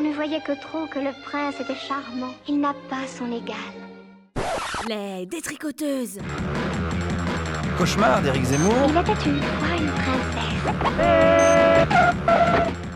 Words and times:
on 0.00 0.08
ne 0.08 0.14
voyait 0.14 0.40
que 0.40 0.52
trop 0.52 0.86
que 0.86 0.98
le 0.98 1.10
prince 1.24 1.60
était 1.60 1.74
charmant. 1.74 2.32
Il 2.48 2.58
n'a 2.60 2.74
pas 2.88 3.06
son 3.06 3.26
égal. 3.26 3.56
Les 4.88 5.26
détricoteuses 5.26 6.18
Cauchemar 7.76 8.22
d'Éric 8.22 8.44
Zemmour. 8.44 8.74
Il 8.88 8.96
était 8.96 9.12
une 9.26 9.42
fois 9.42 9.76
une 9.78 9.90
princesse. 9.90 10.56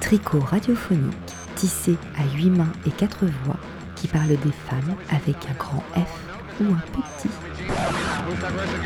Tricot 0.01 0.41
radiophonique, 0.41 1.33
tissé 1.57 1.97
à 2.17 2.25
huit 2.37 2.51
mains 2.51 2.73
et 2.87 2.91
quatre 2.91 3.27
voix, 3.45 3.61
qui 3.97 4.09
parle 4.09 4.29
des 4.29 4.53
femmes 4.69 4.97
avec 5.11 5.37
un 5.51 5.55
grand 5.59 5.83
F 5.95 6.61
ou 6.61 6.73
un 6.73 6.83
petit. 6.93 7.31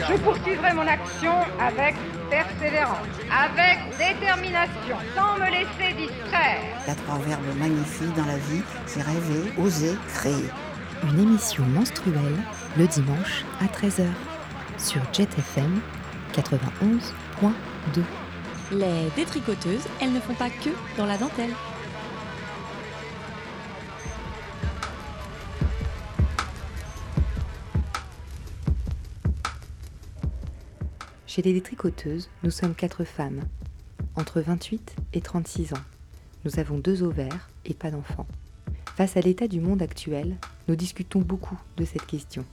Je 0.08 0.16
poursuivrai 0.18 0.74
mon 0.74 0.86
action 0.86 1.34
avec 1.60 1.94
persévérance, 2.58 3.06
avec 3.30 3.78
détermination, 3.98 4.96
sans 5.14 5.34
me 5.34 5.50
laisser 5.50 5.94
distraire. 5.94 6.60
Il 6.84 6.88
y 6.88 6.90
a 6.90 6.94
trois 6.94 7.18
verbes 7.18 7.58
magnifiques 7.58 8.14
dans 8.16 8.26
la 8.26 8.36
vie, 8.36 8.62
c'est 8.86 9.02
rêver, 9.02 9.52
oser, 9.58 9.96
créer. 10.14 10.50
Une 11.04 11.20
émission 11.20 11.64
menstruelle 11.66 12.36
le 12.76 12.86
dimanche 12.86 13.44
à 13.60 13.66
13h 13.66 14.06
sur 14.78 15.00
Jet 15.12 15.28
FM 15.38 15.80
91.2. 16.34 18.02
Les 18.72 19.10
détricoteuses, 19.16 19.86
elles 20.00 20.12
ne 20.12 20.20
font 20.20 20.34
pas 20.34 20.50
que 20.50 20.70
dans 20.96 21.06
la 21.06 21.16
dentelle. 21.16 21.52
Chez 31.38 31.42
les 31.42 31.52
détricoteuses, 31.52 32.30
nous 32.42 32.50
sommes 32.50 32.74
quatre 32.74 33.04
femmes, 33.04 33.42
entre 34.16 34.40
28 34.40 34.96
et 35.12 35.20
36 35.20 35.72
ans. 35.72 35.84
Nous 36.44 36.58
avons 36.58 36.78
deux 36.78 37.04
ovaires 37.04 37.48
et 37.64 37.74
pas 37.74 37.92
d'enfants. 37.92 38.26
Face 38.96 39.16
à 39.16 39.20
l'état 39.20 39.46
du 39.46 39.60
monde 39.60 39.80
actuel, 39.80 40.34
nous 40.66 40.74
discutons 40.74 41.20
beaucoup 41.20 41.56
de 41.76 41.84
cette 41.84 42.06
question. 42.06 42.44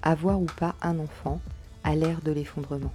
Avoir 0.00 0.40
ou 0.40 0.46
pas 0.46 0.74
un 0.80 0.98
enfant 0.98 1.42
à 1.84 1.94
l'ère 1.94 2.22
de 2.22 2.32
l'effondrement. 2.32 2.94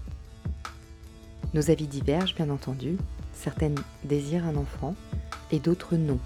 Nos 1.53 1.69
avis 1.69 1.85
divergent, 1.85 2.33
bien 2.33 2.49
entendu. 2.49 2.97
Certaines 3.31 3.77
désirent 4.05 4.47
un 4.47 4.55
enfant 4.55 4.95
et 5.51 5.59
d'autres 5.59 5.97
non. 5.97 6.17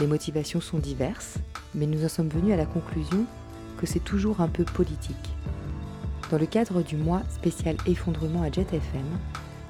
Les 0.00 0.06
motivations 0.06 0.62
sont 0.62 0.78
diverses, 0.78 1.36
mais 1.74 1.84
nous 1.84 2.02
en 2.02 2.08
sommes 2.08 2.30
venus 2.30 2.54
à 2.54 2.56
la 2.56 2.64
conclusion 2.64 3.26
que 3.76 3.84
c'est 3.84 4.00
toujours 4.02 4.40
un 4.40 4.48
peu 4.48 4.64
politique. 4.64 5.34
Dans 6.30 6.36
le 6.36 6.44
cadre 6.44 6.82
du 6.82 6.96
mois 6.96 7.22
spécial 7.30 7.76
effondrement 7.86 8.42
à 8.42 8.50
Jet 8.50 8.70
FM, 8.70 9.06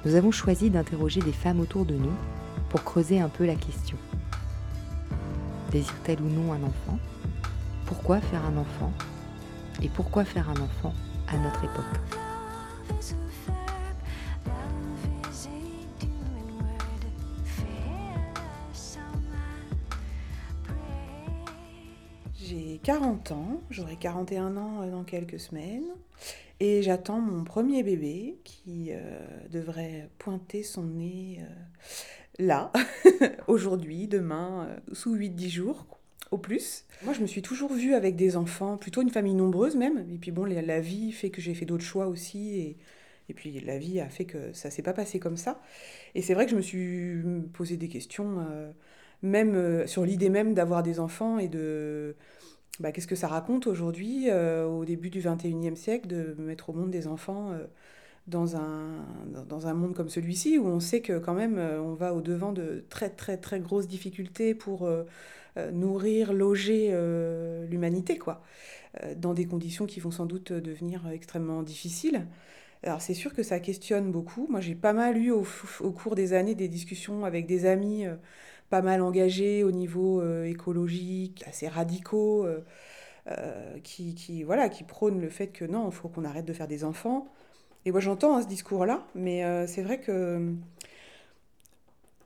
nous 0.05 0.17
avons 0.17 0.33
choisi 0.33 0.71
d'interroger 0.71 1.21
des 1.21 1.33
femmes 1.33 1.61
autour 1.61 1.85
de 1.85 1.95
nous 1.95 2.15
pour 2.69 2.83
creuser 2.83 3.21
un 3.21 3.29
peu 3.29 3.47
la 3.47 3.55
question. 3.55 3.97
Désire-t-elle 5.71 6.21
ou 6.21 6.29
non 6.29 6.53
un 6.53 6.63
enfant? 6.65 6.99
Pourquoi 7.87 8.21
faire 8.21 8.45
un 8.45 8.57
enfant? 8.57 8.93
Et 9.83 9.89
pourquoi 9.89 10.25
faire 10.25 10.51
un 10.51 10.61
enfant 10.61 10.93
à 11.29 11.37
notre 11.37 11.63
époque? 11.63 11.85
J'ai 22.35 22.81
40 22.83 23.33
ans, 23.33 23.61
j'aurai 23.71 23.97
41 23.97 24.57
ans 24.57 24.87
dans 24.91 25.05
quelques 25.05 25.39
semaines, 25.39 25.85
et 26.61 26.83
j'attends 26.83 27.21
mon 27.21 27.45
premier 27.45 27.83
bébé 27.83 28.39
qui 28.45 28.89
euh, 28.91 28.99
devrait 29.51 30.09
pointer 30.19 30.63
son 30.63 30.83
nez 30.83 31.41
euh, 31.41 32.45
là, 32.45 32.73
aujourd'hui, 33.47 34.09
demain, 34.09 34.67
euh, 34.69 34.95
sous 34.95 35.17
8-10 35.17 35.49
jours 35.51 35.87
au 36.31 36.39
plus. 36.39 36.85
Moi, 37.05 37.15
je 37.15 37.21
me 37.21 37.27
suis 37.27 37.43
toujours 37.43 37.73
vue 37.73 37.95
avec 37.95 38.17
des 38.17 38.37
enfants, 38.37 38.77
plutôt 38.77 39.03
une 39.03 39.11
famille 39.11 39.35
nombreuse 39.35 39.77
même, 39.77 40.05
et 40.13 40.19
puis 40.19 40.33
bon, 40.33 40.45
la, 40.45 40.61
la 40.61 40.81
vie 40.81 41.13
fait 41.13 41.31
que 41.31 41.41
j'ai 41.41 41.55
fait 41.55 41.65
d'autres 41.65 41.85
choix 41.85 42.09
aussi, 42.09 42.59
et, 42.59 42.77
et 43.29 43.35
puis 43.35 43.61
la 43.61 43.79
vie 43.79 44.01
a 44.01 44.09
fait 44.09 44.25
que 44.25 44.53
ça 44.53 44.71
s'est 44.71 44.83
pas 44.83 44.93
passé 44.93 45.21
comme 45.21 45.37
ça. 45.37 45.63
Et 46.17 46.23
c'est 46.23 46.35
vrai 46.35 46.45
que 46.45 46.51
je 46.51 46.57
me 46.57 46.61
suis 46.61 47.23
posé 47.55 47.77
des 47.77 47.89
questions, 47.89 48.45
même 49.23 49.87
sur 49.87 50.05
l'idée 50.05 50.29
même 50.29 50.53
d'avoir 50.55 50.83
des 50.83 51.01
enfants 51.01 51.39
et 51.39 51.49
de 51.49 52.15
bah, 52.81 52.93
qu'est-ce 52.93 53.07
que 53.07 53.17
ça 53.17 53.29
raconte 53.29 53.67
aujourd'hui, 53.67 54.31
euh, 54.31 54.67
au 54.67 54.85
début 54.85 55.11
du 55.11 55.21
21e 55.21 55.77
siècle, 55.77 56.07
de 56.09 56.35
mettre 56.39 56.71
au 56.71 56.73
monde 56.73 56.91
des 56.91 57.07
enfants 57.09 57.53
euh, 57.53 57.67
dans, 58.29 58.57
un, 58.57 59.05
dans- 59.49 59.67
un 59.67 59.75
monde 59.75 59.95
comme 59.95 60.09
celui-ci, 60.11 60.59
où 60.59 60.67
on 60.67 60.81
sait 60.81 61.01
que 61.03 61.19
quand 61.19 61.35
même 61.35 61.59
euh, 61.59 61.81
on 61.83 61.95
va 61.95 62.15
au-devant 62.15 62.53
de 62.53 62.85
très 62.91 63.11
très 63.11 63.37
très 63.39 63.61
grosses 63.61 63.89
difficultés 63.89 64.55
pour 64.55 64.89
nourrir, 65.73 66.33
loger 66.33 66.93
l'humanité, 67.69 68.17
quoi, 68.19 68.43
dans 69.17 69.35
des 69.35 69.47
conditions 69.47 69.87
qui 69.87 70.01
vont 70.01 70.13
sans 70.13 70.27
doute 70.27 70.53
devenir 70.53 71.09
extrêmement 71.09 71.63
difficiles. 71.65 72.27
Alors 72.85 73.03
c'est 73.03 73.15
sûr 73.15 73.35
que 73.35 73.43
ça 73.43 73.61
questionne 73.61 74.13
beaucoup. 74.13 74.47
Moi 74.51 74.61
j'ai 74.61 74.77
pas 74.77 74.93
mal 74.93 75.17
eu 75.19 75.33
au, 75.33 75.45
cours 75.93 76.15
des 76.15 76.33
années 76.33 76.55
des 76.55 76.69
discussions 76.69 77.25
avec 77.25 77.47
des 77.47 77.67
amis 77.67 78.07
pas 78.71 78.83
mal 78.83 79.03
engagés 79.03 79.65
au 79.65 79.71
niveau 79.73 80.21
euh, 80.21 80.45
écologique, 80.45 81.45
assez 81.47 81.69
radicaux, 81.69 82.45
euh, 82.45 82.65
euh, 83.29 83.79
qui, 83.83 84.15
qui, 84.15 84.43
voilà, 84.43 84.69
qui 84.69 84.85
prônent 84.85 85.21
le 85.21 85.31
fait 85.31 85.49
que 85.49 85.65
non, 85.65 85.89
il 85.89 85.95
faut 85.95 86.09
qu'on 86.09 86.25
arrête 86.25 86.45
de 86.45 86.53
faire 86.53 86.69
des 86.69 86.85
enfants. 86.85 87.29
Et 87.85 87.93
moi 87.93 88.01
j'entends 88.01 88.37
hein, 88.37 88.43
ce 88.43 88.49
discours-là, 88.49 89.07
mais 89.15 89.67
c'est 89.67 89.83
vrai 89.83 90.01
que 90.01 90.55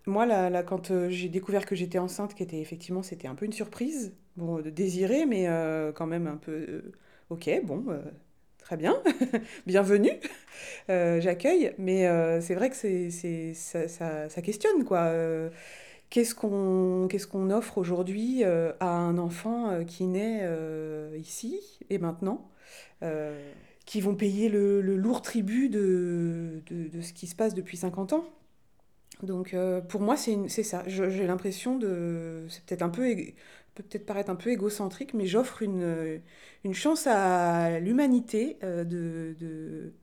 moi, 0.07 0.27
là, 0.27 0.51
là, 0.51 0.63
quand 0.65 1.09
j'ai 1.09 1.29
découvert 1.29 1.65
que 1.67 1.77
j'étais 1.77 1.99
enceinte, 1.99 2.35
qui 2.35 2.43
était 2.43 2.59
effectivement, 2.59 3.03
c'était 3.03 3.29
un 3.29 3.37
peu 3.37 3.47
une 3.47 3.53
surprise, 3.53 4.13
bon, 4.37 4.61
de 4.61 4.71
désirer, 4.71 5.27
mais 5.27 5.47
quand 5.95 6.07
même 6.07 6.27
un 6.27 6.37
peu, 6.37 6.83
ok, 7.31 7.49
bon, 7.65 7.85
très 8.59 8.77
bien, 8.77 9.01
bienvenue, 9.67 10.11
j'accueille, 10.89 11.75
mais 11.79 12.09
c'est 12.41 12.55
vrai 12.55 12.71
que 12.71 12.77
c'est, 12.77 13.55
ça, 13.55 13.87
ça, 13.87 14.29
ça 14.29 14.43
questionne, 14.43 14.85
quoi. 14.85 15.13
Qu'est-ce 16.13 16.35
qu'on, 16.35 17.09
qu'est-ce 17.09 17.27
qu'on 17.27 17.49
offre 17.51 17.79
aujourd'hui 17.79 18.45
euh, 18.45 18.75
à 18.81 18.91
un 18.91 19.17
enfant 19.17 19.71
euh, 19.71 19.83
qui 19.83 20.05
naît 20.05 20.41
euh, 20.43 21.17
ici 21.19 21.59
et 21.89 21.97
maintenant, 21.97 22.51
qui 23.87 24.03
vont 24.03 24.15
payer 24.15 24.51
le, 24.51 24.83
le 24.83 24.97
lourd 24.97 25.23
tribut 25.23 25.71
de, 25.71 26.63
de, 26.71 27.01
ce 27.01 27.15
qui 27.15 27.27
se 27.27 27.35
passe 27.35 27.55
depuis 27.55 27.79
50 27.79 28.13
ans? 28.13 28.25
Donc 29.23 29.57
pour 29.89 30.03
moi, 30.03 30.19
c'est 30.19 30.63
ça. 30.63 30.85
J'ai 30.87 31.27
l'impression 31.27 31.79
de... 31.79 32.45
C'est 32.51 32.63
peut-être 32.67 32.83
un 32.83 32.91
peu... 32.91 33.17
peut 33.75 33.83
peut-être 33.83 34.05
paraître 34.05 34.29
un 34.29 34.37
peu 34.37 34.51
égocentrique, 34.51 35.15
mais 35.15 35.25
j'offre 35.25 35.63
une, 35.63 36.21
une 36.65 36.75
chance 36.75 37.07
à 37.07 37.81
l'humanité 37.81 38.59
de, 38.63 39.35
de, 39.41 39.95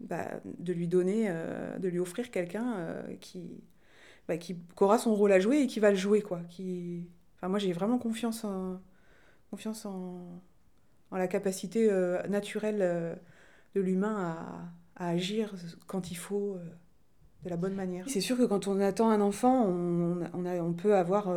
bah, 0.00 0.28
de 0.44 0.72
lui 0.74 0.88
donner, 0.88 1.32
de 1.78 1.88
lui 1.88 2.00
offrir 2.00 2.30
quelqu'un 2.30 3.02
qui, 3.20 3.62
bah, 4.28 4.38
qui, 4.38 4.56
aura 4.80 4.98
son 4.98 5.14
rôle 5.14 5.32
à 5.32 5.40
jouer 5.40 5.60
et 5.62 5.66
qui 5.66 5.80
va 5.80 5.90
le 5.90 5.96
jouer, 5.96 6.22
quoi. 6.22 6.40
Qui... 6.50 7.08
Enfin, 7.36 7.48
moi, 7.48 7.58
j'ai 7.58 7.72
vraiment 7.72 7.98
confiance 7.98 8.44
en, 8.44 8.80
confiance 9.50 9.86
en, 9.86 10.42
en 11.10 11.16
la 11.16 11.28
capacité 11.28 11.90
euh, 11.90 12.22
naturelle 12.28 12.80
euh, 12.82 13.14
de 13.74 13.80
l'humain 13.82 14.36
à, 14.96 15.04
à 15.06 15.08
agir 15.10 15.54
quand 15.86 16.10
il 16.10 16.16
faut. 16.16 16.56
euh, 16.56 16.64
de 17.44 17.50
la 17.50 17.56
bonne 17.56 17.74
manière. 17.74 18.06
C'est 18.08 18.20
sûr 18.22 18.36
que 18.38 18.44
quand 18.44 18.68
on 18.68 18.80
attend 18.80 19.10
un 19.10 19.20
enfant, 19.20 19.66
on, 19.66 20.22
on, 20.34 20.46
a- 20.46 20.56
on 20.62 20.72
peut 20.74 20.96
avoir, 20.96 21.28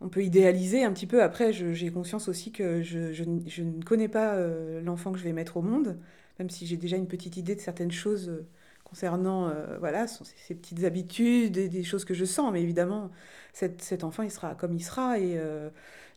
on 0.00 0.08
peut 0.08 0.22
idéaliser 0.24 0.84
un 0.84 0.92
petit 0.92 1.06
peu. 1.06 1.22
Après, 1.22 1.52
j'ai 1.52 1.90
conscience 1.90 2.28
aussi 2.28 2.52
que 2.52 2.82
je, 2.82 3.12
je 3.12 3.24
je 3.46 3.62
ne 3.62 3.82
connais 3.82 4.08
pas 4.08 4.36
l'enfant 4.82 5.12
que 5.12 5.18
je 5.18 5.24
vais 5.24 5.32
mettre 5.32 5.56
au 5.56 5.62
monde, 5.62 5.98
même 6.38 6.50
si 6.50 6.66
j'ai 6.66 6.76
déjà 6.76 6.96
une 6.96 7.08
petite 7.08 7.36
idée 7.36 7.54
de 7.56 7.60
certaines 7.60 7.90
choses 7.90 8.44
concernant 8.88 9.48
euh, 9.48 9.76
voilà, 9.78 10.06
son- 10.06 10.24
ses, 10.24 10.54
petites 10.54 10.84
habitudes 10.84 11.56
et 11.56 11.68
des 11.68 11.82
choses 11.84 12.04
que 12.04 12.14
je 12.14 12.24
sens. 12.24 12.52
Mais 12.52 12.62
évidemment, 12.62 13.10
cet, 13.52 13.82
cet 13.82 14.04
enfant, 14.04 14.22
il 14.22 14.30
sera 14.30 14.54
comme 14.54 14.74
il 14.74 14.82
sera 14.82 15.18
et 15.18 15.38
euh, 15.38 15.70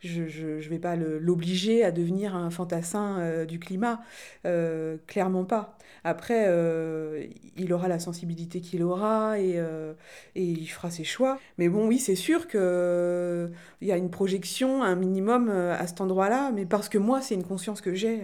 je 0.04 0.22
ne 0.24 0.70
vais 0.70 0.80
pas 0.80 0.96
l'obliger 0.96 1.84
à 1.84 1.92
devenir 1.92 2.36
un 2.36 2.50
fantassin 2.50 3.20
euh, 3.20 3.46
du 3.46 3.60
climat. 3.60 4.02
Clairement 5.08 5.46
pas. 5.46 5.78
Après, 6.04 6.46
il 7.58 7.74
aura 7.74 7.88
la 7.88 8.00
sensibilité 8.00 8.62
qu'il 8.62 8.82
aura 8.84 9.40
et, 9.40 9.58
et 10.36 10.44
il 10.44 10.68
fera 10.68 10.90
ses 10.90 11.04
choix. 11.04 11.40
Mais 11.58 11.70
bon, 11.70 11.88
oui, 11.88 12.00
c'est 12.00 12.16
sûr 12.16 12.48
qu'il 12.48 13.52
y 13.82 13.92
a 13.92 13.98
une 13.98 14.10
projection, 14.10 14.82
un 14.84 14.96
minimum 14.96 15.50
à 15.50 15.86
cet 15.86 16.02
endroit-là, 16.02 16.52
mais 16.54 16.66
parce 16.66 16.90
que 16.90 16.98
moi, 16.98 17.22
c'est 17.22 17.36
une 17.36 17.44
conscience 17.44 17.82
que 17.82 17.94
j'ai 17.94 18.22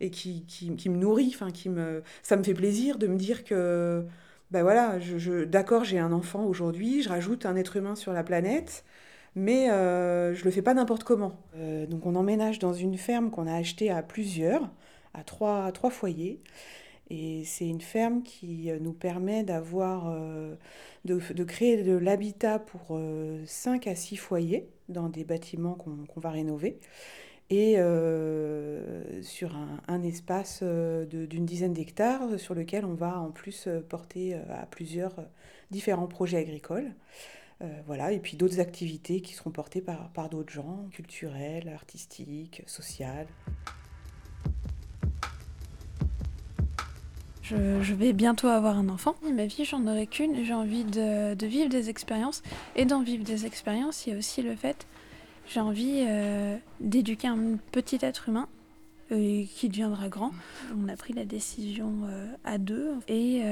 et 0.00 0.10
qui, 0.10 0.44
qui, 0.46 0.88
me 0.88 0.96
nourrit, 0.96 1.32
enfin, 1.34 1.50
qui 1.50 1.68
me, 1.68 2.02
ça 2.22 2.36
me 2.36 2.42
fait 2.42 2.54
plaisir 2.54 2.98
de 2.98 3.06
me 3.06 3.16
dire 3.16 3.44
que, 3.44 4.04
ben 4.50 4.62
voilà, 4.62 4.98
je, 4.98 5.44
d'accord, 5.44 5.84
j'ai 5.84 5.98
un 5.98 6.12
enfant 6.12 6.44
aujourd'hui, 6.44 7.02
je 7.02 7.08
rajoute 7.08 7.46
un 7.46 7.56
être 7.56 7.76
humain 7.76 7.94
sur 7.94 8.12
la 8.12 8.24
planète. 8.24 8.84
Mais 9.36 9.70
euh, 9.70 10.34
je 10.34 10.44
le 10.44 10.50
fais 10.50 10.62
pas 10.62 10.74
n'importe 10.74 11.04
comment. 11.04 11.34
Euh, 11.56 11.86
donc 11.86 12.04
on 12.04 12.16
emménage 12.16 12.58
dans 12.58 12.72
une 12.72 12.96
ferme 12.98 13.30
qu'on 13.30 13.46
a 13.46 13.54
achetée 13.54 13.88
à 13.90 14.02
plusieurs, 14.02 14.68
à 15.14 15.22
trois, 15.22 15.70
trois 15.72 15.90
foyers. 15.90 16.40
Et 17.10 17.44
c'est 17.44 17.68
une 17.68 17.80
ferme 17.80 18.22
qui 18.22 18.70
nous 18.80 18.92
permet 18.92 19.42
d'avoir, 19.42 20.14
de, 21.04 21.44
créer 21.44 21.82
de 21.82 21.96
l'habitat 21.96 22.60
pour 22.60 23.00
5 23.46 23.88
à 23.88 23.96
6 23.96 24.16
foyers 24.16 24.68
dans 24.88 25.08
des 25.08 25.24
bâtiments 25.24 25.74
qu'on 25.74 26.20
va 26.20 26.30
rénover 26.30 26.78
et 27.50 27.76
sur 29.22 29.56
un, 29.88 30.02
espace 30.02 30.62
d'une 30.62 31.44
dizaine 31.44 31.72
d'hectares 31.72 32.38
sur 32.38 32.54
lequel 32.54 32.84
on 32.84 32.94
va 32.94 33.18
en 33.18 33.30
plus 33.30 33.68
porter 33.88 34.34
à 34.34 34.66
plusieurs 34.66 35.16
différents 35.70 36.06
projets 36.06 36.38
agricoles. 36.38 36.92
voilà, 37.86 38.12
et 38.12 38.20
puis 38.20 38.36
d'autres 38.36 38.60
activités 38.60 39.20
qui 39.20 39.34
seront 39.34 39.50
portées 39.50 39.80
par, 39.80 40.10
par 40.10 40.28
d'autres 40.28 40.52
gens, 40.52 40.86
culturelles, 40.92 41.68
artistiques, 41.68 42.62
sociales. 42.66 43.26
Je, 47.82 47.94
vais 47.94 48.12
bientôt 48.12 48.46
avoir 48.46 48.78
un 48.78 48.88
enfant. 48.88 49.16
Ma 49.34 49.46
vie, 49.46 49.64
j'en 49.64 49.84
aurai 49.88 50.06
qu'une. 50.06 50.44
J'ai 50.44 50.54
envie 50.54 50.84
de, 50.84 51.34
de, 51.34 51.46
vivre 51.46 51.68
des 51.68 51.90
expériences. 51.90 52.42
Et 52.76 52.84
d'en 52.84 53.02
vivre 53.02 53.24
des 53.24 53.44
expériences, 53.44 54.06
il 54.06 54.10
y 54.10 54.14
a 54.14 54.18
aussi 54.18 54.42
le 54.42 54.54
fait 54.54 54.86
j'ai 55.52 55.60
envie 55.60 56.04
euh, 56.06 56.56
d'éduquer 56.78 57.26
un 57.26 57.56
petit 57.72 57.98
être 58.02 58.28
humain 58.28 58.48
euh, 59.10 59.42
qui 59.56 59.68
deviendra 59.68 60.08
grand. 60.08 60.30
On 60.78 60.88
a 60.88 60.94
pris 60.96 61.12
la 61.12 61.24
décision 61.24 61.92
euh, 62.04 62.26
à 62.44 62.58
deux 62.58 62.92
et 63.08 63.42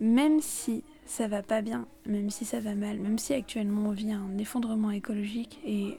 même 0.00 0.40
si 0.40 0.84
ça 1.06 1.28
va 1.28 1.42
pas 1.42 1.62
bien, 1.62 1.86
même 2.06 2.28
si 2.28 2.44
ça 2.44 2.60
va 2.60 2.74
mal, 2.74 2.98
même 2.98 3.18
si 3.18 3.32
actuellement 3.32 3.88
on 3.88 3.92
vit 3.92 4.12
un 4.12 4.36
effondrement 4.38 4.90
écologique 4.90 5.58
et 5.64 5.96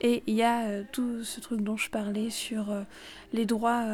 et 0.00 0.22
il 0.28 0.34
y 0.34 0.44
a 0.44 0.84
tout 0.84 1.24
ce 1.24 1.40
truc 1.40 1.60
dont 1.60 1.76
je 1.76 1.90
parlais 1.90 2.30
sur 2.30 2.72
les 3.32 3.46
droits, 3.46 3.84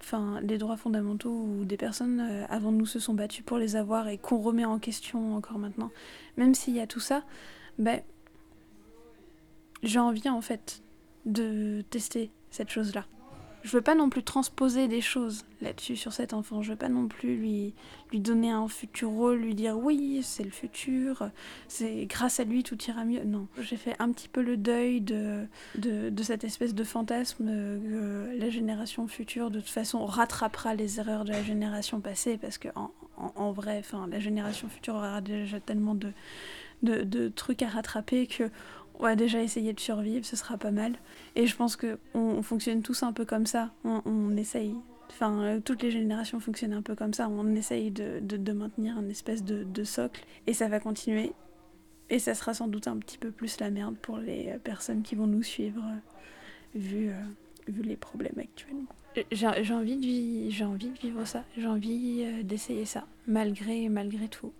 enfin 0.00 0.40
les 0.42 0.58
droits 0.58 0.76
fondamentaux 0.76 1.30
où 1.30 1.64
des 1.64 1.76
personnes 1.76 2.44
avant 2.48 2.72
nous 2.72 2.86
se 2.86 2.98
sont 2.98 3.14
battues 3.14 3.44
pour 3.44 3.58
les 3.58 3.76
avoir 3.76 4.08
et 4.08 4.18
qu'on 4.18 4.38
remet 4.38 4.64
en 4.64 4.80
question 4.80 5.36
encore 5.36 5.58
maintenant. 5.58 5.92
Même 6.36 6.56
s'il 6.56 6.74
y 6.74 6.80
a 6.80 6.88
tout 6.88 6.98
ça, 6.98 7.22
ben 7.78 8.00
j'ai 9.84 9.98
envie 9.98 10.28
en 10.28 10.40
fait 10.40 10.82
de 11.26 11.82
tester 11.90 12.30
cette 12.50 12.70
chose-là. 12.70 13.04
Je 13.62 13.70
veux 13.70 13.82
pas 13.82 13.94
non 13.94 14.10
plus 14.10 14.22
transposer 14.22 14.88
des 14.88 15.00
choses 15.00 15.46
là-dessus 15.62 15.96
sur 15.96 16.12
cet 16.12 16.34
enfant. 16.34 16.60
Je 16.60 16.72
veux 16.72 16.76
pas 16.76 16.90
non 16.90 17.08
plus 17.08 17.34
lui, 17.34 17.72
lui 18.12 18.20
donner 18.20 18.50
un 18.50 18.68
futur 18.68 19.08
rôle, 19.08 19.38
lui 19.38 19.54
dire 19.54 19.78
oui, 19.78 20.20
c'est 20.22 20.44
le 20.44 20.50
futur, 20.50 21.30
c'est 21.66 22.04
grâce 22.04 22.40
à 22.40 22.44
lui 22.44 22.62
tout 22.62 22.76
ira 22.84 23.06
mieux. 23.06 23.24
Non, 23.24 23.48
j'ai 23.58 23.78
fait 23.78 23.96
un 24.00 24.12
petit 24.12 24.28
peu 24.28 24.42
le 24.42 24.58
deuil 24.58 25.00
de, 25.00 25.46
de, 25.78 26.22
cette 26.22 26.44
espèce 26.44 26.74
de 26.74 26.84
fantasme 26.84 27.46
que 27.46 28.36
la 28.38 28.50
génération 28.50 29.08
future 29.08 29.50
de 29.50 29.60
toute 29.60 29.70
façon 29.70 30.04
rattrapera 30.04 30.74
les 30.74 31.00
erreurs 31.00 31.24
de 31.24 31.32
la 31.32 31.42
génération 31.42 32.00
passée 32.00 32.36
parce 32.36 32.58
que 32.58 32.68
en, 32.76 32.90
en, 33.16 33.50
vrai, 33.52 33.78
enfin, 33.78 34.06
la 34.08 34.20
génération 34.20 34.68
future 34.68 34.96
aura 34.96 35.22
déjà 35.22 35.58
tellement 35.58 35.94
de, 35.94 36.12
de, 36.82 37.02
de 37.02 37.28
trucs 37.28 37.62
à 37.62 37.68
rattraper 37.68 38.26
que 38.26 38.50
on 38.98 39.02
va 39.02 39.16
déjà 39.16 39.42
essayer 39.42 39.72
de 39.72 39.80
survivre, 39.80 40.24
ce 40.24 40.36
sera 40.36 40.56
pas 40.56 40.70
mal. 40.70 40.94
Et 41.34 41.46
je 41.46 41.56
pense 41.56 41.76
qu'on 41.76 41.98
on 42.14 42.42
fonctionne 42.42 42.82
tous 42.82 43.02
un 43.02 43.12
peu 43.12 43.24
comme 43.24 43.46
ça. 43.46 43.72
On, 43.84 44.36
essaye, 44.36 44.74
enfin, 45.10 45.42
euh, 45.42 45.60
toutes 45.60 45.82
les 45.82 45.90
générations 45.90 46.40
fonctionnent 46.40 46.72
un 46.72 46.82
peu 46.82 46.94
comme 46.94 47.12
ça. 47.12 47.28
On 47.28 47.54
essaye 47.54 47.90
de, 47.90 48.20
de, 48.20 48.52
maintenir 48.52 48.96
un 48.96 49.08
espèce 49.08 49.42
de, 49.42 49.64
de, 49.64 49.84
socle. 49.84 50.24
Et 50.46 50.54
ça 50.54 50.68
va 50.68 50.78
continuer. 50.78 51.32
Et 52.08 52.18
ça 52.18 52.34
sera 52.34 52.54
sans 52.54 52.68
doute 52.68 52.86
un 52.86 52.96
petit 52.98 53.18
peu 53.18 53.30
plus 53.30 53.58
la 53.60 53.70
merde 53.70 53.96
pour 54.00 54.18
les 54.18 54.50
euh, 54.50 54.58
personnes 54.58 55.02
qui 55.02 55.16
vont 55.16 55.26
nous 55.26 55.42
suivre, 55.42 55.82
euh, 55.82 56.78
vu, 56.78 57.10
vu 57.66 57.82
les 57.82 57.96
problèmes 57.96 58.38
actuellement. 58.38 58.86
J'ai 59.32 59.46
envie, 59.46 59.96
de 59.96 60.64
envie 60.64 60.90
de 60.90 60.98
vivre 60.98 61.24
ça. 61.24 61.44
J'ai 61.56 61.66
envie 61.66 62.24
d'essayer 62.42 62.84
ça, 62.84 63.06
malgré, 63.26 63.88
malgré 63.88 64.28
tout. 64.28 64.52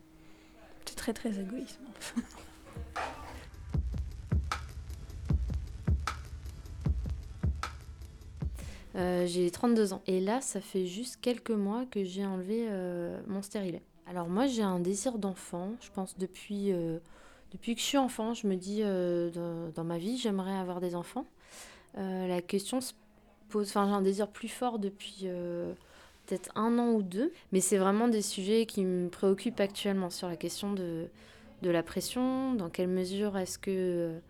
C'est 0.84 0.96
très 0.96 1.12
très 1.12 1.40
égoïste. 1.40 1.80
Euh, 8.96 9.26
j'ai 9.26 9.50
32 9.50 9.92
ans. 9.92 10.02
Et 10.06 10.20
là, 10.20 10.40
ça 10.40 10.60
fait 10.60 10.86
juste 10.86 11.18
quelques 11.20 11.50
mois 11.50 11.84
que 11.90 12.04
j'ai 12.04 12.24
enlevé 12.24 12.66
euh, 12.68 13.20
mon 13.26 13.42
stérilet. 13.42 13.82
Alors 14.06 14.28
moi, 14.28 14.46
j'ai 14.46 14.62
un 14.62 14.80
désir 14.80 15.18
d'enfant. 15.18 15.72
Je 15.80 15.90
pense 15.90 16.16
depuis, 16.18 16.72
euh, 16.72 16.98
depuis 17.52 17.74
que 17.74 17.80
je 17.80 17.86
suis 17.86 17.98
enfant, 17.98 18.34
je 18.34 18.46
me 18.46 18.56
dis 18.56 18.82
dans, 18.82 19.70
dans, 19.74 19.84
ma 19.84 19.98
vie, 19.98 20.18
j'aimerais 20.18 20.54
avoir 20.54 20.80
des 20.80 20.94
enfants. 20.94 21.26
la 21.96 22.40
question 22.42 22.80
se 22.80 22.92
pose, 23.48 23.68
enfin 23.68 23.86
j'ai 23.86 23.94
un 23.94 24.02
désir 24.02 24.28
plus 24.28 24.48
fort 24.48 24.78
depuis 24.78 25.26
peut-être 26.26 26.50
un 26.54 26.78
an 26.78 26.92
ou 26.92 27.02
deux. 27.02 27.32
Mais 27.52 27.60
c'est 27.60 27.78
vraiment 27.78 28.08
des 28.08 28.22
sujets 28.22 28.66
qui 28.66 28.84
me 28.84 29.08
préoccupent 29.08 29.60
actuellement 29.60 30.10
sur 30.10 30.28
la 30.28 30.36
question 30.36 30.72
de, 30.72 31.08
de 31.62 31.70
la 31.70 31.82
pression. 31.82 32.54
Dans 32.54 32.68
quelle 32.68 32.88
mesure 32.88 33.36
est-ce 33.38 33.58
que 33.58 34.20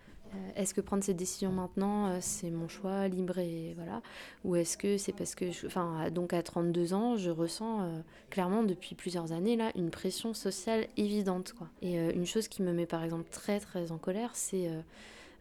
est-ce 0.56 0.74
que 0.74 0.80
prendre 0.80 1.02
cette 1.02 1.16
décision 1.16 1.52
maintenant, 1.52 2.06
euh, 2.08 2.18
c'est 2.20 2.50
mon 2.50 2.68
choix 2.68 3.08
libre 3.08 3.38
et 3.38 3.74
voilà 3.76 4.02
Ou 4.44 4.56
est-ce 4.56 4.76
que 4.76 4.98
c'est 4.98 5.12
parce 5.12 5.34
que, 5.34 5.66
enfin, 5.66 6.10
donc 6.10 6.32
à 6.32 6.42
32 6.42 6.94
ans, 6.94 7.16
je 7.16 7.30
ressens 7.30 7.82
euh, 7.82 8.00
clairement 8.30 8.62
depuis 8.62 8.94
plusieurs 8.94 9.32
années 9.32 9.56
là 9.56 9.72
une 9.74 9.90
pression 9.90 10.34
sociale 10.34 10.86
évidente 10.96 11.52
quoi. 11.52 11.68
Et 11.82 11.96
une 11.96 12.26
chose 12.26 12.48
qui 12.48 12.62
me 12.62 12.72
met 12.72 12.86
par 12.86 13.02
exemple 13.02 13.28
très 13.30 13.60
très 13.60 13.92
en 13.92 13.98
colère, 13.98 14.30
c'est 14.34 14.70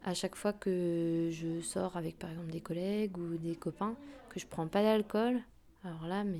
à 0.03 0.13
chaque 0.13 0.35
fois 0.35 0.53
que 0.53 1.29
je 1.31 1.61
sors 1.61 1.95
avec 1.97 2.17
par 2.19 2.29
exemple 2.29 2.51
des 2.51 2.61
collègues 2.61 3.17
ou 3.17 3.37
des 3.37 3.55
copains 3.55 3.95
que 4.29 4.39
je 4.39 4.47
prends 4.47 4.67
pas 4.67 4.83
d'alcool. 4.83 5.39
Alors 5.83 6.07
là, 6.07 6.23
mais 6.23 6.39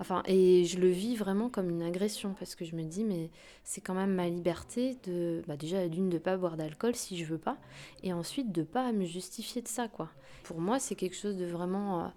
Enfin, 0.00 0.22
et 0.26 0.64
je 0.64 0.78
le 0.78 0.88
vis 0.88 1.16
vraiment 1.16 1.48
comme 1.48 1.70
une 1.70 1.82
agression 1.82 2.34
parce 2.38 2.54
que 2.54 2.64
je 2.64 2.74
me 2.74 2.82
dis, 2.82 3.04
mais 3.04 3.30
c'est 3.62 3.80
quand 3.80 3.94
même 3.94 4.14
ma 4.14 4.28
liberté 4.28 4.96
de, 5.04 5.42
bah 5.46 5.56
déjà 5.56 5.88
d'une 5.88 6.08
de 6.08 6.18
pas 6.18 6.36
boire 6.36 6.56
d'alcool 6.56 6.94
si 6.96 7.16
je 7.16 7.24
veux 7.24 7.38
pas, 7.38 7.56
et 8.02 8.12
ensuite 8.12 8.52
de 8.52 8.62
pas 8.62 8.92
me 8.92 9.04
justifier 9.04 9.62
de 9.62 9.68
ça, 9.68 9.88
quoi. 9.88 10.10
Pour 10.42 10.60
moi, 10.60 10.78
c'est 10.78 10.94
quelque 10.94 11.16
chose 11.16 11.36
de 11.36 11.46
vraiment 11.46 12.04
euh, 12.04 12.08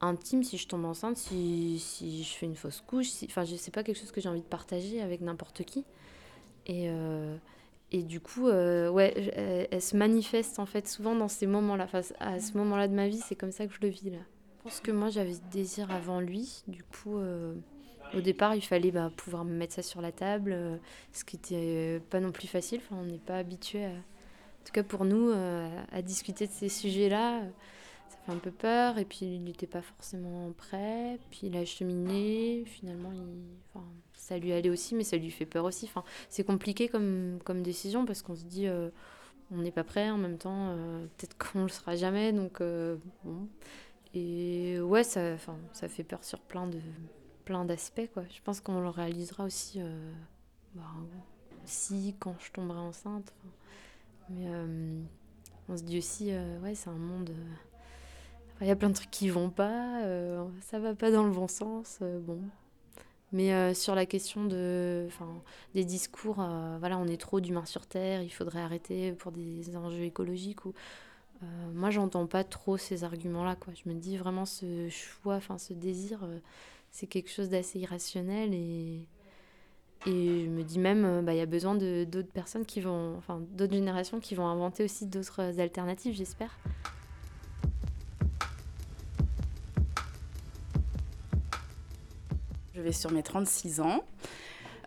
intime 0.00 0.42
si 0.42 0.56
je 0.56 0.68
tombe 0.68 0.84
enceinte, 0.84 1.16
si, 1.16 1.78
si 1.78 2.22
je 2.22 2.34
fais 2.34 2.46
une 2.46 2.56
fausse 2.56 2.82
couche, 2.86 3.08
si, 3.08 3.26
enfin, 3.26 3.44
sais 3.44 3.70
pas 3.70 3.82
quelque 3.82 3.98
chose 3.98 4.12
que 4.12 4.20
j'ai 4.20 4.28
envie 4.28 4.40
de 4.40 4.46
partager 4.46 5.00
avec 5.02 5.20
n'importe 5.20 5.64
qui. 5.64 5.84
Et, 6.66 6.88
euh, 6.90 7.36
et 7.92 8.02
du 8.02 8.20
coup, 8.20 8.48
euh, 8.48 8.88
ouais, 8.88 9.68
elle, 9.70 9.82
se 9.82 9.96
manifeste 9.96 10.58
en 10.58 10.66
fait 10.66 10.88
souvent 10.88 11.14
dans 11.14 11.28
ces 11.28 11.46
moments-là. 11.46 11.88
À 12.20 12.40
ce 12.40 12.56
moment-là 12.58 12.88
de 12.88 12.94
ma 12.94 13.08
vie, 13.08 13.20
c'est 13.20 13.36
comme 13.36 13.52
ça 13.52 13.66
que 13.66 13.74
je 13.74 13.80
le 13.80 13.88
vis 13.88 14.10
là. 14.10 14.18
Pense 14.66 14.80
que 14.80 14.90
moi 14.90 15.10
j'avais 15.10 15.34
ce 15.34 15.40
désir 15.52 15.92
avant 15.92 16.18
lui. 16.18 16.64
Du 16.66 16.82
coup, 16.82 17.18
euh, 17.18 17.54
au 18.14 18.20
départ, 18.20 18.56
il 18.56 18.62
fallait 18.62 18.90
bah, 18.90 19.12
pouvoir 19.16 19.44
me 19.44 19.52
mettre 19.52 19.74
ça 19.74 19.82
sur 19.82 20.00
la 20.00 20.10
table, 20.10 20.50
euh, 20.52 20.76
ce 21.12 21.24
qui 21.24 21.36
n'était 21.36 22.02
pas 22.10 22.18
non 22.18 22.32
plus 22.32 22.48
facile. 22.48 22.80
Enfin, 22.84 23.00
on 23.00 23.04
n'est 23.04 23.18
pas 23.18 23.36
habitué, 23.36 23.86
en 23.86 24.64
tout 24.64 24.72
cas 24.72 24.82
pour 24.82 25.04
nous, 25.04 25.30
euh, 25.30 25.68
à 25.92 26.02
discuter 26.02 26.48
de 26.48 26.52
ces 26.52 26.68
sujets-là. 26.68 27.42
Ça 28.08 28.16
fait 28.26 28.32
un 28.32 28.38
peu 28.38 28.50
peur. 28.50 28.98
Et 28.98 29.04
puis, 29.04 29.36
il 29.36 29.44
n'était 29.44 29.68
pas 29.68 29.82
forcément 29.82 30.50
prêt. 30.58 31.20
Puis, 31.30 31.42
il 31.44 31.56
a 31.56 31.64
cheminé. 31.64 32.64
Finalement, 32.66 33.12
ça 34.14 34.36
lui 34.36 34.52
allait 34.52 34.70
aussi, 34.70 34.96
mais 34.96 35.04
ça 35.04 35.16
lui 35.16 35.30
fait 35.30 35.46
peur 35.46 35.64
aussi. 35.64 35.84
Enfin, 35.84 36.02
c'est 36.28 36.42
compliqué 36.42 36.88
comme, 36.88 37.38
décision 37.62 38.04
parce 38.04 38.20
qu'on 38.20 38.34
se 38.34 38.42
dit 38.42 38.66
on 39.52 39.58
n'est 39.58 39.70
pas 39.70 39.84
prêt 39.84 40.10
en 40.10 40.18
même 40.18 40.38
temps, 40.38 40.74
peut-être 41.18 41.38
qu'on 41.52 41.62
le 41.62 41.68
sera 41.68 41.94
jamais, 41.94 42.32
donc 42.32 42.60
bon. 43.22 43.48
Et 44.16 44.80
ouais, 44.80 45.04
ça, 45.04 45.36
fait 45.36 46.02
peur 46.02 46.24
sur 46.24 46.40
plein 46.40 46.66
de 46.66 46.80
plein 47.44 47.66
d'aspects 47.66 48.08
quoi. 48.14 48.24
Je 48.34 48.40
pense 48.42 48.60
qu'on 48.60 48.80
le 48.80 48.88
réalisera 48.88 49.44
aussi 49.44 49.80
euh, 49.80 50.10
bah, 50.74 50.82
si 51.66 52.16
quand 52.18 52.34
je 52.40 52.50
tomberai 52.50 52.78
enceinte. 52.78 53.34
Mais 54.30 54.46
euh, 54.46 54.98
on 55.68 55.76
se 55.76 55.82
dit 55.82 55.98
aussi 55.98 56.32
euh, 56.32 56.74
c'est 56.74 56.88
un 56.88 56.94
monde 56.94 57.30
il 58.62 58.66
y 58.66 58.70
a 58.70 58.76
plein 58.76 58.88
de 58.88 58.94
trucs 58.94 59.10
qui 59.10 59.28
vont 59.28 59.50
pas, 59.50 60.00
ça 60.62 60.78
va 60.78 60.94
pas 60.94 61.10
dans 61.10 61.24
le 61.24 61.30
bon 61.30 61.46
sens, 61.46 61.98
bon. 62.00 62.40
Mais 63.30 63.74
sur 63.74 63.94
la 63.94 64.06
question 64.06 64.46
de, 64.46 65.08
des 65.74 65.84
discours, 65.84 66.36
voilà, 66.36 66.96
on 66.96 67.06
est 67.06 67.20
trop 67.20 67.40
d'humains 67.40 67.66
sur 67.66 67.86
Terre, 67.86 68.22
il 68.22 68.30
faudrait 68.30 68.62
arrêter 68.62 69.12
pour 69.12 69.30
des 69.30 69.76
enjeux 69.76 70.04
écologiques 70.04 70.64
euh, 71.42 71.46
moi, 71.74 71.90
j'entends 71.90 72.26
pas 72.26 72.44
trop 72.44 72.76
ces 72.76 73.04
arguments-là. 73.04 73.56
Quoi. 73.56 73.74
Je 73.74 73.88
me 73.88 73.94
dis 73.94 74.16
vraiment 74.16 74.46
ce 74.46 74.88
choix, 74.88 75.36
enfin 75.36 75.58
ce 75.58 75.72
désir, 75.72 76.24
euh, 76.24 76.38
c'est 76.90 77.06
quelque 77.06 77.30
chose 77.30 77.48
d'assez 77.50 77.78
irrationnel 77.78 78.54
et, 78.54 79.06
et 80.06 80.44
je 80.44 80.50
me 80.50 80.62
dis 80.62 80.78
même, 80.78 81.04
euh, 81.04 81.22
bah, 81.22 81.34
il 81.34 81.38
y 81.38 81.42
a 81.42 81.46
besoin 81.46 81.74
d'autres 81.74 82.32
personnes 82.32 82.64
qui 82.64 82.80
vont, 82.80 83.16
enfin 83.18 83.42
d'autres 83.50 83.74
générations 83.74 84.20
qui 84.20 84.34
vont 84.34 84.46
inventer 84.46 84.84
aussi 84.84 85.06
d'autres 85.06 85.60
alternatives, 85.60 86.14
j'espère. 86.14 86.58
Je 92.74 92.80
vais 92.80 92.92
sur 92.92 93.10
mes 93.10 93.22
36 93.22 93.80
ans. 93.80 94.04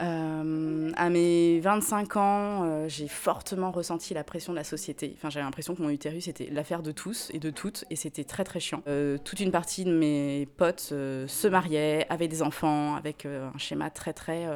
Euh, 0.01 0.91
à 0.95 1.09
mes 1.09 1.59
25 1.59 2.15
ans, 2.15 2.63
euh, 2.63 2.87
j'ai 2.87 3.09
fortement 3.09 3.69
ressenti 3.71 4.13
la 4.13 4.23
pression 4.23 4.53
de 4.53 4.57
la 4.57 4.63
société. 4.63 5.13
Enfin, 5.17 5.29
j'avais 5.29 5.43
l'impression 5.43 5.75
que 5.75 5.81
mon 5.81 5.89
utérus 5.89 6.29
était 6.29 6.47
l'affaire 6.51 6.81
de 6.81 6.91
tous 6.91 7.29
et 7.33 7.39
de 7.39 7.49
toutes, 7.49 7.83
et 7.89 7.97
c'était 7.97 8.23
très 8.23 8.45
très 8.45 8.61
chiant. 8.61 8.81
Euh, 8.87 9.17
toute 9.21 9.41
une 9.41 9.51
partie 9.51 9.83
de 9.83 9.91
mes 9.91 10.47
potes 10.57 10.93
se 11.27 11.47
mariaient, 11.47 12.05
avaient 12.09 12.29
des 12.29 12.41
enfants, 12.41 12.95
avec 12.95 13.25
un 13.25 13.57
schéma 13.57 13.89
très 13.89 14.13
très 14.13 14.47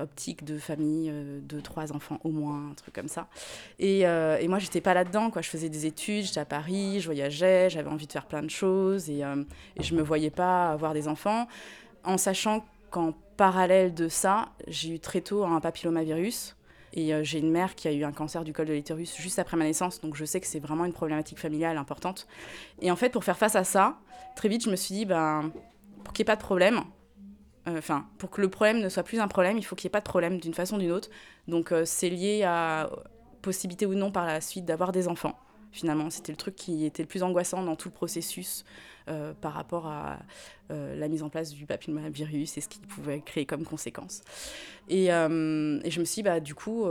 optique 0.00 0.44
de 0.44 0.56
famille, 0.58 1.12
de 1.12 1.60
trois 1.60 1.92
enfants 1.92 2.18
au 2.24 2.30
moins, 2.30 2.70
un 2.70 2.74
truc 2.74 2.94
comme 2.94 3.08
ça. 3.08 3.28
Et, 3.78 4.00
et 4.00 4.48
moi, 4.48 4.58
j'étais 4.58 4.80
pas 4.80 4.94
là-dedans. 4.94 5.30
Je 5.34 5.48
faisais 5.48 5.68
des 5.68 5.84
études, 5.86 6.24
j'étais 6.24 6.40
à 6.40 6.46
Paris, 6.46 7.00
je 7.00 7.06
voyageais, 7.06 7.68
j'avais 7.68 7.90
envie 7.90 8.06
de 8.06 8.12
faire 8.12 8.26
plein 8.26 8.42
de 8.42 8.50
choses, 8.50 9.10
et, 9.10 9.20
et 9.20 9.82
je 9.82 9.94
me 9.94 10.02
voyais 10.02 10.30
pas 10.30 10.70
avoir 10.70 10.94
des 10.94 11.08
enfants, 11.08 11.46
en 12.04 12.16
sachant 12.16 12.64
qu'en 12.94 13.12
parallèle 13.36 13.92
de 13.92 14.08
ça, 14.08 14.50
j'ai 14.68 14.90
eu 14.90 15.00
très 15.00 15.20
tôt 15.20 15.44
un 15.44 15.60
papillomavirus. 15.60 16.56
Et 16.92 17.12
euh, 17.12 17.24
j'ai 17.24 17.40
une 17.40 17.50
mère 17.50 17.74
qui 17.74 17.88
a 17.88 17.92
eu 17.92 18.04
un 18.04 18.12
cancer 18.12 18.44
du 18.44 18.52
col 18.52 18.66
de 18.66 18.72
l'utérus 18.72 19.16
juste 19.16 19.40
après 19.40 19.56
ma 19.56 19.64
naissance, 19.64 20.00
donc 20.00 20.14
je 20.14 20.24
sais 20.24 20.40
que 20.40 20.46
c'est 20.46 20.60
vraiment 20.60 20.84
une 20.84 20.92
problématique 20.92 21.40
familiale 21.40 21.76
importante. 21.76 22.28
Et 22.80 22.92
en 22.92 22.96
fait, 22.96 23.10
pour 23.10 23.24
faire 23.24 23.36
face 23.36 23.56
à 23.56 23.64
ça, 23.64 23.98
très 24.36 24.48
vite, 24.48 24.62
je 24.62 24.70
me 24.70 24.76
suis 24.76 24.94
dit, 24.94 25.04
ben, 25.04 25.50
pour 26.04 26.12
qu'il 26.12 26.22
n'y 26.22 26.26
ait 26.26 26.32
pas 26.32 26.36
de 26.36 26.42
problème, 26.42 26.82
euh, 27.66 27.78
enfin, 27.78 28.06
pour 28.18 28.30
que 28.30 28.40
le 28.40 28.48
problème 28.48 28.78
ne 28.78 28.88
soit 28.88 29.02
plus 29.02 29.18
un 29.18 29.26
problème, 29.26 29.58
il 29.58 29.64
faut 29.64 29.74
qu'il 29.74 29.88
n'y 29.88 29.90
ait 29.90 29.98
pas 29.98 30.00
de 30.00 30.04
problème 30.04 30.38
d'une 30.38 30.54
façon 30.54 30.76
ou 30.76 30.78
d'une 30.78 30.92
autre. 30.92 31.10
Donc 31.48 31.72
euh, 31.72 31.84
c'est 31.84 32.10
lié 32.10 32.44
à 32.44 32.88
possibilité 33.42 33.86
ou 33.86 33.94
non 33.94 34.12
par 34.12 34.24
la 34.24 34.40
suite 34.40 34.64
d'avoir 34.64 34.92
des 34.92 35.08
enfants. 35.08 35.36
Finalement, 35.72 36.10
c'était 36.10 36.30
le 36.30 36.38
truc 36.38 36.54
qui 36.54 36.84
était 36.84 37.02
le 37.02 37.08
plus 37.08 37.24
angoissant 37.24 37.64
dans 37.64 37.74
tout 37.74 37.88
le 37.88 37.94
processus 37.94 38.64
euh, 39.06 39.34
par 39.38 39.52
rapport 39.52 39.86
à 39.86 40.18
euh, 40.70 40.96
la 40.96 41.08
mise 41.08 41.22
en 41.22 41.28
place 41.28 41.50
du 41.50 41.66
papillomavirus 41.66 42.56
et 42.56 42.62
ce 42.62 42.68
qu'il 42.68 42.80
pouvait 42.80 43.20
créer 43.20 43.44
comme 43.44 43.62
conséquence. 43.62 44.22
Et, 44.88 45.12
euh, 45.12 45.78
et, 45.84 45.90
je 45.90 46.00
me 46.00 46.06
suis 46.06 46.16
dit, 46.16 46.22
bah, 46.22 46.40
du 46.40 46.54
coup, 46.54 46.86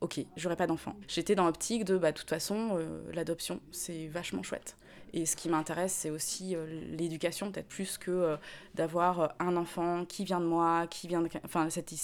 ok, 0.00 0.18
j'aurais 0.36 0.56
pas 0.56 0.66
d'enfant. 0.66 0.96
J'étais 1.06 1.36
dans 1.36 1.44
l'optique 1.44 1.84
de, 1.84 1.96
bah, 1.96 2.10
de 2.10 2.18
toute 2.18 2.28
façon, 2.28 2.76
l'adoption, 3.12 3.60
c'est 3.70 4.08
vachement 4.08 4.42
chouette. 4.42 4.76
Et 5.12 5.26
ce 5.26 5.36
qui 5.36 5.48
m'intéresse, 5.48 5.92
c'est 5.92 6.10
aussi 6.10 6.56
l'éducation, 6.90 7.52
peut-être 7.52 7.68
plus 7.68 7.98
que 7.98 8.36
d'avoir 8.74 9.36
un 9.38 9.56
enfant 9.56 10.04
qui 10.06 10.24
vient 10.24 10.40
de 10.40 10.44
moi, 10.44 10.88
qui 10.88 11.06
vient 11.06 11.22
de... 11.22 11.28
Enfin, 11.44 11.70
cette, 11.70 11.94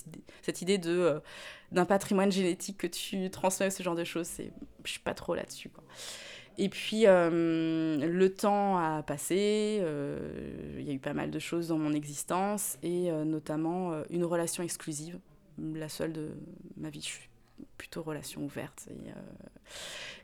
cette 0.43 0.63
idée 0.63 0.79
d'un 1.73 1.85
patrimoine 1.85 2.31
génétique 2.31 2.79
que 2.79 2.87
tu 2.87 3.29
transmets, 3.31 3.71
ce 3.71 3.83
genre 3.83 3.97
de 3.97 4.05
choses, 4.05 4.31
je 4.85 4.91
suis 4.91 5.01
pas 5.01 5.15
trop 5.15 5.35
là-dessus. 5.35 5.71
Et 6.57 6.69
puis, 6.69 7.07
euh, 7.07 8.07
le 8.07 8.33
temps 8.33 8.79
a 8.79 9.03
passé, 9.03 9.79
euh, 9.81 10.77
il 10.79 10.87
y 10.87 10.91
a 10.91 10.93
eu 10.93 10.99
pas 10.99 11.15
mal 11.15 11.31
de 11.31 11.39
choses 11.39 11.69
dans 11.69 11.79
mon 11.79 11.93
existence, 11.93 12.79
et 12.83 13.11
euh, 13.11 13.25
notamment 13.25 13.93
une 14.11 14.25
relation 14.25 14.63
exclusive, 14.63 15.19
la 15.59 15.89
seule 15.89 16.13
de 16.13 16.31
ma 16.77 16.91
vie. 16.91 17.01
Je 17.01 17.07
suis 17.07 17.29
plutôt 17.77 18.03
relation 18.03 18.43
ouverte. 18.43 18.89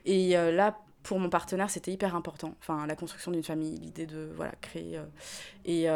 Et, 0.05 0.33
là, 0.33 0.79
pour 1.03 1.19
mon 1.19 1.31
partenaire, 1.31 1.71
c'était 1.71 1.93
hyper 1.93 2.15
important. 2.15 2.55
Enfin, 2.61 2.87
la 2.87 2.95
construction 2.95 3.33
d'une 3.33 3.43
famille, 3.43 3.77
l'idée 3.77 4.07
de 4.07 4.31
voilà, 4.37 4.53
créer. 4.61 5.01
et, 5.65 5.89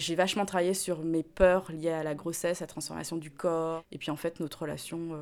j'ai 0.00 0.14
vachement 0.16 0.44
travaillé 0.44 0.74
sur 0.74 1.04
mes 1.04 1.22
peurs 1.22 1.70
liées 1.70 1.90
à 1.90 2.02
la 2.02 2.14
grossesse, 2.14 2.62
à 2.62 2.64
la 2.64 2.68
transformation 2.68 3.16
du 3.16 3.30
corps. 3.30 3.84
Et 3.92 3.98
puis, 3.98 4.10
en 4.10 4.16
fait, 4.16 4.40
notre 4.40 4.62
relation 4.62 5.16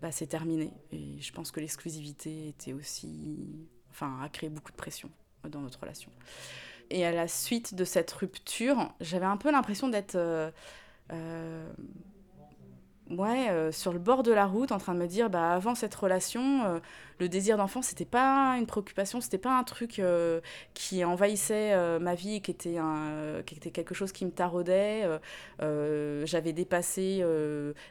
bah, 0.00 0.12
c'est 0.12 0.26
terminé. 0.26 0.72
Et 0.92 1.20
je 1.20 1.32
pense 1.32 1.50
que 1.50 1.60
l'exclusivité 1.60 2.48
était 2.48 2.72
aussi. 2.72 3.68
Enfin, 3.90 4.20
a 4.22 4.28
créé 4.28 4.50
beaucoup 4.50 4.72
de 4.72 4.76
pression 4.76 5.10
dans 5.48 5.60
notre 5.60 5.80
relation. 5.80 6.10
Et 6.90 7.04
à 7.04 7.12
la 7.12 7.28
suite 7.28 7.74
de 7.74 7.84
cette 7.84 8.10
rupture, 8.12 8.92
j'avais 9.00 9.26
un 9.26 9.36
peu 9.36 9.50
l'impression 9.50 9.88
d'être. 9.88 10.16
Euh, 10.16 10.50
euh, 11.12 11.70
ouais, 13.10 13.48
euh, 13.50 13.72
sur 13.72 13.92
le 13.92 13.98
bord 13.98 14.22
de 14.22 14.32
la 14.32 14.46
route, 14.46 14.72
en 14.72 14.78
train 14.78 14.94
de 14.94 15.00
me 15.00 15.06
dire, 15.06 15.30
bah, 15.30 15.52
avant 15.52 15.74
cette 15.74 15.94
relation, 15.94 16.64
euh, 16.64 16.78
le 17.18 17.28
désir 17.28 17.56
d'enfant, 17.56 17.82
c'était 17.82 18.04
pas 18.04 18.56
une 18.58 18.66
préoccupation, 18.66 19.20
c'était 19.20 19.38
pas 19.38 19.56
un 19.58 19.64
truc 19.64 19.98
euh, 19.98 20.40
qui 20.74 21.04
envahissait 21.04 21.98
ma 21.98 22.14
vie 22.14 22.40
qui 22.40 22.50
était, 22.50 22.78
un, 22.78 23.42
qui 23.44 23.54
était 23.56 23.70
quelque 23.70 23.94
chose 23.94 24.12
qui 24.12 24.24
me 24.24 24.30
taraudait. 24.30 25.04
J'avais 25.58 26.52
dépassé 26.52 27.24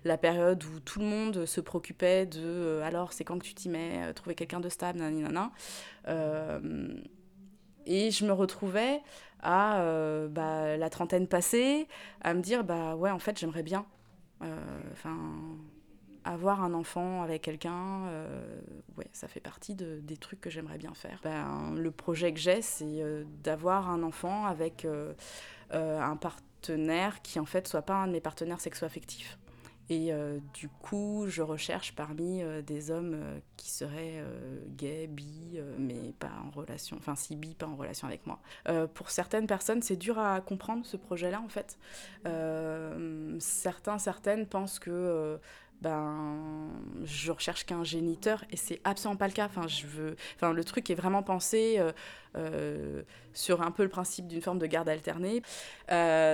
la 0.06 0.18
période 0.18 0.64
où 0.64 0.80
tout 0.80 1.00
le 1.00 1.06
monde 1.06 1.46
se 1.46 1.62
préoccupait 1.62 2.26
de, 2.26 2.80
alors, 2.84 3.14
c'est 3.14 3.24
quand 3.24 3.38
que 3.40 3.46
tu 3.46 3.54
t'y 3.54 3.70
mets, 3.70 4.14
trouver 4.14 4.36
quelqu'un 4.36 4.60
de 4.60 4.70
stable, 4.70 5.00
nanana. 5.00 5.52
et 7.86 8.12
je 8.12 8.26
me 8.26 8.32
retrouvais 8.32 9.02
à 9.42 9.84
bah, 10.30 10.78
la 10.78 10.90
trentaine 10.90 11.28
passée, 11.28 11.88
à 12.22 12.34
me 12.34 12.42
dire, 12.42 12.64
bah 12.64 12.96
ouais, 12.96 13.12
en 13.12 13.20
fait, 13.20 13.38
j'aimerais 13.38 13.64
bien 13.64 13.86
enfin, 14.42 15.18
avoir 16.24 16.62
un 16.64 16.74
enfant 16.74 17.24
avec 17.24 17.44
quelqu'un, 17.44 18.06
euh, 18.08 18.60
ouais, 18.98 19.08
ça 19.14 19.28
fait 19.28 19.40
partie 19.40 19.76
de, 19.76 20.00
des 20.02 20.18
trucs 20.18 20.42
que 20.42 20.50
j'aimerais 20.50 20.78
bien 20.78 20.94
faire. 20.94 21.20
Ben, 21.24 21.74
le 21.76 21.92
projet 21.92 22.34
que 22.34 22.40
j'ai, 22.40 22.62
c'est 22.62 23.02
euh, 23.02 23.24
d'avoir 23.44 23.90
un 23.90 24.04
enfant 24.04 24.46
avec 24.46 24.86
un 25.72 26.16
partenaire 26.16 27.22
qui 27.22 27.40
en 27.40 27.46
fait 27.46 27.68
soit 27.68 27.82
pas 27.82 27.96
un 27.96 28.08
de 28.08 28.14
mes 28.14 28.22
partenaires 28.22 28.60
sexo-affectifs. 28.60 29.38
Et 29.90 30.12
euh, 30.12 30.40
du 30.54 30.68
coup, 30.68 31.26
je 31.28 31.42
recherche 31.42 31.94
parmi 31.96 32.42
euh, 32.42 32.62
des 32.62 32.92
hommes 32.92 33.14
euh, 33.16 33.40
qui 33.56 33.70
seraient 33.70 34.24
gays, 34.78 35.08
bi, 35.08 35.60
mais 35.78 36.14
pas 36.20 36.32
en 36.46 36.50
relation, 36.50 36.98
enfin 36.98 37.16
si 37.16 37.36
bi, 37.36 37.54
pas 37.56 37.68
en 37.68 37.76
relation 37.76 38.08
avec 38.08 38.26
moi. 38.28 38.40
pour 38.94 39.10
certaines 39.10 39.48
personnes, 39.48 39.82
c'est 39.82 39.96
dur 39.96 40.20
à 40.20 40.42
comprendre 40.42 40.86
ce 40.86 40.98
projet-là 40.98 41.42
en 41.42 41.50
fait. 41.50 41.78
certains, 43.40 43.98
certaines 43.98 44.46
pensent 44.46 44.80
que 44.80 45.40
ben 45.82 46.72
je 47.04 47.32
recherche 47.32 47.64
qu'un 47.66 47.84
géniteur 47.84 48.44
et 48.50 48.58
c'est 48.58 48.82
absolument 48.84 49.16
pas 49.16 49.28
le 49.28 49.34
cas 49.34 49.46
enfin 49.46 49.68
je 49.68 49.86
veux 49.86 50.16
enfin 50.36 50.52
le 50.52 50.64
truc 50.64 50.90
est 50.90 50.96
vraiment 50.96 51.22
pensé 51.22 51.80
sur 53.34 53.62
un 53.62 53.70
peu 53.72 53.84
le 53.84 53.90
principe 53.90 54.28
d'une 54.28 54.42
forme 54.42 54.58
de 54.58 54.66
garde 54.66 54.90
alternée 54.90 55.44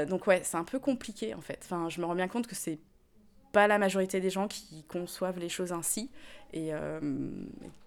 donc 0.07 0.27
ouais 0.27 0.41
c'est 0.43 0.57
un 0.57 0.63
peu 0.63 0.79
compliqué 0.79 1.33
en 1.33 1.41
fait 1.41 1.60
enfin 1.63 1.89
je 1.89 2.00
me 2.00 2.05
rends 2.05 2.15
bien 2.15 2.29
compte 2.29 2.48
que 2.48 2.55
c'est 2.55 2.79
pas 3.53 3.67
la 3.67 3.77
majorité 3.77 4.19
des 4.19 4.29
gens 4.31 4.50
qui 4.50 4.83
conçoivent 4.89 5.39
les 5.39 5.48
choses 5.48 5.72
ainsi. 5.72 6.10
Et, 6.51 6.74
euh, 6.74 7.00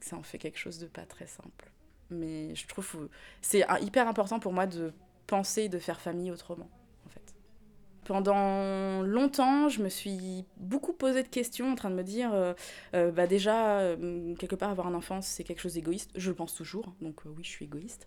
ça 0.01 0.17
en 0.17 0.23
fait 0.23 0.39
quelque 0.39 0.59
chose 0.59 0.79
de 0.79 0.87
pas 0.87 1.03
très 1.03 1.27
simple. 1.27 1.71
Mais 2.09 2.55
je 2.55 2.67
trouve 2.67 3.11
c'est 3.43 3.67
hyper 3.83 4.09
important 4.09 4.39
pour 4.39 4.55
moi 4.55 4.67
de 4.67 4.95
penser 5.27 5.65
et 5.65 5.69
de 5.69 5.79
faire 5.79 6.01
famille 6.01 6.31
autrement. 6.31 6.71
En 7.05 7.09
fait. 7.11 7.35
Pendant 8.05 9.03
longtemps, 9.03 9.69
je 9.69 9.83
me 9.83 9.89
suis 9.89 10.45
beaucoup 10.57 10.93
posé 10.93 11.25
de 11.25 11.29
questions 11.29 11.73
en 11.73 11.75
train 11.75 11.91
de 11.91 11.97
me 11.97 12.05
dire 12.05 12.33
euh, 12.33 12.55
euh, 12.95 13.11
bah 13.11 13.27
déjà, 13.27 13.97
quelque 14.39 14.55
part, 14.55 14.71
avoir 14.71 14.87
un 14.87 14.95
enfant, 14.95 15.21
c'est 15.21 15.43
quelque 15.43 15.61
chose 15.61 15.75
d'égoïste. 15.75 16.13
Je 16.15 16.31
le 16.31 16.37
pense 16.37 16.55
toujours, 16.55 16.95
donc 17.01 17.23
oui, 17.25 17.43
je 17.43 17.51
suis 17.51 17.65
égoïste. 17.65 18.07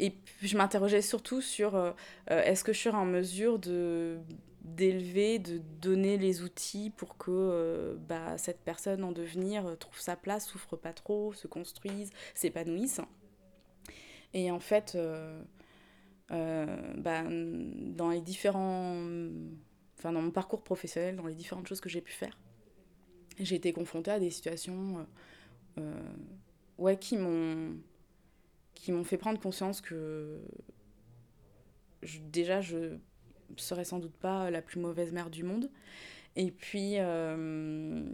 et 0.00 0.10
puis 0.10 0.46
je 0.46 0.56
m'interrogeais 0.56 1.02
surtout 1.02 1.40
sur 1.40 1.92
est-ce 2.28 2.62
que 2.62 2.72
je 2.72 2.78
suis 2.78 2.90
en 2.90 3.04
mesure 3.04 3.58
de 3.58 4.20
d'élever, 4.62 5.38
de 5.38 5.58
donner 5.80 6.18
les 6.18 6.42
outils 6.42 6.90
pour 6.90 7.16
que 7.16 7.30
euh, 7.30 7.96
bah, 7.96 8.38
cette 8.38 8.60
personne 8.60 9.04
en 9.04 9.12
devenir 9.12 9.66
euh, 9.66 9.76
trouve 9.76 9.98
sa 9.98 10.16
place, 10.16 10.46
souffre 10.46 10.76
pas 10.76 10.92
trop, 10.92 11.32
se 11.32 11.46
construise, 11.46 12.10
s'épanouisse. 12.34 13.00
Et 14.34 14.50
en 14.50 14.60
fait, 14.60 14.96
euh, 14.96 15.42
bah, 16.30 17.22
dans 17.24 18.10
les 18.10 18.20
différents. 18.20 19.02
Enfin, 19.98 20.12
dans 20.12 20.22
mon 20.22 20.30
parcours 20.30 20.62
professionnel, 20.62 21.16
dans 21.16 21.26
les 21.26 21.34
différentes 21.34 21.66
choses 21.66 21.80
que 21.80 21.88
j'ai 21.88 22.00
pu 22.00 22.12
faire, 22.12 22.38
j'ai 23.40 23.56
été 23.56 23.72
confrontée 23.72 24.12
à 24.12 24.20
des 24.20 24.30
situations 24.30 25.04
qui 27.00 27.16
m'ont 27.16 29.04
fait 29.04 29.16
prendre 29.16 29.40
conscience 29.40 29.80
que 29.80 30.40
déjà 32.30 32.60
je 32.60 32.98
serait 33.62 33.84
sans 33.84 33.98
doute 33.98 34.16
pas 34.16 34.50
la 34.50 34.62
plus 34.62 34.80
mauvaise 34.80 35.12
mère 35.12 35.30
du 35.30 35.44
monde. 35.44 35.70
Et 36.36 36.50
puis, 36.50 36.94
euh, 36.98 38.04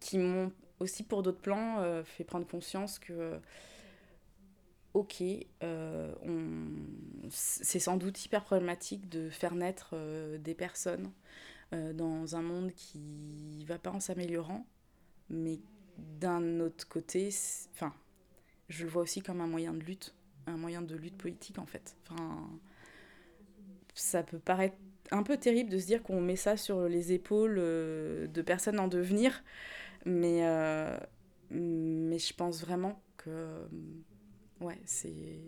qui 0.00 0.18
m'ont 0.18 0.52
aussi, 0.80 1.02
pour 1.02 1.22
d'autres 1.22 1.40
plans, 1.40 1.80
euh, 1.80 2.04
fait 2.04 2.24
prendre 2.24 2.46
conscience 2.46 2.98
que, 2.98 3.40
ok, 4.94 5.22
euh, 5.62 6.14
c'est 7.30 7.78
sans 7.78 7.96
doute 7.96 8.24
hyper 8.24 8.44
problématique 8.44 9.08
de 9.08 9.30
faire 9.30 9.54
naître 9.54 9.96
des 10.38 10.54
personnes 10.54 11.10
dans 11.72 12.34
un 12.34 12.42
monde 12.42 12.72
qui 12.74 13.64
va 13.66 13.78
pas 13.78 13.90
en 13.90 14.00
s'améliorant, 14.00 14.66
mais 15.28 15.58
d'un 15.98 16.60
autre 16.60 16.88
côté, 16.88 17.28
enfin, 17.74 17.92
je 18.68 18.84
le 18.84 18.90
vois 18.90 19.02
aussi 19.02 19.20
comme 19.20 19.40
un 19.40 19.46
moyen 19.46 19.74
de 19.74 19.80
lutte, 19.80 20.14
un 20.46 20.56
moyen 20.56 20.80
de 20.80 20.94
lutte 20.96 21.16
politique 21.16 21.58
en 21.58 21.66
fait. 21.66 21.96
Enfin, 22.02 22.48
ça 23.98 24.22
peut 24.22 24.38
paraître 24.38 24.76
un 25.10 25.22
peu 25.22 25.36
terrible 25.36 25.70
de 25.70 25.78
se 25.78 25.86
dire 25.86 26.02
qu'on 26.02 26.20
met 26.20 26.36
ça 26.36 26.56
sur 26.56 26.88
les 26.88 27.12
épaules 27.12 27.56
euh, 27.58 28.26
de 28.26 28.42
personnes 28.42 28.78
en 28.78 28.88
devenir, 28.88 29.42
mais, 30.04 30.46
euh, 30.46 30.96
mais 31.50 32.18
je 32.18 32.34
pense 32.34 32.60
vraiment 32.60 33.02
que 33.16 33.66
ouais, 34.60 34.78
c'est 34.84 35.40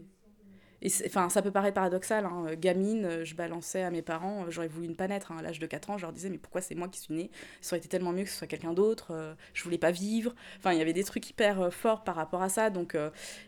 enfin, 1.07 1.28
ça 1.28 1.42
peut 1.42 1.50
paraître 1.50 1.75
paradoxal, 1.75 2.25
hein. 2.25 2.54
gamine, 2.54 3.23
je 3.23 3.35
balançais 3.35 3.83
à 3.83 3.90
mes 3.90 4.00
parents, 4.00 4.49
j'aurais 4.49 4.69
voulu 4.69 4.88
ne 4.88 4.95
pas 4.95 5.09
naître. 5.09 5.30
Hein. 5.30 5.37
À 5.38 5.42
l'âge 5.42 5.59
de 5.59 5.66
4 5.66 5.90
ans, 5.90 5.99
je 5.99 6.02
leur 6.02 6.12
disais, 6.12 6.30
mais 6.30 6.38
pourquoi 6.38 6.62
c'est 6.62 6.75
moi 6.75 6.88
qui 6.88 7.00
suis 7.00 7.12
née? 7.12 7.30
Ça 7.61 7.75
aurait 7.75 7.80
été 7.80 7.88
tellement 7.88 8.12
mieux 8.12 8.25
que 8.25 8.30
ce 8.30 8.38
soit 8.38 8.47
quelqu'un 8.47 8.73
d'autre, 8.73 9.37
je 9.52 9.62
voulais 9.62 9.76
pas 9.76 9.90
vivre. 9.90 10.35
Enfin, 10.57 10.73
il 10.73 10.78
y 10.78 10.83
avait 10.83 10.95
des 10.95 11.04
trucs 11.04 11.28
hyper 11.28 11.71
forts 11.71 12.02
par 12.02 12.14
rapport 12.16 12.40
à 12.40 12.49
ça, 12.49 12.71
donc 12.71 12.97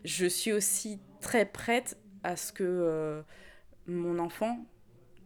je 0.05 0.27
suis 0.27 0.53
aussi 0.53 1.01
très 1.23 1.47
prête 1.47 1.97
à 2.23 2.37
ce 2.37 2.53
que 2.53 3.25
mon 3.87 4.19
enfant, 4.19 4.67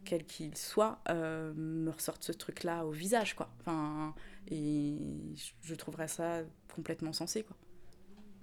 quel 0.07 0.25
qu'il 0.25 0.55
soit, 0.57 0.99
me 1.09 1.89
ressorte 1.89 2.23
ce 2.23 2.31
truc-là 2.31 2.85
au 2.85 2.91
visage, 2.91 3.35
quoi. 3.35 3.49
Enfin, 3.59 4.15
et 4.49 4.95
je 5.61 5.75
trouverais 5.75 6.07
ça 6.07 6.41
complètement 6.73 7.13
sensé, 7.13 7.43
quoi 7.43 7.57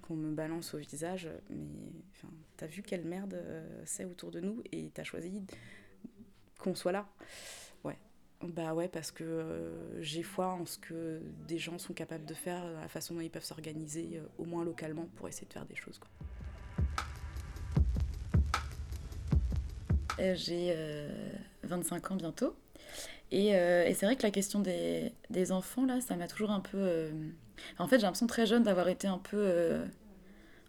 qu'on 0.06 0.16
me 0.16 0.35
balance 0.35 0.75
au 0.75 0.78
visage. 0.78 1.28
Mais 1.50 1.66
t'as 2.56 2.66
vu 2.66 2.83
quelle 2.83 3.04
merde 3.04 3.35
euh, 3.35 3.83
c'est 3.87 4.04
autour 4.04 4.30
de 4.30 4.40
nous 4.40 4.62
et 4.71 4.90
t'as 4.92 5.04
choisi 5.04 5.42
qu'on 6.59 6.75
soit 6.75 6.92
là. 6.92 7.09
Ouais. 7.85 7.97
Bah 8.42 8.75
ouais, 8.75 8.88
parce 8.88 9.11
que 9.11 9.25
euh, 9.25 10.02
j'ai 10.02 10.23
foi 10.23 10.49
en 10.49 10.66
ce 10.66 10.78
que 10.78 11.23
des 11.49 11.59
gens 11.59 11.78
sont 11.78 11.94
capables 11.94 12.26
de 12.26 12.35
faire, 12.35 12.66
la 12.73 12.88
façon 12.88 13.14
dont 13.14 13.21
ils 13.21 13.30
peuvent 13.30 13.44
s'organiser, 13.44 14.18
euh, 14.18 14.26
au 14.38 14.44
moins 14.44 14.64
localement, 14.64 15.06
pour 15.16 15.28
essayer 15.28 15.47
de 15.47 15.52
faire 15.52 15.66
des 15.66 15.76
choses. 15.76 15.99
J'ai 20.18 20.76
25 21.62 22.11
ans 22.11 22.16
bientôt. 22.16 22.54
Et, 23.30 23.49
et 23.49 23.94
c'est 23.94 24.06
vrai 24.06 24.16
que 24.16 24.23
la 24.23 24.30
question 24.30 24.61
des, 24.61 25.52
enfants, 25.52 25.87
là, 25.87 26.00
ça 26.00 26.16
m'a 26.16 26.28
toujours 26.28 26.50
un 26.50 26.61
peu 26.61 27.11
en 27.78 27.87
fait, 27.87 27.97
j'ai 27.97 28.02
l'impression 28.02 28.26
très 28.26 28.47
jeune 28.47 28.62
d'avoir 28.62 28.88
été 28.88 29.06
un 29.06 29.18
peu 29.18 29.37
euh, 29.38 29.85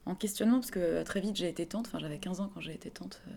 en 0.06 0.16
questionnement, 0.16 0.60
parce 0.60 0.72
que 0.72 1.04
très 1.04 1.20
vite 1.20 1.36
j'ai 1.36 1.50
été 1.50 1.66
tante, 1.66 1.88
enfin 1.88 2.00
j'avais 2.00 2.18
15 2.18 2.40
ans 2.42 2.52
quand 2.54 2.62
j'ai 2.62 2.74
été 2.74 2.90
tante. 2.90 3.22
Euh. 3.28 3.32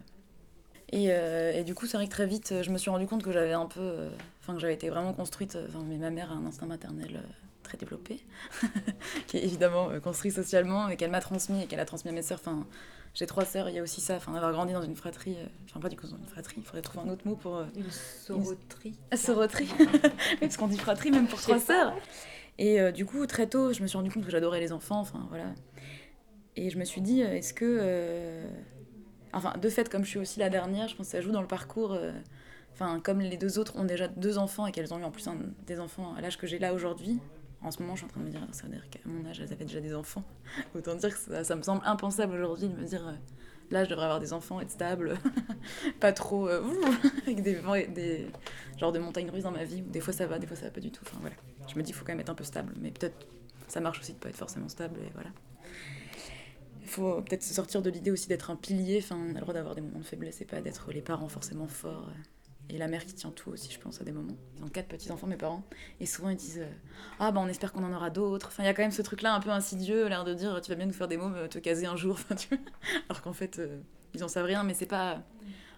Euh, 0.94 1.52
et, 1.52 1.64
du 1.64 1.74
coup, 1.74 1.86
c'est 1.86 1.98
vrai 1.98 2.06
que 2.06 2.10
très 2.10 2.26
vite, 2.26 2.62
je 2.62 2.70
me 2.70 2.78
suis 2.78 2.88
rendu 2.88 3.06
compte 3.06 3.22
que 3.22 3.30
j'avais 3.30 3.52
un 3.52 3.66
peu. 3.66 4.08
Enfin, 4.40 4.54
que 4.54 4.60
j'avais 4.60 4.72
été 4.72 4.88
vraiment 4.88 5.12
construite. 5.12 5.58
Enfin, 5.68 5.84
mais 5.86 5.98
ma 5.98 6.08
mère 6.08 6.32
a 6.32 6.34
un 6.34 6.46
instinct 6.46 6.64
maternel 6.64 7.22
très 7.62 7.76
développé, 7.76 8.24
qui 9.26 9.36
est 9.36 9.44
évidemment 9.44 9.90
construit 10.00 10.30
socialement, 10.30 10.88
et 10.88 10.96
qu'elle 10.96 11.10
m'a 11.10 11.20
transmis, 11.20 11.62
et 11.62 11.66
qu'elle 11.66 11.80
a 11.80 11.84
transmis 11.84 12.10
à 12.10 12.14
mes 12.14 12.22
sœurs. 12.22 12.40
Enfin, 12.40 12.66
j'ai 13.14 13.26
trois 13.26 13.44
sœurs, 13.44 13.68
il 13.68 13.74
y 13.74 13.78
a 13.78 13.82
aussi 13.82 14.00
ça, 14.00 14.16
enfin, 14.16 14.32
d'avoir 14.32 14.52
grandi 14.52 14.72
dans 14.72 14.82
une 14.82 14.96
fratrie. 14.96 15.36
Enfin, 15.64 15.80
pas 15.80 15.88
du 15.88 15.96
coup 15.96 16.06
dans 16.06 16.16
une 16.16 16.26
fratrie, 16.26 16.56
il 16.58 16.64
faudrait 16.64 16.82
trouver 16.82 17.08
un 17.08 17.12
autre 17.12 17.26
mot 17.26 17.34
pour. 17.34 17.60
une 17.76 17.90
soroterie. 17.90 18.94
Une... 19.12 19.18
Soroterie. 19.18 19.68
oui, 19.78 19.86
parce 20.40 20.56
qu'on 20.56 20.68
dit 20.68 20.78
fratrie 20.78 21.10
même 21.10 21.26
pour 21.26 21.40
trois 21.40 21.58
sœurs. 21.58 21.94
Et 22.58 22.80
euh, 22.80 22.90
du 22.90 23.06
coup, 23.06 23.24
très 23.26 23.46
tôt, 23.46 23.72
je 23.72 23.82
me 23.82 23.86
suis 23.86 23.96
rendu 23.96 24.10
compte 24.10 24.24
que 24.24 24.30
j'adorais 24.30 24.60
les 24.60 24.72
enfants, 24.72 25.00
enfin 25.00 25.26
voilà. 25.28 25.54
Et 26.56 26.70
je 26.70 26.78
me 26.78 26.84
suis 26.84 27.00
dit, 27.00 27.22
euh, 27.22 27.36
est-ce 27.36 27.54
que. 27.54 27.64
Euh, 27.64 28.48
enfin, 29.32 29.54
de 29.56 29.68
fait, 29.68 29.88
comme 29.88 30.04
je 30.04 30.10
suis 30.10 30.18
aussi 30.18 30.40
la 30.40 30.50
dernière, 30.50 30.88
je 30.88 30.96
pense 30.96 31.06
que 31.06 31.12
ça 31.12 31.20
joue 31.20 31.30
dans 31.30 31.40
le 31.40 31.46
parcours. 31.46 31.96
Enfin, 32.72 33.00
comme 33.00 33.20
les 33.20 33.36
deux 33.36 33.58
autres 33.58 33.76
ont 33.76 33.84
déjà 33.84 34.08
deux 34.08 34.38
enfants 34.38 34.66
et 34.66 34.72
qu'elles 34.72 34.92
ont 34.92 34.98
eu 34.98 35.04
en 35.04 35.10
plus 35.10 35.28
des 35.66 35.80
enfants 35.80 36.14
à 36.16 36.20
l'âge 36.20 36.36
que 36.36 36.46
j'ai 36.46 36.58
là 36.58 36.74
aujourd'hui, 36.74 37.20
en 37.62 37.70
ce 37.70 37.82
moment, 37.82 37.94
je 37.94 38.00
suis 38.00 38.06
en 38.06 38.08
train 38.08 38.20
de 38.20 38.26
me 38.26 38.30
dire, 38.30 38.40
ça 38.52 38.64
veut 38.64 38.72
dire 38.72 38.88
qu'à 38.90 39.00
mon 39.04 39.26
âge, 39.26 39.40
elles 39.40 39.52
avaient 39.52 39.64
déjà 39.64 39.80
des 39.80 39.94
enfants. 39.94 40.24
Autant 40.74 40.94
dire 40.94 41.10
que 41.10 41.44
ça, 41.44 41.56
me 41.56 41.62
semble 41.62 41.82
impensable 41.84 42.34
aujourd'hui 42.34 42.68
de 42.68 42.76
me 42.76 42.84
dire, 42.84 43.14
là, 43.70 43.84
je 43.84 43.90
devrais 43.90 44.04
avoir 44.04 44.20
des 44.20 44.32
enfants, 44.32 44.60
être 44.60 44.70
stable, 44.70 45.18
pas 46.00 46.12
trop, 46.12 46.48
avec 47.22 47.42
des, 47.42 47.60
des 47.88 48.26
genres 48.78 48.92
de 48.92 48.98
montagnes 48.98 49.30
russes 49.30 49.44
dans 49.44 49.50
ma 49.50 49.64
vie, 49.64 49.82
des 49.82 50.00
fois 50.00 50.12
ça 50.12 50.26
va, 50.26 50.38
des 50.38 50.46
fois 50.46 50.56
ça 50.56 50.66
va 50.66 50.70
pas 50.70 50.80
du 50.80 50.90
tout. 50.90 51.02
Enfin 51.04 51.18
voilà 51.20 51.36
je 51.68 51.78
me 51.78 51.82
dis, 51.82 51.90
il 51.90 51.94
faut 51.94 52.04
quand 52.04 52.12
même 52.12 52.20
être 52.20 52.30
un 52.30 52.34
peu 52.34 52.44
stable. 52.44 52.72
Mais 52.80 52.90
peut-être 52.90 53.26
ça 53.68 53.80
marche 53.80 54.00
aussi 54.00 54.14
de 54.14 54.18
pas 54.18 54.28
être 54.30 54.36
forcément 54.36 54.68
stable. 54.68 55.00
Et 55.00 55.10
voilà. 55.12 55.30
Il 56.82 56.88
faut 56.88 57.20
peut-être 57.20 57.42
se 57.42 57.52
sortir 57.52 57.82
de 57.82 57.90
l'idée 57.90 58.10
aussi 58.10 58.28
d'être 58.28 58.50
un 58.50 58.56
pilier. 58.56 59.00
Enfin, 59.02 59.16
on 59.16 59.30
a 59.30 59.34
le 59.34 59.40
droit 59.40 59.54
d'avoir 59.54 59.74
des 59.74 59.82
moments 59.82 59.98
de 59.98 60.04
faiblesse 60.04 60.40
et 60.40 60.46
pas 60.46 60.60
d'être 60.60 60.90
les 60.92 61.02
parents 61.02 61.28
forcément 61.28 61.66
forts. 61.66 62.10
Et 62.70 62.76
la 62.76 62.86
mère 62.86 63.04
qui 63.06 63.14
tient 63.14 63.30
tout 63.30 63.50
aussi, 63.50 63.72
je 63.72 63.80
pense, 63.80 64.00
à 64.00 64.04
des 64.04 64.12
moments. 64.12 64.36
Ils 64.56 64.64
ont 64.64 64.68
quatre 64.68 64.88
petits-enfants, 64.88 65.26
mes 65.26 65.36
parents. 65.36 65.62
Et 66.00 66.06
souvent, 66.06 66.28
ils 66.28 66.36
disent 66.36 66.60
euh, 66.60 66.70
Ah, 67.18 67.32
bah, 67.32 67.40
on 67.42 67.48
espère 67.48 67.72
qu'on 67.72 67.84
en 67.84 67.92
aura 67.92 68.10
d'autres. 68.10 68.48
Enfin, 68.48 68.62
il 68.62 68.66
y 68.66 68.68
a 68.68 68.74
quand 68.74 68.82
même 68.82 68.90
ce 68.90 69.02
truc-là 69.02 69.34
un 69.34 69.40
peu 69.40 69.50
insidieux, 69.50 70.06
l'air 70.08 70.24
de 70.24 70.34
dire 70.34 70.60
Tu 70.60 70.70
vas 70.70 70.74
bien 70.74 70.86
nous 70.86 70.92
faire 70.92 71.08
des 71.08 71.16
mots, 71.16 71.30
te 71.48 71.58
caser 71.58 71.86
un 71.86 71.96
jour. 71.96 72.18
Enfin, 72.30 72.34
tu 72.34 72.48
Alors 73.08 73.22
qu'en 73.22 73.32
fait, 73.32 73.58
euh, 73.58 73.78
ils 74.14 74.22
en 74.22 74.28
savent 74.28 74.46
rien, 74.46 74.64
mais 74.64 74.74
c'est 74.74 74.86
pas. 74.86 75.22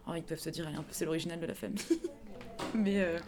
Oh, 0.09 0.13
ils 0.17 0.23
peuvent 0.23 0.41
se 0.41 0.51
dire 0.51 0.69
c'est 0.91 1.05
l'original 1.05 1.39
de 1.39 1.47
la 1.47 1.55
famille. 1.55 1.81
mais. 2.75 3.01
Euh, 3.01 3.19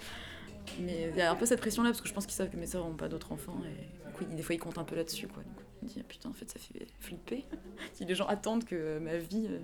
mais 0.80 1.10
il 1.10 1.16
y 1.16 1.20
a 1.20 1.30
un 1.30 1.34
peu 1.34 1.44
cette 1.44 1.60
pression-là, 1.60 1.90
parce 1.90 2.00
que 2.00 2.08
je 2.08 2.14
pense 2.14 2.24
qu'ils 2.24 2.34
savent 2.34 2.48
que 2.48 2.56
mes 2.56 2.66
soeurs 2.66 2.86
n'ont 2.86 2.94
pas 2.94 3.08
d'autres 3.08 3.32
enfants, 3.32 3.60
et 3.64 4.24
des 4.34 4.42
fois 4.42 4.54
ils 4.54 4.58
comptent 4.58 4.78
un 4.78 4.84
peu 4.84 4.94
là-dessus. 4.94 5.26
Quoi. 5.26 5.42
Donc 5.42 5.62
dis, 5.82 5.96
ah, 6.00 6.04
putain, 6.06 6.30
en 6.30 6.32
fait, 6.32 6.48
ça 6.48 6.58
fait 6.58 6.86
flipper. 7.00 7.44
si 7.94 8.04
les 8.04 8.14
gens 8.14 8.26
attendent 8.26 8.64
que 8.64 8.98
ma 8.98 9.16
vie, 9.16 9.46
euh, 9.50 9.58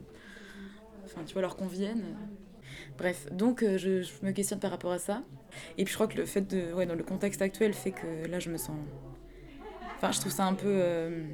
enfin, 1.05 1.23
tu 1.25 1.33
vois, 1.33 1.43
leur 1.43 1.57
convienne. 1.57 2.17
Bref, 2.99 3.27
donc 3.33 3.63
euh, 3.63 3.79
je, 3.79 4.05
me 4.23 4.33
questionne 4.33 4.59
par 4.59 4.71
rapport 4.71 4.93
à 4.93 4.99
ça. 4.99 5.23
Et 5.79 5.85
puis 5.85 5.93
je 5.93 5.97
crois 5.97 6.09
que 6.09 6.17
le 6.17 6.27
fait 6.27 6.43
de. 6.43 6.73
Ouais, 6.75 6.87
dans 6.87 6.95
le 6.95 7.05
contexte 7.05 7.41
actuel, 7.41 7.73
fait 7.73 7.93
que 7.93 8.27
là, 8.27 8.39
je 8.41 8.51
me 8.51 8.59
sens. 8.59 8.77
Enfin, 9.97 10.13
je 10.13 10.21
trouve 10.21 10.33
ça 10.33 10.45
un 10.45 10.55
peu. 10.55 10.69
Euh, 10.69 11.25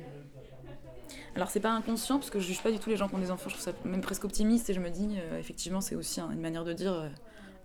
alors, 1.34 1.50
c'est 1.50 1.60
pas 1.60 1.72
inconscient, 1.72 2.18
parce 2.18 2.30
que 2.30 2.38
je 2.38 2.46
juge 2.46 2.62
pas 2.62 2.70
du 2.70 2.78
tout 2.78 2.90
les 2.90 2.96
gens 2.96 3.08
qui 3.08 3.16
ont 3.16 3.18
des 3.18 3.32
enfants, 3.32 3.48
je 3.48 3.54
trouve 3.54 3.64
ça 3.64 3.72
même 3.84 4.02
presque 4.02 4.24
optimiste, 4.24 4.70
et 4.70 4.74
je 4.74 4.78
me 4.78 4.88
dis, 4.88 5.16
effectivement, 5.36 5.80
c'est 5.80 5.96
aussi 5.96 6.20
une 6.20 6.40
manière 6.40 6.64
de 6.64 6.72
dire 6.72 7.10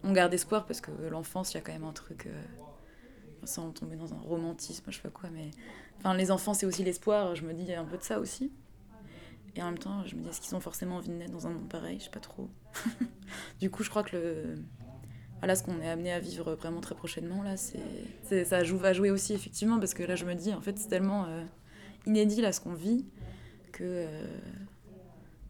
on 0.04 0.12
garde 0.14 0.34
espoir 0.34 0.66
parce 0.66 0.82
que 0.82 0.92
l'enfance, 1.10 1.54
il 1.54 1.56
y 1.56 1.58
a 1.58 1.62
quand 1.62 1.74
même 1.74 1.84
un 1.84 1.94
truc. 1.94 2.28
Euh, 2.28 2.44
sans 3.46 3.72
tomber 3.72 3.96
dans 3.96 4.14
un 4.14 4.18
romantisme, 4.18 4.84
je 4.90 4.98
sais 4.98 5.02
pas 5.02 5.10
quoi, 5.10 5.30
mais. 5.30 5.52
Enfin, 5.98 6.14
les 6.14 6.32
enfants, 6.32 6.54
c'est 6.54 6.66
aussi 6.66 6.84
l'espoir, 6.84 7.36
je 7.36 7.44
me 7.44 7.54
dis, 7.54 7.64
il 7.64 7.70
y 7.70 7.74
a 7.74 7.80
un 7.80 7.86
peu 7.86 7.98
de 7.98 8.04
ça 8.04 8.20
aussi. 8.20 8.52
Et 9.56 9.62
en 9.62 9.66
même 9.66 9.78
temps, 9.78 10.06
je 10.06 10.16
me 10.16 10.22
dis, 10.22 10.30
est-ce 10.30 10.42
qu'ils 10.42 10.56
ont 10.56 10.60
forcément 10.60 10.98
envie 10.98 11.10
de 11.10 11.16
naître 11.16 11.32
dans 11.32 11.48
un 11.48 11.52
monde 11.52 11.68
pareil? 11.68 12.00
Je 12.00 12.06
sais 12.06 12.10
pas 12.10 12.20
trop. 12.20 12.50
du 13.60 13.70
coup, 13.70 13.84
je 13.84 13.90
crois 13.90 14.04
que 14.04 14.16
le. 14.16 14.56
Voilà, 15.40 15.56
ce 15.56 15.64
qu'on 15.64 15.80
est 15.80 15.90
amené 15.90 16.12
à 16.12 16.20
vivre 16.20 16.54
vraiment 16.56 16.82
très 16.82 16.96
prochainement, 16.96 17.44
là, 17.44 17.56
c'est. 17.58 18.46
Ça 18.46 18.64
joue, 18.64 18.78
va 18.78 18.94
jouer 18.94 19.12
aussi, 19.12 19.34
effectivement, 19.34 19.80
parce 19.80 19.94
que 19.94 20.04
là, 20.04 20.16
je 20.16 20.26
me 20.26 20.36
dis, 20.36 20.54
en 20.54 20.62
fait, 20.62 20.78
c'est 20.78 20.90
tellement 20.90 21.26
euh, 21.26 21.44
inédit, 22.06 22.42
là, 22.42 22.52
ce 22.52 22.60
qu'on 22.60 22.74
vit, 22.74 23.06
que. 23.72 23.84
Euh, 23.84 24.28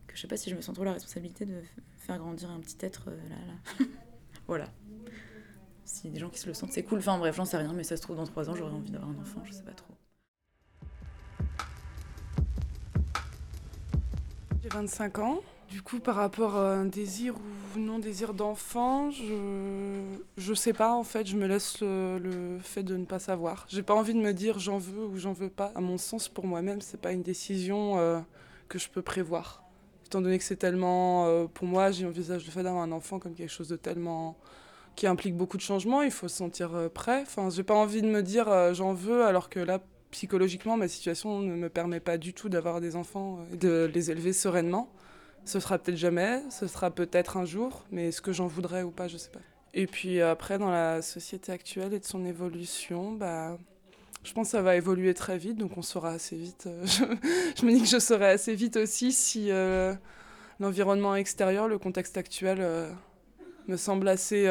que 0.07 0.15
je 0.15 0.21
sais 0.21 0.27
pas 0.27 0.37
si 0.37 0.49
je 0.49 0.55
me 0.55 0.61
sens 0.61 0.73
trop 0.73 0.83
la 0.83 0.93
responsabilité 0.93 1.45
de 1.45 1.61
faire 1.97 2.17
grandir 2.17 2.49
un 2.49 2.59
petit 2.59 2.77
être 2.81 3.09
là, 3.09 3.15
là. 3.15 3.85
Voilà. 4.47 4.65
A 6.05 6.07
des 6.07 6.19
gens 6.19 6.29
qui 6.29 6.39
se 6.39 6.47
le 6.47 6.53
sentent, 6.53 6.71
c'est 6.71 6.83
cool. 6.83 6.99
Enfin 6.99 7.17
bref, 7.17 7.35
j'en 7.35 7.45
sais 7.45 7.57
rien, 7.57 7.73
mais 7.73 7.83
ça 7.83 7.97
se 7.97 8.01
trouve 8.01 8.15
dans 8.15 8.25
trois 8.25 8.49
ans, 8.49 8.55
j'aurais 8.55 8.71
envie 8.71 8.91
d'avoir 8.91 9.09
un 9.09 9.19
enfant, 9.19 9.43
je 9.43 9.51
sais 9.51 9.63
pas 9.63 9.73
trop. 9.73 9.93
J'ai 14.61 14.69
25 14.69 15.19
ans. 15.19 15.41
Du 15.69 15.83
coup, 15.83 15.99
par 15.99 16.15
rapport 16.15 16.55
à 16.55 16.73
un 16.73 16.85
désir 16.85 17.35
ou 17.35 17.79
non 17.79 17.99
désir 17.99 18.33
d'enfant, 18.33 19.11
je 19.11 20.01
je 20.37 20.53
sais 20.55 20.73
pas 20.73 20.93
en 20.93 21.03
fait. 21.03 21.27
Je 21.27 21.35
me 21.37 21.45
laisse 21.45 21.81
le, 21.81 22.57
fait 22.59 22.81
de 22.81 22.97
ne 22.97 23.05
pas 23.05 23.19
savoir. 23.19 23.65
J'ai 23.69 23.83
pas 23.83 23.93
envie 23.93 24.13
de 24.13 24.19
me 24.19 24.33
dire 24.33 24.57
j'en 24.57 24.79
veux 24.79 25.05
ou 25.05 25.17
j'en 25.17 25.33
veux 25.33 25.49
pas. 25.49 25.71
À 25.75 25.81
mon 25.81 25.99
sens, 25.99 26.27
pour 26.27 26.47
moi-même, 26.47 26.81
c'est 26.81 26.99
pas 26.99 27.11
une 27.11 27.21
décision 27.21 27.99
euh, 27.99 28.19
que 28.67 28.79
je 28.79 28.89
peux 28.89 29.01
prévoir 29.01 29.63
étant 30.05 30.21
donné 30.21 30.39
que 30.39 30.43
c'est 30.43 30.55
tellement, 30.55 31.27
euh, 31.27 31.45
pour 31.45 31.67
moi, 31.67 31.91
j'envisage 31.91 32.43
le 32.43 32.51
fait 32.51 32.63
d'avoir 32.63 32.81
un 32.81 32.91
enfant 32.91 33.19
comme 33.19 33.35
quelque 33.35 33.51
chose 33.51 33.67
de 33.67 33.75
tellement 33.75 34.39
qui 34.95 35.05
implique 35.05 35.37
beaucoup 35.37 35.55
de 35.55 35.61
changements, 35.61 36.01
il 36.01 36.09
faut 36.09 36.27
se 36.27 36.37
sentir 36.37 36.73
euh, 36.73 36.89
prêt. 36.89 37.21
Enfin, 37.21 37.51
j'ai 37.51 37.61
pas 37.61 37.75
envie 37.75 38.01
de 38.01 38.07
me 38.07 38.23
dire 38.23 38.73
j'en 38.73 38.93
veux 38.93 39.23
alors 39.23 39.49
que 39.49 39.59
là, 39.59 39.79
psychologiquement, 40.09 40.77
ma 40.77 40.87
situation 40.87 41.41
ne 41.41 41.53
me 41.53 41.69
permet 41.69 41.99
pas 41.99 42.17
du 42.17 42.33
tout 42.33 42.49
d'avoir 42.49 42.81
des 42.81 42.95
enfants 42.95 43.37
et 43.53 43.57
de 43.57 43.87
les 43.93 44.09
élever 44.09 44.33
sereinement. 44.33 44.91
Ce 45.45 45.59
sera 45.59 45.77
peut-être 45.77 45.97
jamais, 45.97 46.41
ce 46.49 46.67
sera 46.67 46.91
peut-être 46.91 47.37
un 47.37 47.45
jour, 47.45 47.85
mais 47.91 48.09
est-ce 48.09 48.21
que 48.21 48.31
j'en 48.31 48.47
voudrais 48.47 48.83
ou 48.83 48.91
pas, 48.91 49.07
je 49.07 49.17
sais 49.17 49.31
pas. 49.31 49.39
Et 49.73 49.87
puis 49.87 50.21
après, 50.21 50.57
dans 50.57 50.69
la 50.69 51.01
société 51.01 51.51
actuelle 51.51 51.93
et 51.93 51.99
de 51.99 52.05
son 52.05 52.25
évolution, 52.25 53.13
bah, 53.13 53.57
je 54.23 54.33
pense 54.33 54.47
que 54.47 54.51
ça 54.51 54.61
va 54.61 54.75
évoluer 54.75 55.13
très 55.13 55.37
vite, 55.37 55.57
donc 55.57 55.77
on 55.77 55.81
saura 55.81 56.11
assez 56.11 56.35
vite. 56.35 56.65
Euh, 56.67 56.85
je, 57.55 57.65
me 57.65 57.71
dis 57.71 57.81
que 57.81 57.87
je 57.87 57.99
saurai 57.99 58.27
assez 58.27 58.53
vite 58.53 58.77
aussi 58.77 59.11
si 59.11 59.51
euh, 59.51 59.93
l'environnement 60.59 61.15
extérieur, 61.15 61.67
le 61.67 61.77
contexte 61.77 62.17
actuel, 62.17 62.59
euh, 62.61 62.91
me 63.67 63.77
semble 63.77 64.07
assez 64.07 64.47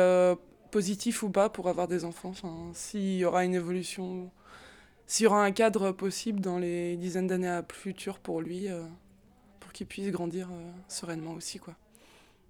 positif 0.70 1.24
ou 1.24 1.30
pas 1.30 1.48
pour 1.48 1.68
avoir 1.68 1.88
des 1.88 2.04
enfants. 2.04 2.28
Enfin, 2.30 2.70
s'il 2.72 3.16
y 3.16 3.24
aura 3.24 3.44
une 3.44 3.54
évolution, 3.54 4.30
s'il 5.06 5.24
y 5.24 5.26
aura 5.26 5.44
un 5.44 5.50
cadre 5.50 5.90
possible 5.90 6.40
dans 6.40 6.58
les 6.58 6.96
dizaines 6.96 7.26
d'années 7.26 7.60
futures 7.72 8.20
pour 8.20 8.40
lui, 8.40 8.68
pour 9.68 9.74
qu'il 9.74 9.86
puisse 9.86 10.10
grandir 10.10 10.48
sereinement 10.88 11.32
aussi, 11.32 11.58
quoi. 11.58 11.74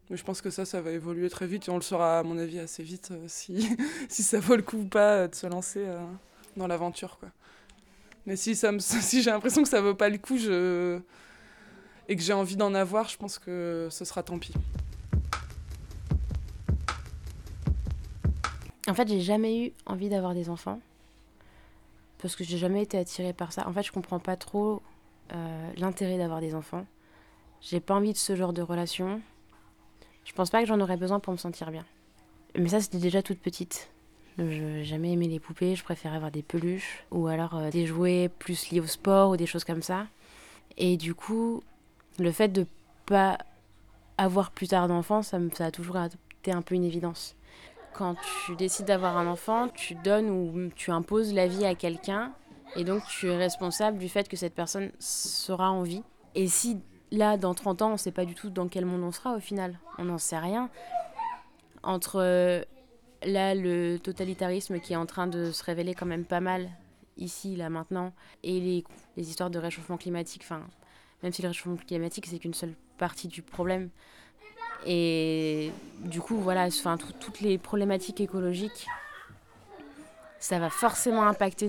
Mais 0.09 0.17
je 0.17 0.23
pense 0.23 0.41
que 0.41 0.51
ça, 0.51 0.65
ça 0.65 0.81
va 0.81 0.93
évoluer 0.93 1.29
très 1.29 1.49
vite 1.49 1.67
et 1.67 1.71
on 1.73 1.75
le 1.75 1.83
saura, 1.83 2.21
à 2.21 2.23
mon 2.23 2.39
avis, 2.39 2.61
assez 2.61 2.85
vite 2.85 3.13
si, 3.27 3.69
si 4.09 4.23
ça 4.23 4.39
vaut 4.39 4.55
le 4.55 4.63
coup 4.63 4.77
ou 4.77 4.85
pas 4.85 5.27
de 5.27 5.35
se 5.35 5.49
lancer 5.49 5.85
dans 6.57 6.69
l'aventure. 6.69 7.19
quoi. 7.19 7.29
Mais 8.25 8.37
si, 8.37 8.55
ça 8.55 8.71
me, 8.71 8.79
si 8.79 9.21
j'ai 9.21 9.33
l'impression 9.33 9.65
que 9.65 9.69
ça 9.69 9.81
vaut 9.81 9.97
pas 9.97 10.09
le 10.09 10.19
coup 10.19 10.37
et 10.37 12.15
que 12.15 12.23
j'ai 12.23 12.33
envie 12.33 12.55
d'en 12.55 12.73
avoir, 12.73 13.09
je 13.09 13.17
pense 13.17 13.41
que 13.41 13.89
ce 13.91 14.05
sera 14.05 14.23
tant 14.23 14.39
pis. 14.39 14.55
En 18.87 18.95
fait, 18.95 19.09
j'ai 19.09 19.21
jamais 19.21 19.67
eu 19.67 19.73
envie 19.87 20.09
d'avoir 20.09 20.35
des 20.35 20.51
enfants. 20.51 20.79
Parce 22.19 22.37
que 22.37 22.45
j'ai 22.45 22.59
jamais 22.59 22.83
été 22.83 22.97
attirée 22.97 23.33
par 23.33 23.53
ça. 23.53 23.67
En 23.67 23.73
fait, 23.73 23.83
je 23.83 23.91
comprends 23.91 24.21
pas 24.21 24.37
trop 24.37 24.83
euh, 25.35 25.73
l'intérêt 25.77 26.17
d'avoir 26.17 26.41
des 26.41 26.55
enfants. 26.55 26.87
J'ai 27.61 27.81
pas 27.81 27.95
envie 27.95 28.13
de 28.13 28.19
ce 28.19 28.37
genre 28.37 28.53
de 28.53 28.63
relation. 28.63 29.21
Je 30.25 30.33
pense 30.33 30.51
pas 30.51 30.61
que 30.61 30.67
j'en 30.67 30.81
aurais 30.81 30.97
besoin 30.97 31.21
pour 31.21 31.33
me 31.33 31.39
sentir 31.39 31.71
bien. 31.71 31.85
Mais 32.57 32.69
ça, 32.69 32.81
c'était 32.81 32.99
déjà 32.99 33.23
toute 33.23 33.41
petite. 33.41 33.91
Je 34.39 34.45
n'ai 34.45 34.85
jamais 34.85 35.13
aimé 35.13 35.27
les 35.27 35.41
poupées, 35.41 35.75
je 35.75 35.83
préférais 35.83 36.17
avoir 36.17 36.31
des 36.31 36.43
peluches 36.43 37.05
ou 37.11 37.27
alors 37.27 37.57
euh, 37.57 37.71
des 37.71 37.87
jouets 37.87 38.31
plus 38.39 38.71
liés 38.71 38.79
au 38.79 38.87
sport 38.87 39.31
ou 39.31 39.37
des 39.37 39.47
choses 39.47 39.65
comme 39.65 39.83
ça. 39.83 40.07
Et 40.77 40.97
du 40.97 41.13
coup, 41.15 41.63
le 42.21 42.31
fait 42.31 42.49
de 42.49 42.65
pas 43.05 43.39
avoir 44.17 44.53
plus 44.53 44.69
tard 44.69 44.87
d'enfant, 44.87 45.23
ça, 45.23 45.39
ça 45.55 45.67
a 45.67 45.71
toujours 45.73 45.97
été 45.97 46.53
un 46.53 46.63
peu 46.63 46.77
une 46.77 46.85
évidence. 46.85 47.35
Quand 47.95 48.15
tu 48.47 48.55
décides 48.55 48.87
d'avoir 48.87 49.17
un 49.17 49.27
enfant, 49.27 49.69
tu 49.69 49.97
donnes 49.97 50.31
ou 50.31 50.71
tu 50.77 50.93
imposes 50.93 51.35
la 51.35 51.49
vie 51.49 51.65
à 51.65 51.75
quelqu'un 51.75 52.33
et 52.77 52.85
donc 52.85 53.03
tu 53.09 53.29
es 53.29 53.37
responsable 53.37 53.99
du 53.99 54.09
fait 54.09 54.29
que 54.29 54.37
cette 54.37 54.55
personne 54.55 54.93
sera 55.01 55.73
en 55.73 55.83
vie. 55.83 56.05
Et 56.37 56.47
si 56.47 56.79
là, 57.11 57.37
dans 57.37 57.55
30 57.55 57.83
ans, 57.83 57.89
on 57.89 57.93
ne 57.93 57.97
sait 57.97 58.13
pas 58.13 58.25
du 58.25 58.35
tout 58.35 58.51
dans 58.51 58.69
quel 58.69 58.85
monde 58.85 59.03
on 59.03 59.13
sera 59.13 59.35
au 59.35 59.41
final, 59.41 59.79
on 59.99 60.05
n'en 60.05 60.19
sait 60.19 60.39
rien. 60.39 60.71
Entre 61.83 62.21
euh, 62.21 62.63
là, 63.23 63.55
le 63.55 63.99
totalitarisme 63.99 64.81
qui 64.81 64.93
est 64.93 64.97
en 64.97 65.07
train 65.07 65.27
de 65.27 65.53
se 65.53 65.63
révéler 65.65 65.95
quand 65.95 66.07
même 66.07 66.25
pas 66.25 66.41
mal 66.41 66.71
ici, 67.17 67.57
là, 67.57 67.69
maintenant, 67.71 68.13
et 68.43 68.61
les, 68.61 68.85
les 69.17 69.29
histoires 69.29 69.51
de 69.51 69.59
réchauffement 69.59 69.97
climatique, 69.97 70.43
enfin, 70.45 70.63
même 71.23 71.33
si 71.33 71.43
le 71.43 71.49
réchauffement 71.49 71.77
climatique, 71.77 72.27
c'est 72.27 72.39
qu'une 72.39 72.55
seule 72.55 72.75
partie 72.97 73.29
du 73.29 73.43
problème, 73.43 73.91
et 74.87 75.73
du 76.01 76.21
coup, 76.21 76.37
voilà, 76.37 76.67
enfin, 76.67 76.97
toutes 76.97 77.41
les 77.41 77.59
problématiques 77.59 78.21
écologiques, 78.21 78.87
ça 80.39 80.59
va 80.59 80.71
forcément 80.71 81.25
impacter 81.25 81.69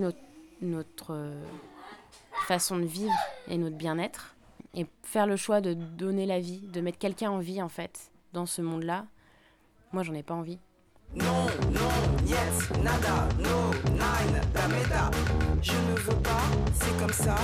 notre, 0.62 1.13
euh, 1.13 1.43
façon 2.47 2.78
de 2.78 2.86
vivre 2.86 3.13
et 3.47 3.58
notre 3.58 3.75
bien-être. 3.75 4.36
Et 4.75 4.86
faire 5.03 5.25
le 5.25 5.36
choix 5.36 5.62
de 5.62 5.73
donner 5.73 6.25
la 6.25 6.39
vie, 6.39 6.67
de 6.67 6.82
mettre 6.82 6.99
quelqu'un 6.99 7.32
en 7.32 7.39
vie, 7.39 7.62
en 7.62 7.69
fait, 7.69 8.12
dans 8.34 8.45
ce 8.45 8.62
monde-là, 8.62 9.05
moi, 9.91 10.03
j'en 10.03 10.13
ai 10.13 10.23
pas 10.23 10.36
envie. 10.36 10.60
Non, 11.15 11.47
non, 11.73 12.27
yes, 12.27 12.69
nada, 12.84 13.27
no, 13.39 13.73
nine, 13.93 14.41
dameda. 14.53 15.10
Je 15.60 15.71
ne 15.71 15.95
veux 15.97 16.21
pas, 16.21 16.43
c'est 16.75 16.95
comme 16.99 17.12
ça. 17.12 17.36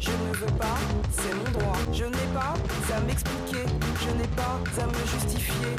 Je 0.00 0.10
ne 0.10 0.34
veux 0.34 0.58
pas, 0.58 0.76
c'est 1.12 1.32
mon 1.32 1.58
droit. 1.58 1.78
Je 1.92 2.04
n'ai 2.04 2.34
pas 2.34 2.54
à 2.92 3.00
m'expliquer, 3.02 3.64
je 4.00 4.10
n'ai 4.18 4.28
pas 4.34 4.58
à 4.76 4.86
me 4.86 5.06
justifier. 5.06 5.76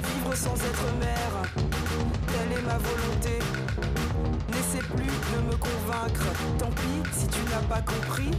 Vivre 0.00 0.34
sans 0.34 0.54
être 0.54 0.98
mère, 0.98 1.42
telle 2.28 2.58
est 2.58 2.62
ma 2.62 2.78
volonté. 2.78 3.38
Plus 4.90 5.04
de 5.04 5.40
me 5.46 5.56
convaincre, 5.56 6.26
tant 6.58 6.70
pis 6.70 7.12
si 7.12 7.26
tu 7.28 7.40
n'as 7.50 7.62
pas 7.68 7.80
compris. 7.80 8.30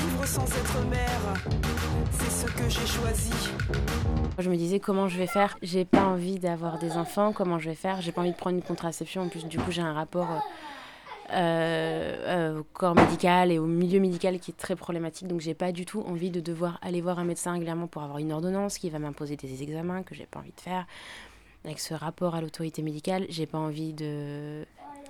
Vivre 0.00 0.26
sans 0.26 0.44
être 0.44 0.84
mère, 0.90 1.34
c'est 2.12 2.30
ce 2.30 2.46
que 2.46 2.68
j'ai 2.68 2.86
choisi. 2.86 3.32
Je 4.38 4.50
me 4.50 4.56
disais 4.56 4.80
comment 4.80 5.08
je 5.08 5.18
vais 5.18 5.26
faire? 5.26 5.56
J'ai 5.62 5.84
pas 5.84 6.04
envie 6.04 6.38
d'avoir 6.38 6.78
des 6.78 6.92
enfants. 6.92 7.32
Comment 7.32 7.58
je 7.58 7.70
vais 7.70 7.74
faire? 7.74 8.00
J'ai 8.00 8.12
pas 8.12 8.20
envie 8.20 8.32
de 8.32 8.36
prendre 8.36 8.56
une 8.56 8.62
contraception. 8.62 9.22
En 9.22 9.28
plus, 9.28 9.46
du 9.46 9.58
coup, 9.58 9.70
j'ai 9.70 9.82
un 9.82 9.92
rapport 9.92 10.28
euh, 10.30 11.36
euh, 11.36 12.60
au 12.60 12.64
corps 12.64 12.94
médical 12.94 13.50
et 13.52 13.58
au 13.58 13.66
milieu 13.66 14.00
médical 14.00 14.38
qui 14.40 14.50
est 14.50 14.56
très 14.56 14.76
problématique. 14.76 15.28
Donc, 15.28 15.40
j'ai 15.40 15.54
pas 15.54 15.72
du 15.72 15.86
tout 15.86 16.02
envie 16.02 16.30
de 16.30 16.40
devoir 16.40 16.78
aller 16.82 17.00
voir 17.00 17.18
un 17.18 17.24
médecin 17.24 17.52
régulièrement 17.52 17.86
pour 17.86 18.02
avoir 18.02 18.18
une 18.18 18.32
ordonnance 18.32 18.78
qui 18.78 18.90
va 18.90 18.98
m'imposer 18.98 19.36
des 19.36 19.62
examens 19.62 20.02
que 20.02 20.14
j'ai 20.14 20.26
pas 20.26 20.40
envie 20.40 20.52
de 20.56 20.60
faire. 20.60 20.86
Avec 21.64 21.80
ce 21.80 21.94
rapport 21.94 22.34
à 22.34 22.40
l'autorité 22.40 22.82
médicale, 22.82 23.26
j'ai 23.28 23.46
pas 23.46 23.58
envie 23.58 23.92
de 23.92 24.64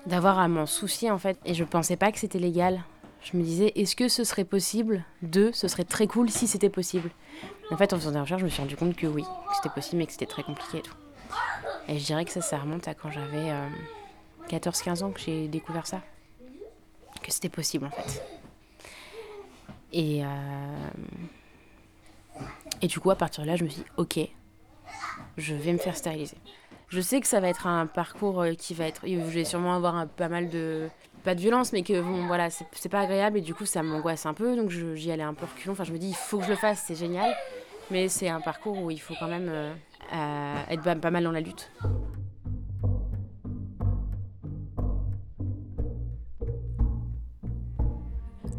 d'avoir 0.09 0.39
à 0.39 0.49
m'en 0.49 0.67
soucier 0.67 1.11
en 1.11 1.19
fait. 1.19 1.39
Et 1.45 1.55
je 1.55 1.65
pensais 1.65 1.97
pas 1.97 2.11
que 2.11 2.19
c'était 2.19 2.39
légal. 2.39 2.83
Je 3.23 3.37
me 3.37 3.43
disais, 3.43 3.73
est-ce 3.75 3.97
que 3.97 4.09
ce 4.09 4.25
serait 4.25 4.45
possible 4.45 5.05
de, 5.23 5.51
ce 5.53 5.69
serait 5.69 5.85
très 5.85 6.07
cool 6.07 6.31
si 6.31 6.47
c'était 6.47 6.71
possible? 6.71 7.11
En 7.71 7.77
fait, 7.77 7.93
en 7.93 7.97
faisant 7.97 8.13
des 8.13 8.21
recherches, 8.21 8.41
je 8.41 8.47
me 8.47 8.51
suis 8.51 8.63
rendu 8.63 8.77
compte 8.77 8.97
que 8.97 9.07
oui, 9.07 9.23
que 9.23 9.57
c'était 9.57 9.75
possible, 9.75 9.99
mais 9.99 10.07
que 10.07 10.13
c'était 10.13 10.27
très 10.27 10.43
compliqué 10.43 10.79
et 10.79 10.83
tout. 10.83 10.95
Et 11.89 11.99
je 11.99 12.05
dirais 12.05 12.25
que 12.25 12.31
ça, 12.31 12.41
ça 12.41 12.59
remonte 12.59 12.87
à 12.89 12.95
quand 12.95 13.11
j'avais 13.11 13.53
14-15 14.49 15.03
euh, 15.03 15.07
ans 15.07 15.11
que 15.11 15.21
j'ai 15.21 15.49
découvert 15.49 15.87
ça. 15.87 16.01
Que 17.23 17.33
c'était 17.33 17.49
possible 17.49 17.87
en 17.87 17.91
fait. 17.91 18.23
Et, 19.93 20.25
euh, 20.25 20.89
et 22.83 22.87
du 22.87 23.01
coup, 23.01 23.11
à 23.11 23.17
partir 23.17 23.43
de 23.43 23.49
là, 23.49 23.57
je 23.57 23.65
me 23.65 23.69
suis 23.69 23.83
dit, 23.83 23.89
ok, 23.97 24.21
je 25.37 25.55
vais 25.55 25.73
me 25.73 25.79
faire 25.79 25.97
stériliser. 25.97 26.37
Je 26.89 27.01
sais 27.03 27.21
que 27.21 27.27
ça 27.27 27.39
va 27.41 27.49
être 27.49 27.67
un 27.67 27.87
parcours 27.87 28.41
euh, 28.41 28.55
qui 28.55 28.73
va 28.73 28.87
être. 28.87 29.03
Je 29.07 29.17
vais 29.17 29.45
sûrement 29.45 29.75
avoir 29.75 30.07
pas 30.09 30.29
mal 30.29 30.49
de. 30.49 30.89
Pas 31.25 31.35
de 31.35 31.41
violence, 31.41 31.73
mais 31.73 31.83
que 31.83 32.01
bon, 32.01 32.27
voilà, 32.27 32.49
c'est 32.49 32.89
pas 32.89 33.01
agréable 33.01 33.39
et 33.39 33.41
du 33.41 33.53
coup, 33.53 33.67
ça 33.67 33.83
m'angoisse 33.83 34.25
un 34.25 34.35
peu. 34.35 34.57
Donc, 34.57 34.71
j'y 34.71 35.11
allais 35.11 35.25
un 35.25 35.35
peu 35.35 35.47
reculons. 35.47 35.73
Enfin, 35.73 35.85
je 35.85 35.93
me 35.93 35.99
dis, 35.99 36.09
il 36.09 36.15
faut 36.15 36.39
que 36.39 36.45
je 36.45 36.51
le 36.51 36.57
fasse, 36.57 36.85
c'est 36.87 36.95
génial. 36.95 37.35
Mais 37.91 38.09
c'est 38.09 38.29
un 38.29 38.41
parcours 38.41 38.81
où 38.81 38.91
il 38.91 39.01
faut 39.01 39.15
quand 39.19 39.27
même 39.27 39.49
euh, 39.49 39.75
être 40.71 40.83
pas 41.01 41.11
mal 41.11 41.25
dans 41.25 41.33
la 41.33 41.41
lutte. 41.41 41.71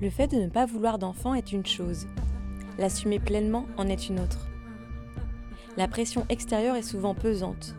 Le 0.01 0.09
fait 0.09 0.27
de 0.27 0.37
ne 0.37 0.49
pas 0.49 0.65
vouloir 0.65 0.99
d'enfant 0.99 1.33
est 1.33 1.51
une 1.51 1.65
chose. 1.65 2.07
L'assumer 2.77 3.19
pleinement 3.19 3.65
en 3.77 3.87
est 3.87 4.09
une 4.09 4.19
autre. 4.19 4.47
La 5.75 5.87
pression 5.87 6.25
extérieure 6.29 6.75
est 6.75 6.83
souvent 6.83 7.15
pesante, 7.15 7.75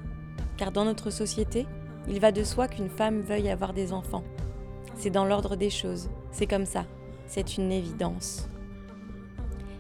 car 0.61 0.73
dans 0.73 0.85
notre 0.85 1.09
société, 1.09 1.67
il 2.07 2.21
va 2.21 2.33
de 2.33 2.45
soi 2.45 2.69
qu'une 2.69 2.91
femme 2.91 3.23
veuille 3.23 3.49
avoir 3.49 3.73
des 3.73 3.95
enfants. 3.95 4.25
C'est 4.95 5.09
dans 5.09 5.25
l'ordre 5.25 5.57
des 5.57 5.71
choses, 5.71 6.11
c'est 6.33 6.47
comme 6.47 6.67
ça, 6.67 6.85
c'est 7.27 7.57
une 7.57 7.73
évidence. 7.73 8.47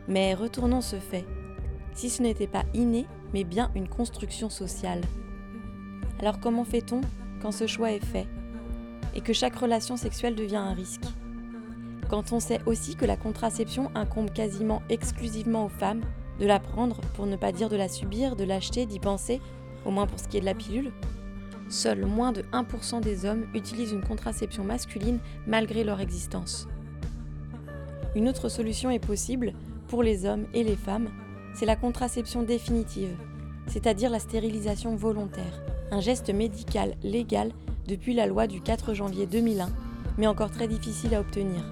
Mais 0.08 0.32
retournons 0.32 0.80
ce 0.80 0.96
fait. 0.96 1.26
Si 1.92 2.08
ce 2.08 2.22
n'était 2.22 2.46
pas 2.46 2.64
inné, 2.72 3.04
mais 3.34 3.44
bien 3.44 3.70
une 3.74 3.90
construction 3.90 4.48
sociale. 4.48 5.02
Alors 6.18 6.40
comment 6.40 6.64
fait-on 6.64 7.02
quand 7.42 7.52
ce 7.52 7.66
choix 7.66 7.92
est 7.92 8.02
fait 8.02 8.26
et 9.14 9.20
que 9.20 9.34
chaque 9.34 9.56
relation 9.56 9.98
sexuelle 9.98 10.34
devient 10.34 10.56
un 10.56 10.72
risque? 10.72 11.04
Quand 12.08 12.32
on 12.32 12.40
sait 12.40 12.62
aussi 12.64 12.96
que 12.96 13.04
la 13.04 13.18
contraception 13.18 13.90
incombe 13.94 14.32
quasiment 14.32 14.80
exclusivement 14.88 15.66
aux 15.66 15.68
femmes, 15.68 16.00
de 16.38 16.46
la 16.46 16.58
prendre 16.58 17.02
pour 17.12 17.26
ne 17.26 17.36
pas 17.36 17.52
dire 17.52 17.68
de 17.68 17.76
la 17.76 17.90
subir, 17.90 18.34
de 18.34 18.44
l'acheter, 18.44 18.86
d'y 18.86 18.98
penser 18.98 19.42
au 19.84 19.90
moins 19.90 20.06
pour 20.06 20.18
ce 20.18 20.28
qui 20.28 20.36
est 20.36 20.40
de 20.40 20.46
la 20.46 20.54
pilule. 20.54 20.92
Seuls 21.68 22.04
moins 22.04 22.32
de 22.32 22.42
1% 22.52 23.00
des 23.00 23.24
hommes 23.24 23.46
utilisent 23.54 23.92
une 23.92 24.02
contraception 24.02 24.64
masculine 24.64 25.20
malgré 25.46 25.84
leur 25.84 26.00
existence. 26.00 26.66
Une 28.16 28.28
autre 28.28 28.48
solution 28.48 28.90
est 28.90 29.04
possible 29.04 29.52
pour 29.86 30.02
les 30.02 30.26
hommes 30.26 30.46
et 30.52 30.64
les 30.64 30.76
femmes, 30.76 31.08
c'est 31.54 31.66
la 31.66 31.76
contraception 31.76 32.42
définitive, 32.42 33.16
c'est-à-dire 33.66 34.10
la 34.10 34.18
stérilisation 34.18 34.96
volontaire, 34.96 35.62
un 35.90 36.00
geste 36.00 36.30
médical 36.30 36.94
légal 37.02 37.52
depuis 37.86 38.14
la 38.14 38.26
loi 38.26 38.46
du 38.46 38.60
4 38.60 38.94
janvier 38.94 39.26
2001, 39.26 39.68
mais 40.18 40.26
encore 40.26 40.50
très 40.50 40.68
difficile 40.68 41.14
à 41.14 41.20
obtenir. 41.20 41.64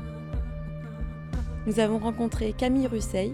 Nous 1.66 1.80
avons 1.80 1.98
rencontré 1.98 2.52
Camille 2.52 2.86
Russeil, 2.86 3.32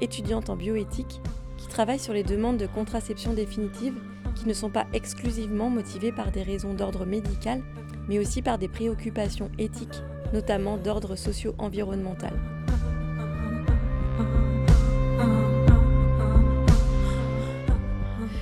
étudiante 0.00 0.50
en 0.50 0.56
bioéthique, 0.56 1.20
qui 1.60 1.68
travaillent 1.68 2.00
sur 2.00 2.14
les 2.14 2.24
demandes 2.24 2.56
de 2.56 2.66
contraception 2.66 3.34
définitive 3.34 3.94
qui 4.34 4.48
ne 4.48 4.54
sont 4.54 4.70
pas 4.70 4.86
exclusivement 4.94 5.68
motivées 5.68 6.12
par 6.12 6.32
des 6.32 6.42
raisons 6.42 6.72
d'ordre 6.72 7.04
médical, 7.04 7.62
mais 8.08 8.18
aussi 8.18 8.40
par 8.40 8.56
des 8.56 8.68
préoccupations 8.68 9.50
éthiques, 9.58 10.02
notamment 10.32 10.78
d'ordre 10.78 11.16
socio-environnemental. 11.16 12.32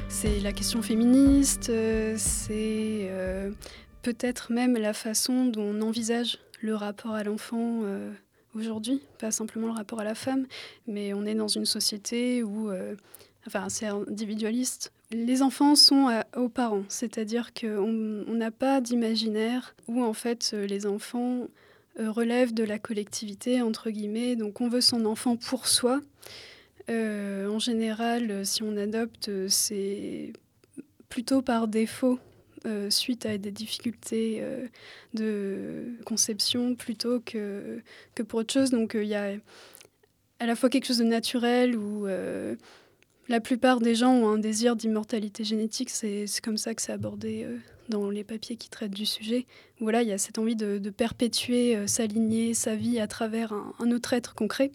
C'est 0.09 0.41
la 0.41 0.53
question 0.53 0.83
féministe, 0.83 1.71
euh, 1.71 2.15
c'est 2.17 3.09
euh, 3.11 3.51
peut-être 4.03 4.53
même 4.53 4.77
la 4.77 4.93
façon 4.93 5.47
dont 5.47 5.63
on 5.63 5.83
envisage 5.83 6.39
le 6.61 6.75
rapport 6.75 7.13
à 7.13 7.25
l'enfant 7.25 7.81
euh, 7.85 8.13
aujourd'hui, 8.59 9.01
pas 9.19 9.31
simplement 9.31 9.69
le 9.69 9.73
rapport 9.73 10.01
à 10.01 10.05
la 10.05 10.15
femme, 10.15 10.47
mais 10.87 11.15
on 11.15 11.25
est 11.25 11.35
dans 11.35 11.49
une 11.49 11.65
société 11.65 12.43
où, 12.43 12.71
euh, 12.71 12.95
enfin, 13.47 13.69
c'est 13.69 13.87
individualiste. 13.87 14.93
Les 15.11 15.43
enfants 15.43 15.75
sont 15.75 16.09
aux 16.37 16.49
parents, 16.49 16.85
c'est-à-dire 16.89 17.55
qu'on 17.55 18.25
n'a 18.29 18.51
pas 18.51 18.81
d'imaginaire 18.81 19.75
où 19.87 20.03
en 20.03 20.13
fait 20.13 20.53
les 20.53 20.87
enfants 20.87 21.49
euh, 21.99 22.11
relèvent 22.11 22.53
de 22.53 22.65
la 22.65 22.79
collectivité, 22.79 23.63
entre 23.63 23.91
guillemets, 23.91 24.37
donc 24.37 24.61
on 24.61 24.69
veut 24.69 24.83
son 24.83 25.07
enfant 25.07 25.37
pour 25.37 25.67
soi. 25.67 26.01
Euh, 26.91 27.49
en 27.49 27.59
général, 27.59 28.45
si 28.45 28.63
on 28.63 28.77
adopte, 28.77 29.31
c'est 29.49 30.33
plutôt 31.09 31.43
par 31.43 31.69
défaut 31.69 32.19
euh, 32.69 32.91
suite 32.91 33.27
à 33.27 33.39
des 33.39 33.51
difficultés 33.51 34.39
euh, 34.41 34.67
de 35.15 35.97
conception 36.05 36.75
plutôt 36.75 37.21
que, 37.21 37.81
que 38.15 38.23
pour 38.23 38.41
autre 38.41 38.53
chose. 38.53 38.71
Donc 38.71 38.95
euh, 38.95 39.03
il 39.03 39.09
y 39.09 39.15
a 39.15 39.33
à 40.39 40.47
la 40.47 40.55
fois 40.55 40.69
quelque 40.69 40.85
chose 40.85 40.99
de 40.99 41.05
naturel 41.05 41.77
où 41.77 42.07
la 43.29 43.41
plupart 43.41 43.81
des 43.81 43.97
gens 43.97 44.13
ont 44.13 44.29
un 44.29 44.39
désir 44.39 44.77
d'immortalité 44.77 45.43
génétique. 45.43 45.91
C'est 45.91 46.27
comme 46.43 46.57
ça 46.57 46.75
que 46.75 46.81
c'est 46.81 46.93
abordé 46.93 47.45
dans 47.89 48.09
les 48.09 48.23
papiers 48.23 48.55
qui 48.55 48.71
traitent 48.71 48.95
du 48.95 49.05
sujet. 49.05 49.47
Voilà, 49.81 50.03
il 50.03 50.09
y 50.09 50.13
a 50.13 50.19
cette 50.19 50.39
envie 50.39 50.55
de, 50.55 50.91
perpétuer, 50.91 51.89
s'aligner 51.89 52.55
sa 52.55 52.77
vie 52.77 53.01
à 53.01 53.09
travers 53.09 53.53
un, 53.53 53.91
autre 53.91 54.13
être 54.13 54.37
concret. 54.37 54.71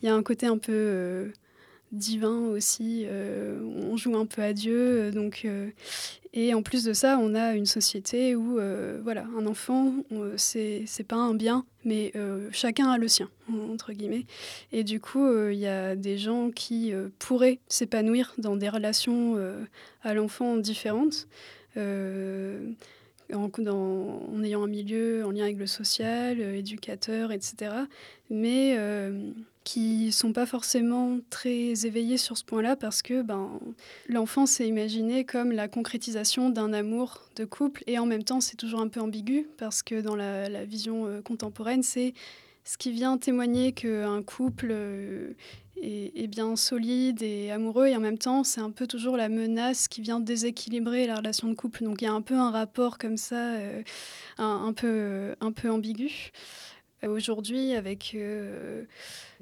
Il 0.00 0.06
y 0.06 0.08
a 0.08 0.14
un 0.14 0.22
côté 0.22 0.46
un 0.46 0.56
peu 0.56 1.30
divin 1.92 2.46
aussi. 2.46 3.06
on 3.10 3.98
joue 3.98 4.16
un 4.16 4.24
peu 4.24 4.40
à 4.40 4.54
Dieu. 4.54 5.10
Donc, 5.10 5.46
et 6.34 6.52
en 6.52 6.62
plus 6.62 6.84
de 6.84 6.92
ça, 6.92 7.18
on 7.20 7.34
a 7.34 7.54
une 7.54 7.64
société 7.66 8.34
où 8.36 8.58
voilà, 9.02 9.24
un 9.38 9.46
enfant, 9.46 9.94
c'est 10.36 10.82
c'est 10.86 11.04
pas 11.04 11.16
un 11.16 11.34
bien, 11.34 11.64
mais 11.84 12.12
chacun 12.50 12.90
a 12.90 12.98
le 12.98 13.08
sien, 13.08 13.30
entre 13.70 13.92
guillemets. 13.92 14.26
Et 14.72 14.84
du 14.84 15.00
coup, 15.00 15.26
il 15.48 15.58
y 15.58 15.68
a 15.68 15.94
des 15.96 16.18
gens 16.18 16.50
qui 16.50 16.92
pourraient 17.18 17.60
s'épanouir 17.68 18.34
dans 18.38 18.56
des 18.56 18.68
relations 18.68 19.38
à 20.02 20.14
l'enfant 20.14 20.56
différentes 20.56 21.28
en, 23.32 23.50
en, 23.66 24.44
ayant 24.44 24.64
un 24.64 24.68
milieu 24.68 25.24
en 25.24 25.30
lien 25.30 25.44
avec 25.44 25.58
le 25.58 25.66
social, 25.66 26.38
euh, 26.40 26.56
éducateur, 26.56 27.32
etc. 27.32 27.74
Mais 28.30 28.74
euh, 28.76 29.30
qui 29.64 30.12
sont 30.12 30.32
pas 30.32 30.44
forcément 30.44 31.18
très 31.30 31.86
éveillés 31.86 32.18
sur 32.18 32.36
ce 32.36 32.44
point-là 32.44 32.76
parce 32.76 33.00
que 33.00 33.22
ben, 33.22 33.58
l'enfant 34.08 34.44
s'est 34.44 34.68
imaginé 34.68 35.24
comme 35.24 35.52
la 35.52 35.68
concrétisation 35.68 36.50
d'un 36.50 36.74
amour 36.74 37.22
de 37.36 37.46
couple 37.46 37.82
et 37.86 37.98
en 37.98 38.04
même 38.04 38.24
temps 38.24 38.42
c'est 38.42 38.56
toujours 38.56 38.80
un 38.80 38.88
peu 38.88 39.00
ambigu 39.00 39.48
parce 39.56 39.82
que 39.82 40.02
dans 40.02 40.16
la, 40.16 40.64
vision 40.64 41.06
euh, 41.06 41.22
contemporaine 41.22 41.82
c'est 41.82 42.12
ce 42.64 42.76
qui 42.76 42.92
vient 42.92 43.16
témoigner 43.16 43.72
qu'un 43.72 44.22
couple 44.22 44.74
est, 45.82 46.26
bien 46.28 46.56
solide 46.56 47.22
et 47.22 47.50
amoureux 47.50 47.86
et 47.86 47.96
en 47.96 48.00
même 48.00 48.18
temps 48.18 48.44
c'est 48.44 48.60
un 48.60 48.70
peu 48.70 48.86
toujours 48.86 49.16
la 49.16 49.28
menace 49.28 49.88
qui 49.88 50.00
vient 50.00 50.20
déséquilibrer 50.20 51.06
la 51.06 51.16
relation 51.16 51.48
de 51.48 51.54
couple. 51.54 51.84
Donc 51.84 52.00
il 52.00 52.04
y 52.04 52.08
a 52.08 52.12
un 52.12 52.22
peu 52.22 52.34
un 52.34 52.50
rapport 52.50 52.96
comme 52.96 53.18
ça 53.18 53.52
euh, 53.54 53.82
un, 54.38 54.72
peu 54.72 55.34
un 55.40 55.52
peu 55.52 55.70
ambigu 55.70 56.32
aujourd'hui 57.08 57.74
avec 57.74 58.12
euh, 58.14 58.84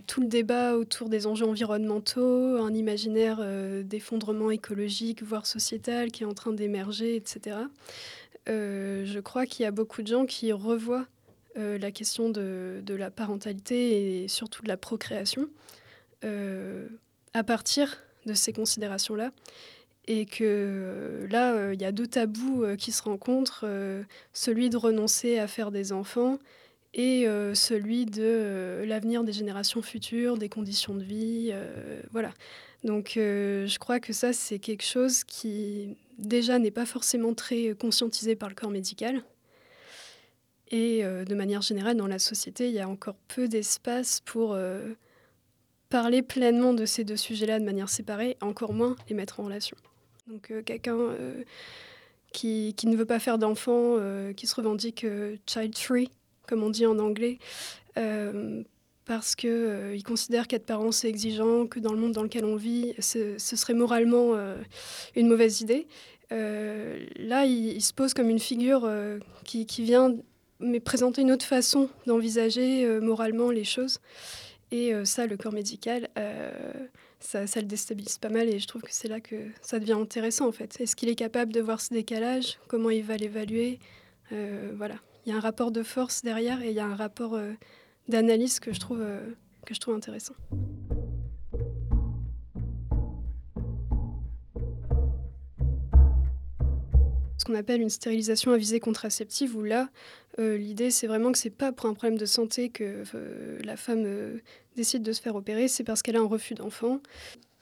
tout 0.07 0.21
le 0.21 0.27
débat 0.27 0.77
autour 0.77 1.09
des 1.09 1.27
enjeux 1.27 1.47
environnementaux 1.47 2.57
un 2.57 2.73
imaginaire 2.75 3.39
euh, 3.41 3.83
d'effondrement 3.83 4.51
écologique 4.51 5.23
voire 5.23 5.47
sociétal 5.47 6.11
qui 6.11 6.23
est 6.23 6.27
en 6.27 6.35
train 6.35 6.53
d'émerger 6.53 7.17
etc 7.17 7.57
je 8.47 9.21
crois 9.21 9.47
qu'il 9.47 9.63
y 9.63 9.67
a 9.67 9.71
beaucoup 9.71 10.03
de 10.03 10.09
gens 10.09 10.27
qui 10.27 10.51
revoient 10.53 11.07
la 11.55 11.93
question 11.93 12.29
de, 12.29 12.83
la 12.89 13.11
parentalité 13.11 14.25
et 14.25 14.29
surtout 14.29 14.63
de 14.63 14.69
la 14.69 14.77
procréation 14.77 15.49
euh, 16.25 16.87
à 17.35 17.43
partir 17.43 17.97
de 18.27 18.35
ces 18.35 18.53
considérations-là. 18.53 19.31
Et 20.07 20.27
que 20.27 20.43
euh, 20.43 21.27
là, 21.29 21.55
euh, 21.55 21.75
il 21.75 21.81
y 21.81 21.85
a 21.85 21.93
deux 21.93 22.07
tabous 22.07 22.65
qui 22.77 22.93
se 22.93 23.03
rencontrent, 23.03 23.65
celui 24.33 24.69
de 24.71 24.77
renoncer 24.77 25.39
à 25.39 25.47
faire 25.49 25.71
des 25.71 25.93
enfants 25.93 26.39
et 26.95 27.27
celui 27.55 28.05
de 28.05 28.83
l'avenir 28.87 29.25
des 29.25 29.33
générations 29.33 29.81
futures, 29.83 30.37
des 30.37 30.49
conditions 30.49 30.95
de 30.95 31.03
vie. 31.03 31.53
voilà. 32.11 32.33
Donc 32.85 33.13
je 33.15 33.79
crois 33.79 33.99
que 33.99 34.13
ça, 34.13 34.33
c'est 34.33 34.59
quelque 34.59 34.85
chose 34.85 35.25
qui 35.25 35.97
déjà 36.19 36.59
n'est 36.59 36.71
pas 36.71 36.85
forcément 36.85 37.33
très 37.33 37.75
conscientisé 37.75 38.37
par 38.37 38.49
le 38.49 38.55
corps 38.55 38.71
médical. 38.71 39.23
Et 40.71 41.03
de 41.03 41.35
manière 41.35 41.63
générale, 41.63 41.97
dans 41.97 42.07
la 42.07 42.19
société, 42.19 42.69
il 42.69 42.75
y 42.75 42.81
a 42.81 42.89
encore 42.89 43.17
peu 43.29 43.49
d'espace 43.49 44.21
pour 44.21 44.57
parler 45.93 46.23
pleinement 46.23 46.73
de 46.73 46.87
ces 46.87 47.05
deux 47.05 47.19
sujets-là 47.19 47.61
de 47.61 47.67
manière 47.67 47.91
séparée, 47.91 48.39
encore 48.41 48.73
moins 48.73 48.97
les 49.11 49.15
mettre 49.15 49.41
en 49.41 49.45
relation. 49.45 49.77
Donc 50.27 50.51
euh, 50.51 50.63
quelqu'un 50.63 50.97
euh, 50.97 51.45
qui, 52.33 52.73
qui, 52.79 52.87
ne 52.87 52.97
veut 52.97 53.05
pas 53.05 53.19
faire 53.19 53.37
d'enfant, 53.37 53.97
euh, 53.99 54.33
qui 54.33 54.47
se 54.47 54.55
revendique 54.55 55.05
child 55.47 55.77
free, 55.77 56.11
comme 56.47 56.63
on 56.63 56.71
dit 56.71 56.87
en 56.87 56.99
anglais, 56.99 57.39
parce 59.05 59.35
qu'il 59.35 59.93
il 59.95 60.03
considère 60.05 60.47
qu'être 60.47 60.67
parent 60.67 60.93
c'est 60.93 61.09
exigeant, 61.09 61.67
que 61.67 61.81
dans 61.81 61.93
le 61.93 61.99
monde 61.99 62.13
dans 62.13 62.23
lequel 62.23 62.45
on 62.45 62.57
vit, 62.57 62.95
ce, 62.99 63.37
serait 63.39 63.75
moralement 63.75 64.35
une 65.17 65.29
mauvaise 65.29 65.61
idée. 65.61 65.87
là, 66.31 67.45
il, 67.45 67.81
se 67.81 67.93
pose 67.93 68.15
comme 68.15 68.31
une 68.31 68.39
figure 68.39 68.91
qui, 69.45 69.67
vient 69.79 70.15
mais 70.61 70.81
présenter 70.81 71.23
une 71.23 71.33
autre 71.33 71.45
façon 71.45 71.89
d'envisager 72.07 72.87
moralement 73.01 73.51
les 73.51 73.65
choses. 73.65 73.99
Et 74.73 74.95
euh, 74.95 75.05
ça, 75.05 75.27
le 75.27 75.37
corps 75.37 75.53
médical, 75.53 76.09
euh, 76.19 76.51
ça, 77.21 77.45
le 77.57 77.67
déstabilise 77.67 78.19
pas 78.19 78.31
mal 78.31 78.49
et 78.49 78.59
je 78.59 78.67
trouve 78.67 78.81
que 78.81 78.93
c'est 78.93 79.07
là 79.07 79.21
que 79.21 79.37
ça 79.61 79.79
devient 79.79 79.93
intéressant 79.93 80.49
en 80.49 80.53
fait. 80.53 80.81
Est-ce 80.81 80.97
qu'il 80.97 81.11
est 81.11 81.15
capable 81.15 81.53
de 81.53 81.61
voir 81.61 81.81
ce 81.81 81.93
décalage? 81.93 82.59
Comment 82.69 82.91
il 82.91 83.05
va 83.05 83.17
l'évaluer? 83.17 83.79
Euh, 84.33 84.73
Voilà. 84.75 84.97
Il 85.25 85.31
y 85.31 85.33
a 85.33 85.37
un 85.37 85.41
rapport 85.41 85.71
de 85.71 85.83
force 85.83 86.23
derrière 86.23 86.63
et 86.63 86.71
il 86.71 86.75
y 86.75 86.81
a 86.81 86.87
un 86.87 86.97
rapport 86.97 87.39
d'analyse 88.09 88.61
que, 88.61 88.73
je 88.73 88.81
trouve 88.81 89.05
que 89.65 89.75
je 89.75 89.81
trouve 89.81 89.95
intéressant. 89.95 90.35
ce 97.43 97.47
qu'on 97.47 97.55
appelle 97.57 97.83
une 97.83 97.91
stérilisation 97.91 98.53
à 98.53 98.57
visée 98.57 98.79
contraceptive, 98.79 99.57
où 99.57 99.65
là, 99.65 99.89
l'idée, 100.39 100.93
c'est 100.93 101.09
vraiment 101.09 101.33
que 101.33 101.39
c'est 101.39 101.51
pas 101.51 101.73
pour 101.73 101.87
un 101.87 101.95
problème 101.95 102.17
de 102.17 102.25
santé 102.25 102.69
que 102.69 103.03
la 103.65 103.77
femme 103.77 104.07
décide 104.77 105.03
de 105.03 105.13
se 105.13 105.21
faire 105.21 105.35
opérer, 105.35 105.67
c'est 105.67 105.83
parce 105.83 106.03
qu'elle 106.03 106.17
a 106.17 106.21
un 106.21 106.27
refus 106.27 106.55
d'enfant. 106.55 107.01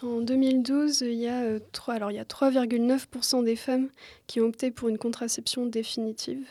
En 0.02 0.20
2012, 0.20 1.00
il 1.00 1.14
y 1.14 1.28
a 1.28 1.58
3, 1.72 1.94
alors 1.94 2.10
il 2.10 2.16
y 2.16 2.20
a 2.20 2.24
3,9% 2.24 3.42
des 3.42 3.56
femmes 3.56 3.88
qui 4.26 4.42
ont 4.42 4.46
opté 4.46 4.70
pour 4.70 4.88
une 4.88 4.98
contraception 4.98 5.64
définitive, 5.64 6.46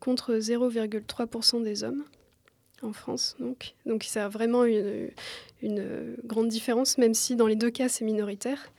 contre 0.00 0.34
0,3% 0.34 1.62
des 1.62 1.84
hommes 1.84 2.04
en 2.82 2.92
France. 2.92 3.36
Donc, 3.38 3.74
donc 3.86 4.04
ça 4.04 4.24
a 4.24 4.28
vraiment 4.28 4.64
une, 4.64 5.10
grande 6.24 6.48
différence, 6.48 6.98
même 6.98 7.14
si 7.14 7.36
dans 7.36 7.46
les 7.46 7.56
deux 7.56 7.70
cas 7.70 7.88
c'est 7.88 8.04
minoritaire. 8.04 8.72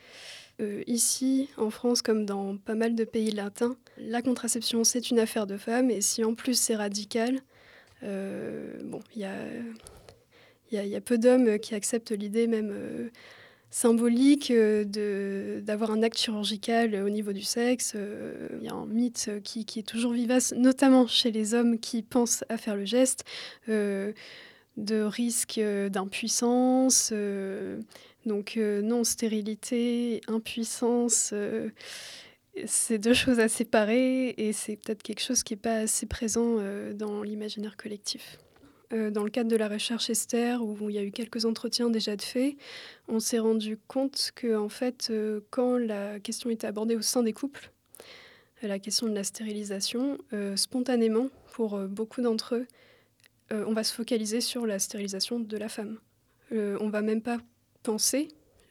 Euh, 0.60 0.84
ici, 0.88 1.50
en 1.58 1.70
France, 1.70 2.02
comme 2.02 2.26
dans 2.26 2.58
pas 2.58 2.76
mal 2.76 2.96
de 2.96 3.04
pays 3.04 3.32
latins, 3.32 3.78
la 3.98 4.22
contraception 4.22 4.84
c'est 4.84 5.10
une 5.10 5.20
affaire 5.20 5.48
de 5.48 5.58
femmes, 5.58 5.90
et 5.90 6.02
si 6.02 6.24
en 6.24 6.34
plus 6.34 6.60
c'est 6.60 6.76
radical, 6.76 7.40
euh, 8.04 8.78
bon, 8.84 9.00
il 9.16 9.22
y 9.22 9.26
a 9.26 9.36
il 10.72 10.88
y, 10.88 10.96
a 10.96 11.02
peu 11.02 11.18
d'hommes 11.18 11.60
qui 11.60 11.76
acceptent 11.76 12.12
l'idée 12.12 12.48
même 12.48 12.72
euh, 12.74 13.10
symbolique 13.72 14.52
euh, 14.52 15.62
d'avoir 15.62 15.92
un 15.92 16.04
acte 16.04 16.18
chirurgical 16.18 16.94
au 16.96 17.10
niveau 17.10 17.34
du 17.34 17.42
sexe. 17.42 17.94
Euh, 17.96 18.50
il 18.60 18.66
y 18.66 18.70
a 18.70 18.74
un 18.74 18.86
mythe 18.86 19.32
qui, 19.44 19.66
qui, 19.66 19.80
est 19.80 19.88
toujours 19.88 20.12
vivace, 20.12 20.54
notamment 20.56 21.08
chez 21.08 21.32
les 21.32 21.54
hommes 21.54 21.80
qui 21.80 22.04
pensent 22.04 22.44
à 22.50 22.58
faire 22.58 22.76
le 22.76 22.86
geste, 22.86 23.24
de 23.68 25.02
risque 25.04 25.60
d'impuissance. 25.60 27.14
donc 28.26 28.58
non, 28.58 29.04
stérilité, 29.04 30.22
impuissance 30.28 31.34
c'est 32.66 32.98
deux 32.98 33.14
choses 33.14 33.40
à 33.40 33.48
séparer 33.48 34.30
et 34.38 34.52
c'est 34.52 34.76
peut-être 34.76 35.04
quelque 35.04 35.22
chose 35.22 35.42
qui 35.42 35.54
n'est 35.54 35.60
pas 35.60 35.76
assez 35.76 36.06
présent 36.06 36.58
dans 36.94 37.24
l'imaginaire 37.24 37.78
collectif. 37.78 38.38
Euh, 38.94 39.10
dans 39.10 39.24
le 39.24 39.30
cadre 39.30 39.50
de 39.50 39.56
la 39.56 39.68
recherche 39.68 40.10
Esther, 40.10 40.62
où 40.64 40.90
il 40.90 40.96
y 40.96 41.00
a 41.00 41.04
eu 41.04 41.12
quelques 41.12 41.46
entretiens 41.46 41.90
déjà 41.90 42.16
de 42.16 42.22
fait, 42.22 42.58
on 43.08 43.20
s'est 43.20 43.40
rendu 43.40 43.78
compte 43.88 44.32
que, 44.36 44.56
en 44.56 44.70
fait, 44.70 45.08
euh, 45.10 45.42
quand 45.50 45.78
la 45.78 46.20
question 46.20 46.50
était 46.50 46.68
abordée 46.68 46.96
au 46.96 47.02
sein 47.02 47.24
des 47.24 47.34
couples, 47.34 47.72
la 48.62 48.80
question 48.80 49.08
de 49.08 49.16
la 49.16 49.24
stérilisation, 49.24 50.18
euh, 50.34 50.56
spontanément, 50.56 51.30
pour 51.54 51.80
beaucoup 51.80 52.22
d'entre 52.22 52.56
eux, 52.56 52.68
on 53.54 53.74
va 53.74 53.84
se 53.84 53.94
focaliser 53.94 54.40
sur 54.40 54.66
la 54.66 54.80
stérilisation 54.80 55.38
de 55.38 55.58
la 55.58 55.68
femme. 55.68 56.00
on 56.52 56.90
va 56.90 57.02
même 57.02 57.22
pas 57.22 57.38
penser, 57.84 58.30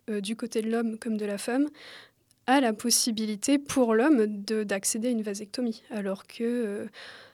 du 0.09 0.37
côté 0.37 0.63
de 0.63 0.71
l'homme 0.71 0.99
comme 0.99 1.19
de 1.19 1.27
la 1.27 1.37
femme, 1.37 1.69
à 2.47 2.63
la 2.63 2.73
possibilité 2.73 3.59
pour 3.59 3.93
l'homme 3.93 4.27
d'accéder 4.27 5.09
à 5.09 5.11
une 5.11 5.21
vasectomie, 5.21 5.83
alors 5.91 6.27
que 6.27 6.89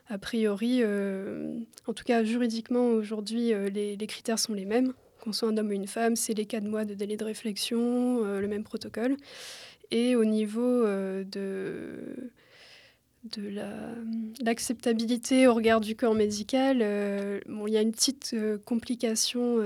a 0.09 0.19
priori, 0.19 0.79
euh, 0.83 1.59
en 1.87 1.92
tout 1.92 2.05
cas 2.05 2.23
juridiquement 2.23 2.88
aujourd'hui, 2.88 3.53
euh, 3.53 3.69
les, 3.69 3.97
critères 4.07 4.38
sont 4.38 4.55
les 4.55 4.64
mêmes. 4.64 4.92
Qu'on 5.21 5.33
soit 5.33 5.49
un 5.49 5.57
homme 5.57 5.69
ou 5.69 5.73
une 5.73 5.88
femme, 5.88 6.14
c'est 6.14 6.35
les 6.35 6.47
quatre 6.47 6.64
mois 6.64 6.85
de 6.85 6.95
délai 6.95 7.16
de 7.16 7.25
réflexion, 7.25 8.25
euh, 8.25 8.40
le 8.40 8.47
même 8.47 8.62
protocole. 8.62 9.16
Et 9.90 10.14
au 10.14 10.25
niveau 10.25 10.85
de, 10.85 12.31
l'acceptabilité 14.40 15.47
au 15.47 15.55
regard 15.55 15.81
du 15.81 15.95
corps 15.95 16.14
médical, 16.14 16.79
il 16.79 17.73
y 17.73 17.77
a 17.77 17.81
une 17.81 17.92
petite 17.92 18.35
complication 18.64 19.61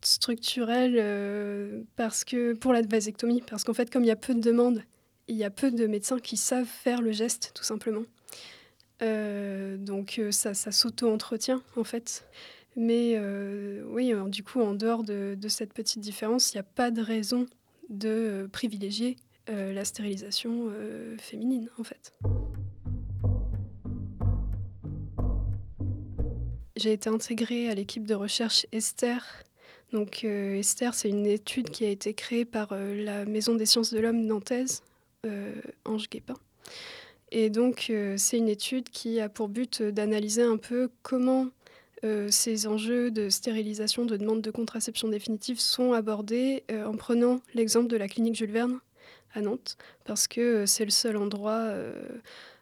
structurelle 0.00 1.84
parce 1.96 2.24
que, 2.24 2.54
pour 2.54 2.72
la 2.72 2.80
vasectomie, 2.80 3.42
parce 3.42 3.64
qu'en 3.64 3.74
fait, 3.74 3.90
comme 3.90 4.04
il 4.04 4.08
y 4.08 4.10
a 4.10 4.16
peu 4.16 4.34
de 4.34 4.40
demandes, 4.40 4.82
il 5.30 5.36
y 5.36 5.44
a 5.44 5.50
peu 5.50 5.70
de 5.70 5.86
médecins 5.86 6.18
qui 6.18 6.36
savent 6.36 6.66
faire 6.66 7.00
le 7.00 7.12
geste, 7.12 7.52
tout 7.54 7.62
simplement. 7.62 8.02
Euh, 9.00 9.76
donc 9.78 10.18
euh, 10.18 10.30
ça, 10.32 10.54
s'auto-entretient 10.54 11.62
en 11.76 11.84
fait. 11.84 12.28
Mais 12.76 13.14
euh, 13.14 13.82
oui, 13.88 14.12
du 14.26 14.42
coup, 14.42 14.60
en 14.60 14.74
dehors 14.74 15.04
de, 15.04 15.36
cette 15.48 15.72
petite 15.72 16.00
différence, 16.00 16.52
il 16.52 16.56
n'y 16.56 16.60
a 16.60 16.64
pas 16.64 16.90
de 16.90 17.00
raison 17.00 17.46
de 17.88 18.48
privilégier 18.52 19.16
la 19.48 19.84
stérilisation 19.84 20.70
féminine 21.18 21.68
en 21.76 21.82
fait. 21.82 22.14
J'ai 26.76 26.92
été 26.92 27.08
intégrée 27.08 27.68
à 27.68 27.74
l'équipe 27.74 28.06
de 28.06 28.14
recherche 28.14 28.64
Esther 28.70 29.26
Donc 29.92 30.22
Esther, 30.22 30.94
c'est 30.94 31.08
une 31.08 31.26
étude 31.26 31.70
qui 31.70 31.84
a 31.84 31.88
été 31.88 32.14
créée 32.14 32.44
par 32.44 32.76
la 32.76 33.24
Maison 33.24 33.56
des 33.56 33.66
sciences 33.66 33.92
de 33.92 33.98
l'homme 33.98 34.24
nantaise, 34.24 34.84
Ange 35.84 36.08
Guépin. 36.08 36.34
Et 37.32 37.50
donc 37.50 37.92
c'est 38.16 38.38
une 38.38 38.48
étude 38.48 38.88
qui 38.88 39.20
a 39.20 39.28
pour 39.28 39.48
but 39.48 39.82
d'analyser 39.82 40.42
un 40.42 40.56
peu 40.56 40.90
comment 41.02 41.48
ces 42.30 42.66
enjeux 42.66 43.10
de 43.10 43.28
stérilisation, 43.28 44.04
de 44.04 44.16
demande 44.16 44.40
de 44.40 44.50
contraception 44.50 45.08
définitive 45.08 45.60
sont 45.60 45.92
abordés 45.92 46.64
en 46.70 46.96
prenant 46.96 47.40
l'exemple 47.54 47.88
de 47.88 47.96
la 47.96 48.08
clinique 48.08 48.34
Jules 48.34 48.52
Verne 48.52 48.80
à 49.34 49.42
Nantes, 49.42 49.76
parce 50.04 50.26
que 50.26 50.66
c'est 50.66 50.84
le 50.84 50.90
seul 50.90 51.16
endroit 51.16 51.72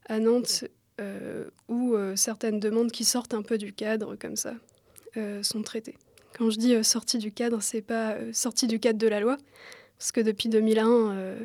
à 0.06 0.18
Nantes 0.18 0.64
où 1.68 1.96
certaines 2.16 2.60
demandes 2.60 2.90
qui 2.90 3.04
sortent 3.04 3.34
un 3.34 3.42
peu 3.42 3.58
du 3.58 3.72
cadre 3.72 4.16
comme 4.16 4.36
ça 4.36 4.54
sont 5.42 5.62
traitées. 5.62 5.96
Quand 6.38 6.50
je 6.50 6.58
dis 6.58 6.74
euh, 6.74 6.82
sortie 6.82 7.18
du 7.18 7.32
cadre, 7.32 7.60
c'est 7.62 7.82
pas 7.82 8.12
euh, 8.12 8.32
sortie 8.32 8.66
du 8.66 8.78
cadre 8.78 8.98
de 8.98 9.08
la 9.08 9.20
loi, 9.20 9.36
parce 9.98 10.12
que 10.12 10.20
depuis 10.20 10.48
2001, 10.48 10.86
euh, 10.86 11.38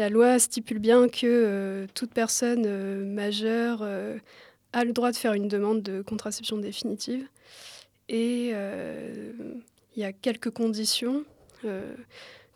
la 0.00 0.08
loi 0.08 0.38
stipule 0.38 0.78
bien 0.78 1.08
que 1.08 1.86
toute 1.94 2.12
personne 2.12 3.04
majeure 3.04 3.82
a 4.72 4.84
le 4.84 4.92
droit 4.92 5.12
de 5.12 5.16
faire 5.16 5.34
une 5.34 5.46
demande 5.46 5.82
de 5.82 6.00
contraception 6.00 6.56
définitive. 6.56 7.26
Et 8.08 8.48
il 8.48 9.96
y 9.96 10.04
a 10.04 10.12
quelques 10.12 10.50
conditions 10.50 11.24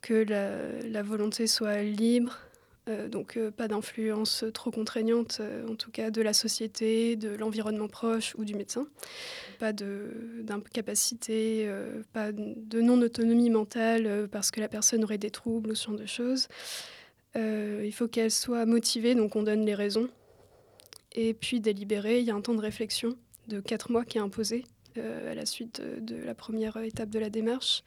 que 0.05 0.25
la, 0.93 1.03
volonté 1.03 1.47
soit 1.47 1.83
libre, 1.83 2.39
euh, 2.91 3.09
donc 3.09 3.39
euh, 3.39 3.51
pas 3.51 3.67
d'influence 3.67 4.45
trop 4.53 4.71
contraignante, 4.71 5.39
euh, 5.41 5.67
en 5.67 5.75
tout 5.75 5.91
cas 5.91 6.11
de 6.11 6.21
la 6.21 6.35
société, 6.35 7.17
de 7.17 7.31
l'environnement 7.31 7.89
proche 7.89 8.35
ou 8.37 8.45
du 8.45 8.55
médecin. 8.55 8.87
Pas 9.59 9.73
d'incapacité, 9.73 11.71
pas 12.13 12.33
de 12.33 12.81
non-autonomie 12.81 13.49
mentale 13.49 14.29
parce 14.31 14.51
que 14.51 14.61
la 14.61 14.69
personne 14.69 15.05
aurait 15.05 15.17
des 15.17 15.31
troubles 15.31 15.71
ou 15.71 15.75
ce 15.75 15.87
genre 15.87 15.97
de 15.97 16.07
choses. 16.07 16.49
Il 17.37 17.93
faut 17.93 18.09
qu'elle 18.09 18.31
soit 18.31 18.67
motivée, 18.67 19.15
donc 19.15 19.37
on 19.37 19.43
donne 19.43 19.65
les 19.65 19.75
raisons. 19.75 20.09
Et 21.13 21.35
puis 21.35 21.61
délibérée, 21.61 22.21
il 22.21 22.27
y 22.27 22.31
a 22.31 22.35
un 22.35 22.41
temps 22.41 22.55
de 22.55 22.61
réflexion 22.61 23.17
de 23.49 23.61
4 23.61 23.93
mois 23.93 24.05
qui 24.05 24.19
est 24.19 24.21
imposé 24.21 24.65
à 24.97 25.35
la 25.35 25.45
suite 25.45 25.81
de, 25.81 26.17
la 26.17 26.35
première 26.35 26.77
étape 26.79 27.11
de 27.11 27.19
la 27.19 27.31
démarche. 27.31 27.83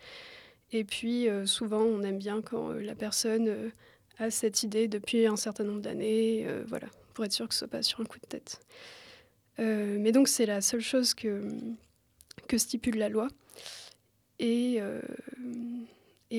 Et 0.71 0.83
puis 0.83 1.27
souvent, 1.45 1.81
on 1.81 2.03
aime 2.03 2.17
bien 2.17 2.41
quand 2.41 2.71
la 2.71 2.95
personne 2.95 3.71
à 4.19 4.31
cette 4.31 4.63
idée 4.63 4.88
depuis 4.88 5.25
un 5.25 5.36
certain 5.36 5.63
nombre 5.63 5.81
d'années, 5.81 6.45
euh, 6.47 6.63
voilà, 6.67 6.88
pour 7.13 7.25
être 7.25 7.33
sûr 7.33 7.47
que 7.47 7.53
ce 7.53 7.60
soit 7.60 7.67
pas 7.67 7.83
sur 7.83 8.01
un 8.01 8.05
coup 8.05 8.19
de 8.19 8.27
tête. 8.27 8.60
Euh, 9.60 9.97
mais 9.99 10.12
donc 10.12 10.27
c'est 10.27 10.45
la 10.45 10.62
seule 10.62 10.81
chose 10.81 11.13
que, 11.13 11.47
stipule 12.55 12.97
la 12.97 13.10
loi. 13.10 13.27
Et, 14.39 14.77
euh, 14.79 15.01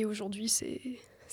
aujourd'hui, 0.05 0.49
c'est 0.49 0.81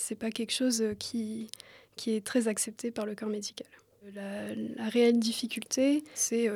n'est 0.09 0.17
pas 0.17 0.29
quelque 0.29 0.51
chose 0.51 0.83
qui, 0.99 1.49
qui 1.95 2.15
est 2.15 2.25
très 2.25 2.47
accepté 2.47 2.91
par 2.91 3.05
le 3.05 3.15
corps 3.15 3.29
médical. 3.29 3.67
La, 4.13 4.87
réelle 4.87 5.17
difficulté, 5.17 6.03
c'est 6.13 6.47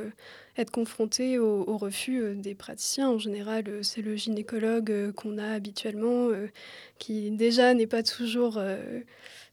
être 0.56 0.70
confronté 0.70 1.40
au, 1.40 1.78
refus 1.78 2.36
des 2.36 2.54
praticiens. 2.54 3.10
En 3.10 3.18
général, 3.18 3.80
c'est 3.82 4.04
le 4.04 4.16
gynécologue 4.16 5.12
qu'on 5.14 5.40
a 5.40 5.54
habituellement, 5.54 6.30
qui 7.00 7.32
déjà 7.32 7.74
n'est 7.74 7.88
pas 7.88 8.04
toujours 8.04 8.60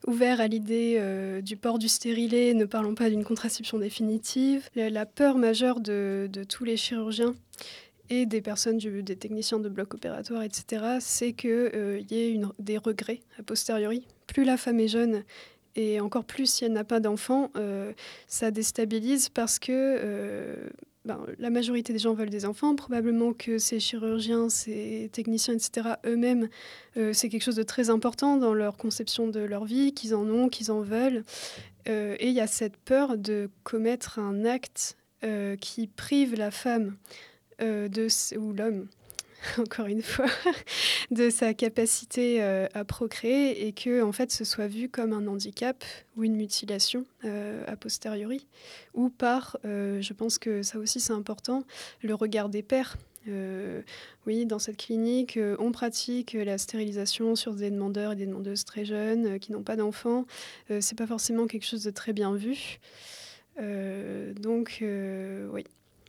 ouvert 0.07 0.41
à 0.41 0.47
l'idée 0.47 0.97
euh, 0.99 1.41
du 1.41 1.57
port 1.57 1.79
du 1.79 1.89
stérilet, 1.89 2.55
ne 2.55 2.65
parlons 2.65 2.95
pas 2.95 3.11
d'une 3.11 3.25
contraception 3.25 3.79
définitive. 3.79 4.69
La, 4.75 5.07
peur 5.07 5.37
majeure 5.39 5.81
de, 5.81 6.29
tous 6.49 6.65
les 6.65 6.77
chirurgiens 6.77 7.35
et 8.09 8.27
des 8.27 8.41
personnes, 8.41 8.79
des 8.79 9.17
techniciens 9.17 9.59
de 9.59 9.69
bloc 9.69 9.95
opératoire, 9.95 10.43
etc., 10.43 10.99
c'est 11.01 11.33
qu'il 11.33 11.51
euh, 11.51 12.01
y 12.09 12.19
ait 12.19 12.41
des 12.59 12.79
regrets 12.79 13.21
a 13.39 13.43
posteriori. 13.43 14.07
Plus 14.27 14.45
la 14.45 14.57
femme 14.57 14.81
est 14.81 14.89
jeune 14.89 15.25
et 15.77 16.01
encore 16.01 16.25
plus 16.25 16.47
si 16.47 16.65
elle 16.65 16.73
n'a 16.73 16.85
pas 16.85 17.01
d'enfant, 17.01 17.51
euh, 17.57 17.93
ça 18.27 18.51
déstabilise 18.51 19.29
parce 19.29 19.59
que 19.59 20.73
ben, 21.07 21.25
la 21.39 21.51
majorité 21.51 21.93
des 21.93 22.01
gens 22.01 22.15
veulent 22.15 22.31
des 22.31 22.45
enfants. 22.47 22.75
Probablement 22.75 23.33
que 23.33 23.59
ces 23.59 23.79
chirurgiens, 23.79 24.49
ces 24.49 25.09
techniciens, 25.13 25.55
etc., 25.55 25.91
eux-mêmes, 26.05 26.49
euh, 26.97 27.13
c'est 27.13 27.29
quelque 27.29 27.45
chose 27.45 27.57
de 27.57 27.63
très 27.63 27.91
important 27.91 28.37
dans 28.37 28.53
leur 28.53 28.77
conception 28.77 29.29
de 29.29 29.39
leur 29.39 29.65
vie, 29.65 29.93
qu'ils 29.95 30.17
en 30.17 30.29
ont, 30.29 30.49
qu'ils 30.49 30.73
en 30.73 30.81
veulent. 30.81 31.23
Euh, 31.89 32.17
et 32.19 32.29
il 32.29 32.35
y 32.35 32.41
a 32.41 32.49
cette 32.49 32.77
peur 32.77 33.17
de 33.17 33.49
commettre 33.63 34.19
un 34.19 34.45
acte 34.45 34.97
euh, 35.23 35.55
qui 35.55 35.87
prive 35.87 36.35
la 36.35 36.51
femme 36.51 36.97
de, 37.61 38.37
ou 38.37 38.53
l'homme 38.53 38.89
encore 39.59 39.87
une 39.87 40.03
fois, 40.03 40.27
de 41.11 41.31
sa 41.31 41.55
capacité 41.55 42.43
euh, 42.43 42.67
à 42.75 42.85
procréer 42.85 43.67
et 43.67 43.73
que 43.73 44.03
en 44.03 44.13
fait 44.13 44.31
ce 44.31 44.45
soit 44.45 44.67
vu 44.67 44.89
comme 44.89 45.13
un 45.13 45.27
handicap 45.27 45.85
ou 46.17 46.25
une 46.25 46.37
mutilation 46.37 47.05
euh, 47.25 47.65
a 47.67 47.77
posteriori 47.77 48.47
ou 48.95 49.09
par, 49.09 49.59
euh, 49.65 50.01
je 50.01 50.13
pense 50.13 50.39
que 50.39 50.63
ça 50.63 50.79
aussi 50.79 51.01
c'est 51.01 51.13
important, 51.13 51.65
le 52.03 52.15
regard 52.15 52.49
des 52.49 52.63
pères. 52.63 52.97
oui, 54.27 54.47
dans 54.47 54.61
cette 54.61 54.77
clinique, 54.77 55.37
on 55.59 55.73
pratique 55.73 56.35
la 56.35 56.59
stérilisation 56.59 57.35
sur 57.35 57.55
des 57.55 57.71
demandeurs 57.71 58.13
et 58.13 58.17
des 58.17 58.27
demandeuses 58.27 58.65
très 58.65 58.85
jeunes 58.85 59.41
qui 59.41 59.51
n'ont 59.51 59.65
pas 59.65 59.75
d'enfants. 59.75 60.27
c'est 60.69 60.97
pas 60.97 61.09
forcément 61.09 61.49
quelque 61.49 61.67
chose 61.67 61.83
de 61.83 61.91
très 61.91 62.13
bien 62.13 62.37
vu. 62.37 62.79
donc, 64.41 64.79
oui, 65.53 65.65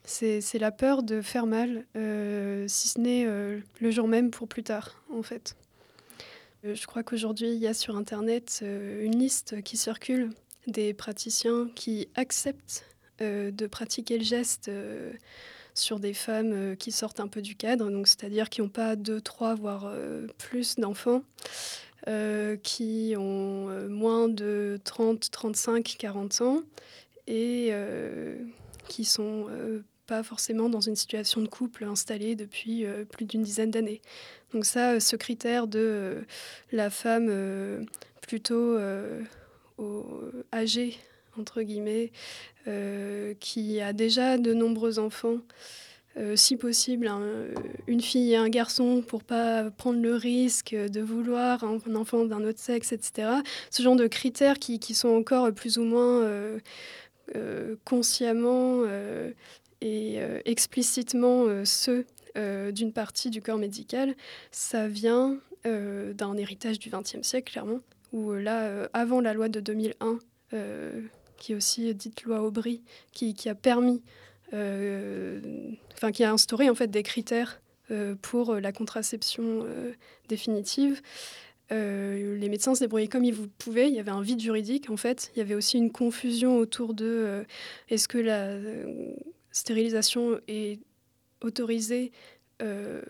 c'est 0.07 0.59
la 0.59 0.71
peur 0.71 1.03
de 1.03 1.21
faire 1.21 1.45
mal, 1.45 1.85
euh, 1.97 2.65
si 2.67 2.87
ce 2.87 2.99
n'est 2.99 3.25
euh, 3.25 3.59
le 3.81 3.91
jour 3.91 4.07
même 4.07 4.31
pour 4.31 4.47
plus 4.47 4.63
tard, 4.63 5.03
en 5.11 5.21
fait. 5.21 5.55
Euh, 6.65 6.75
je 6.75 6.87
crois 6.87 7.03
qu'aujourd'hui, 7.03 7.49
il 7.49 7.57
y 7.57 7.67
a 7.67 7.73
sur 7.73 7.97
Internet 7.97 8.63
une 8.63 9.19
liste 9.19 9.61
qui 9.63 9.75
circule 9.75 10.29
des 10.65 10.93
praticiens 10.93 11.69
qui 11.75 12.07
acceptent 12.15 12.85
de 13.19 13.67
pratiquer 13.67 14.17
le 14.17 14.23
geste 14.23 14.69
sur 15.73 15.99
des 15.99 16.13
femmes 16.13 16.75
qui 16.77 16.91
sortent 16.91 17.19
un 17.19 17.27
peu 17.27 17.41
du 17.41 17.55
cadre, 17.55 17.89
c'est-à-dire 18.05 18.49
qui 18.49 18.61
n'ont 18.61 18.69
pas 18.69 18.95
deux, 18.95 19.21
trois, 19.21 19.55
voire 19.55 19.91
plus 20.37 20.75
d'enfants, 20.75 21.23
qui 22.63 23.15
ont 23.17 23.87
moins 23.89 24.27
de 24.29 24.79
30, 24.83 25.31
35, 25.31 25.95
40 25.97 26.41
ans 26.41 26.61
et 27.27 27.71
qui 28.87 29.05
sont 29.05 29.47
pas 30.07 30.23
forcément 30.23 30.69
dans 30.69 30.81
une 30.81 30.95
situation 30.95 31.41
de 31.41 31.47
couple 31.47 31.83
installée 31.83 32.35
depuis 32.35 32.85
euh, 32.85 33.03
plus 33.03 33.25
d'une 33.25 33.43
dizaine 33.43 33.69
d'années. 33.69 34.01
Donc 34.53 34.65
ça, 34.65 34.93
euh, 34.93 34.99
ce 34.99 35.15
critère 35.15 35.67
de 35.67 35.79
euh, 35.79 36.21
la 36.71 36.89
femme 36.89 37.85
plutôt 38.21 38.77
âgée, 40.53 40.97
entre 41.37 41.61
guillemets, 41.61 42.11
qui 43.39 43.79
a 43.79 43.93
déjà 43.93 44.37
de 44.37 44.53
nombreux 44.53 44.99
enfants, 44.99 45.37
si 46.35 46.57
possible, 46.57 47.09
une 47.87 48.01
fille 48.01 48.33
et 48.33 48.35
un 48.35 48.49
garçon 48.49 49.01
pour 49.01 49.23
pas 49.23 49.69
prendre 49.71 50.01
le 50.01 50.15
risque 50.15 50.75
de 50.75 50.99
vouloir 50.99 51.63
un, 51.63 51.79
enfant 51.95 52.25
d'un 52.25 52.43
autre 52.43 52.59
sexe, 52.59 52.91
etc. 52.91 53.29
Ce 53.69 53.81
genre 53.81 53.95
de 53.95 54.07
critères 54.07 54.59
qui, 54.59 54.79
qui 54.79 54.93
sont 54.93 55.09
encore 55.09 55.53
plus 55.53 55.77
ou 55.77 55.83
moins 55.83 56.27
consciemment 57.85 58.83
et 59.81 60.15
euh, 60.17 60.39
explicitement 60.45 61.45
euh, 61.45 61.65
ceux 61.65 62.05
euh, 62.37 62.71
d'une 62.71 62.93
partie 62.93 63.29
du 63.29 63.41
corps 63.41 63.57
médical, 63.57 64.15
ça 64.51 64.87
vient 64.87 65.39
d'un 65.65 66.37
héritage 66.37 66.79
du 66.79 66.89
XXe 66.89 67.27
siècle, 67.27 67.51
clairement, 67.51 67.79
où 68.13 68.31
là, 68.31 68.87
avant 68.93 69.19
la 69.19 69.33
loi 69.33 69.49
de 69.49 69.59
2001, 69.59 70.17
qui 71.35 71.51
est 71.51 71.55
aussi 71.55 71.93
dite 71.93 72.23
loi 72.23 72.41
Aubry, 72.41 72.81
qui, 73.11 73.33
qui 73.33 73.49
a 73.49 73.55
permis, 73.55 74.01
enfin 74.53 76.11
qui 76.13 76.23
a 76.23 76.31
instauré 76.31 76.69
en 76.69 76.75
fait 76.75 76.87
des 76.87 77.03
critères 77.03 77.59
pour 78.21 78.55
la 78.55 78.71
contraception 78.71 79.65
définitive. 80.29 81.01
les 81.69 82.47
médecins 82.49 82.73
se 82.73 82.79
débrouillaient 82.79 83.09
comme 83.09 83.25
ils 83.25 83.35
pouvaient. 83.35 83.89
Il 83.89 83.95
y 83.95 83.99
avait 83.99 84.11
un 84.11 84.21
vide 84.21 84.39
juridique, 84.39 84.89
en 84.89 84.95
fait. 84.95 85.31
Il 85.35 85.39
y 85.39 85.41
avait 85.41 85.55
aussi 85.55 85.77
une 85.77 85.91
confusion 85.91 86.59
autour 86.59 86.93
de 86.93 87.45
est-ce 87.89 88.07
que 88.07 88.19
la 88.19 88.57
stérilisation 89.57 90.39
est 90.47 90.79
autorisée 91.41 92.11
euh, 92.61 93.01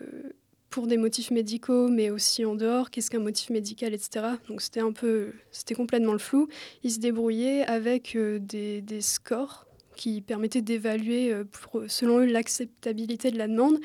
pour 0.70 0.86
des 0.86 0.98
motifs 0.98 1.30
médicaux, 1.30 1.88
mais 1.88 2.10
aussi 2.10 2.44
en 2.44 2.54
dehors, 2.54 2.90
qu'est-ce 2.90 3.10
qu'un 3.10 3.20
motif 3.20 3.48
médical, 3.50 3.94
etc. 3.94 4.26
Donc 4.48 4.60
c'était 4.60 4.80
un 4.80 4.92
peu, 4.92 5.32
c'était 5.50 5.74
complètement 5.74 6.12
le 6.12 6.18
flou. 6.18 6.48
Ils 6.82 6.92
se 6.92 6.98
débrouillaient 6.98 7.64
avec 7.64 8.16
euh, 8.16 8.38
des, 8.38 9.00
scores 9.00 9.66
qui 9.96 10.20
permettaient 10.20 10.62
d'évaluer, 10.62 11.32
euh, 11.32 11.44
selon 11.86 12.18
eux, 12.18 12.26
l'acceptabilité 12.26 13.30
de 13.30 13.38
la 13.38 13.48
demande, 13.48 13.78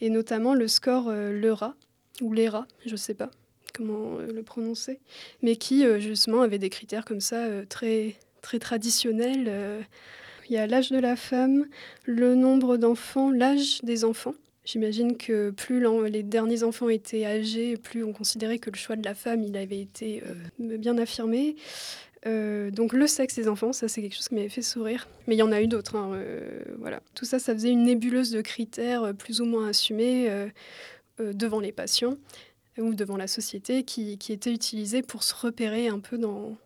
et 0.00 0.10
notamment 0.10 0.54
le 0.54 0.68
score 0.68 1.10
LERA, 1.10 1.74
ou 2.20 2.32
LERA, 2.32 2.66
je 2.84 2.92
ne 2.92 2.96
sais 2.96 3.14
pas 3.14 3.30
comment 3.74 4.16
le 4.16 4.42
prononcer, 4.42 5.00
mais 5.42 5.56
qui 5.56 5.84
justement 6.00 6.40
avait 6.40 6.58
des 6.58 6.70
critères 6.70 7.04
comme 7.04 7.20
ça 7.20 7.46
très, 7.66 8.16
très 8.40 8.58
traditionnels 8.58 9.84
il 10.48 10.54
y 10.54 10.58
a 10.58 10.66
l'âge 10.66 10.90
de 10.90 10.98
la 10.98 11.16
femme, 11.16 11.66
le 12.04 12.34
nombre 12.34 12.76
d'enfants, 12.76 13.30
l'âge 13.30 13.80
des 13.82 14.04
enfants, 14.04 14.34
J'imagine 14.66 15.16
que 15.16 15.50
plus 15.50 15.80
les 16.10 16.24
derniers 16.24 16.64
enfants 16.64 16.88
étaient 16.88 17.24
âgés, 17.24 17.76
plus 17.76 18.02
on 18.02 18.12
considérait 18.12 18.58
que 18.58 18.68
le 18.68 18.76
choix 18.76 18.96
de 18.96 19.04
la 19.04 19.14
femme, 19.14 19.44
avait 19.54 19.80
été 19.80 20.24
bien 20.58 20.98
affirmé. 20.98 21.54
donc 22.24 22.92
le 22.92 23.06
sexe 23.06 23.36
des 23.36 23.46
enfants, 23.46 23.72
ça 23.72 23.86
c'est 23.86 24.02
quelque 24.02 24.16
chose 24.16 24.26
qui 24.26 24.34
m'avait 24.34 24.48
fait 24.48 24.62
sourire. 24.62 25.06
Mais 25.28 25.36
il 25.36 25.38
y 25.38 25.42
en 25.42 25.52
a 25.52 25.62
eu 25.62 25.68
d'autres. 25.68 25.94
Hein, 25.94 26.20
voilà. 26.80 27.00
Tout 27.14 27.24
ça, 27.24 27.38
ça 27.38 27.54
faisait 27.54 27.70
une 27.70 27.84
nébuleuse 27.84 28.32
de 28.32 28.40
critères 28.40 29.14
plus 29.14 29.40
ou 29.40 29.44
moins 29.44 29.68
assumés 29.68 30.28
devant 31.20 31.60
les 31.60 31.70
patients 31.70 32.16
ou 32.76 32.94
devant 32.94 33.16
la 33.16 33.28
société 33.28 33.84
qui, 33.84 34.18
qui 34.18 34.32
étaient 34.32 34.52
utilisés 34.52 35.02
pour 35.02 35.22
se 35.22 35.32
repérer 35.32 35.86
un 35.86 36.00
peu 36.00 36.18
dans, 36.18 36.56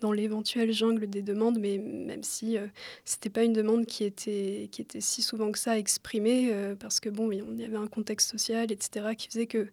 dans 0.00 0.12
l'éventuelle 0.12 0.72
jungle 0.72 1.06
des 1.08 1.22
demandes, 1.22 1.58
mais 1.58 1.78
même 1.78 2.22
si 2.22 2.56
euh, 2.56 2.66
c'était 3.04 3.30
pas 3.30 3.44
une 3.44 3.52
demande 3.52 3.86
qui 3.86 4.04
était, 4.04 4.68
qui 4.70 4.82
était 4.82 5.00
si 5.00 5.22
souvent 5.22 5.50
que 5.52 5.58
ça 5.58 5.78
exprimée, 5.78 6.48
euh, 6.52 6.74
parce 6.74 7.00
que 7.00 7.08
bon, 7.08 7.30
il 7.32 7.60
y 7.60 7.64
avait 7.64 7.76
un 7.76 7.86
contexte 7.86 8.30
social, 8.30 8.70
etc., 8.70 9.14
qui 9.16 9.28
faisait 9.28 9.46
que 9.46 9.68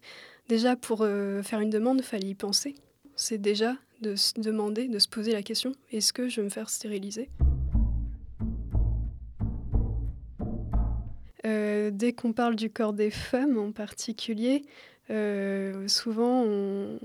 déjà 0.48 0.76
pour 0.76 1.02
euh, 1.02 1.42
faire 1.42 1.60
une 1.60 1.70
demande, 1.70 1.98
il 2.00 2.04
fallait 2.04 2.28
y 2.28 2.34
penser. 2.34 2.74
C'est 3.16 3.38
déjà 3.38 3.76
de 4.00 4.16
se 4.16 4.40
demander, 4.40 4.88
de 4.88 4.98
se 4.98 5.08
poser 5.08 5.32
la 5.32 5.42
question 5.42 5.72
est-ce 5.92 6.12
que 6.12 6.28
je 6.28 6.40
vais 6.40 6.44
me 6.44 6.50
faire 6.50 6.70
stériliser? 6.70 7.28
Dès 11.92 12.12
qu'on 12.12 12.32
parle 12.32 12.56
du 12.56 12.70
corps 12.70 12.94
des 12.94 13.10
femmes 13.10 13.56
en 13.56 13.70
particulier, 13.70 14.64
souvent 15.86 16.42
on 16.42 16.98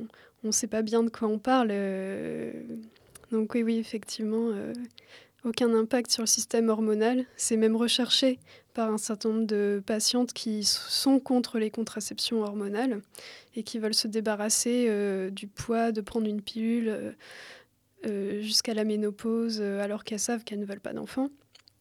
ne 0.43 0.51
sait 0.51 0.67
pas 0.67 0.82
bien 0.82 1.03
de 1.03 1.09
quoi 1.09 1.28
on 1.28 1.38
parle. 1.38 1.72
Donc 3.32 3.54
oui, 3.54 3.64
oui, 3.64 3.78
effectivement, 3.78 4.50
euh, 4.50 4.74
aucun 5.44 5.74
impact 5.74 6.12
sur 6.12 6.24
le 6.24 6.28
système 6.28 6.70
hormonal. 6.70 7.26
C'est 7.38 7.58
même 7.58 7.76
recherché 7.76 8.40
par 8.74 8.92
un 8.92 8.98
certain 8.98 9.30
nombre 9.30 9.48
de 9.48 9.84
patientes 9.86 10.34
qui 10.34 10.64
sont 10.64 11.20
contre 11.20 11.60
les 11.60 11.70
contraceptions 11.70 12.42
hormonales 12.42 13.02
et 13.56 13.64
qui 13.64 13.78
veulent 13.78 13.94
se 13.94 14.08
débarrasser 14.08 14.88
euh, 14.90 15.30
du 15.30 15.48
poids 15.48 15.92
de 15.92 16.02
prendre 16.02 16.28
une 16.28 16.42
pilule 16.42 17.16
euh, 18.06 18.42
jusqu'à 18.42 18.74
la 18.74 18.84
ménopause 18.84 19.62
alors 19.62 20.04
qu'elles 20.04 20.20
savent 20.20 20.44
qu'elles 20.44 20.60
ne 20.60 20.66
veulent 20.66 20.80
pas 20.80 20.94
d'enfants. 20.94 21.30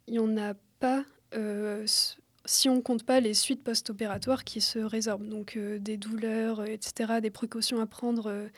Il 0.07 0.15
n'y 0.15 0.19
en 0.19 0.37
a 0.37 0.55
pas 0.81 1.05
si 2.45 2.71
on 2.71 2.77
ne 2.77 2.81
compte 2.81 3.03
pas 3.05 3.21
les 3.21 3.35
suites 3.35 3.63
post-opératoires 3.63 4.43
qui 4.43 4.63
se 4.63 4.79
résorbent, 4.79 5.29
donc 5.29 5.59
des 5.59 5.99
douleurs, 5.99 6.65
etc., 6.65 7.21
des 7.21 7.31
précautions 7.31 7.79
à 7.79 7.87
prendre 7.87 8.49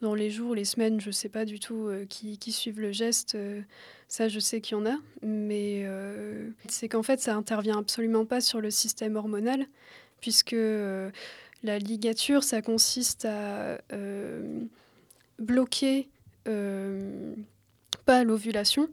dans 0.00 0.14
les 0.14 0.30
jours, 0.30 0.54
les 0.54 0.64
semaines, 0.64 1.00
je 1.00 1.08
ne 1.08 1.12
sais 1.12 1.28
pas 1.28 1.44
du 1.44 1.60
tout 1.60 1.86
euh, 1.86 2.04
qui, 2.06 2.52
suivent 2.52 2.80
le 2.80 2.92
geste. 2.92 3.34
Euh, 3.34 3.62
ça, 4.08 4.28
je 4.28 4.38
sais 4.38 4.60
qu'il 4.60 4.76
y 4.76 4.80
en 4.80 4.86
a. 4.86 4.96
Mais 5.22 5.82
euh, 5.84 6.50
c'est 6.68 6.88
qu'en 6.88 7.02
fait, 7.02 7.20
ça 7.20 7.34
intervient 7.34 7.78
absolument 7.78 8.24
pas 8.24 8.40
sur 8.40 8.60
le 8.60 8.70
système 8.70 9.16
hormonal, 9.16 9.66
puisque 10.20 10.56
la 11.62 11.78
ligature, 11.78 12.44
ça 12.44 12.62
consiste 12.62 13.24
à 13.24 13.78
bloquer 15.38 16.08
pas 18.04 18.24
l'ovulation, 18.24 18.88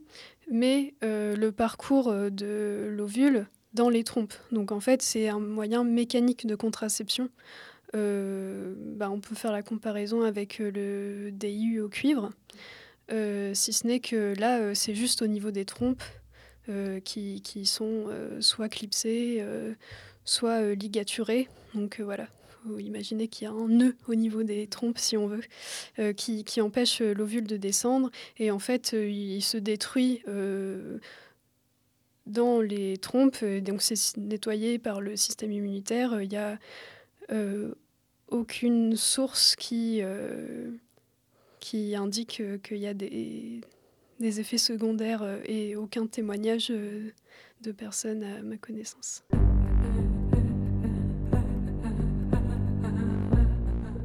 mais 0.50 0.94
le 1.02 1.50
parcours 1.50 2.12
de 2.12 2.88
l'ovule 2.90 3.46
dans 3.74 3.88
les 3.88 4.04
trompes. 4.04 4.34
Donc 4.50 4.72
en 4.72 4.80
fait, 4.80 5.02
c'est 5.02 5.28
un 5.28 5.40
moyen 5.40 5.84
mécanique 5.84 6.46
de 6.46 6.54
contraception 6.54 7.30
euh, 7.94 8.74
bah, 8.76 9.10
on 9.10 9.20
peut 9.20 9.34
faire 9.34 9.52
la 9.52 9.62
comparaison 9.62 10.22
avec 10.22 10.60
euh, 10.60 10.70
le 10.70 11.30
DIU 11.30 11.80
au 11.80 11.88
cuivre, 11.88 12.30
euh, 13.10 13.52
si 13.52 13.72
ce 13.72 13.86
n'est 13.86 14.00
que 14.00 14.34
là, 14.38 14.74
c'est 14.74 14.94
juste 14.94 15.20
au 15.22 15.26
niveau 15.26 15.50
des 15.50 15.64
trompes 15.64 16.02
qui, 17.04 17.66
sont 17.66 18.06
soit 18.40 18.68
clipsées, 18.68 19.44
soit 20.24 20.74
ligaturées. 20.74 21.48
Donc 21.74 22.00
voilà, 22.00 22.28
faut 22.64 22.78
imaginer 22.78 23.26
qu'il 23.26 23.46
y 23.46 23.48
a 23.48 23.52
un 23.52 23.68
nœud 23.68 23.96
au 24.06 24.14
niveau 24.14 24.44
des 24.44 24.68
trompes, 24.68 24.98
si 24.98 25.16
on 25.16 25.26
veut, 25.26 25.42
qui, 26.14 26.44
qui, 26.44 26.60
empêche 26.60 27.00
l'ovule 27.02 27.48
de 27.48 27.56
descendre. 27.56 28.10
Et 28.38 28.52
en 28.52 28.60
fait, 28.60 28.92
il 28.92 29.42
se 29.42 29.58
détruit 29.58 30.22
dans 32.26 32.60
les 32.60 32.96
trompes. 32.96 33.44
Donc 33.44 33.82
c'est 33.82 34.16
nettoyé 34.16 34.78
par 34.78 35.00
le 35.00 35.16
système 35.16 35.50
immunitaire. 35.50 36.16
Aucune 38.32 38.96
source 38.96 39.54
qui, 39.56 40.00
euh, 40.02 40.70
qui 41.60 41.94
indique 41.94 42.42
qu'il 42.62 42.78
y 42.78 42.86
a 42.86 42.94
des, 42.94 43.60
des, 44.18 44.40
effets 44.40 44.58
secondaires 44.58 45.22
euh, 45.22 45.38
et 45.44 45.76
aucun 45.76 46.06
témoignage 46.06 46.68
euh, 46.70 47.10
de 47.60 47.72
personnes 47.72 48.24
à 48.24 48.42
ma 48.42 48.56
connaissance. 48.56 49.22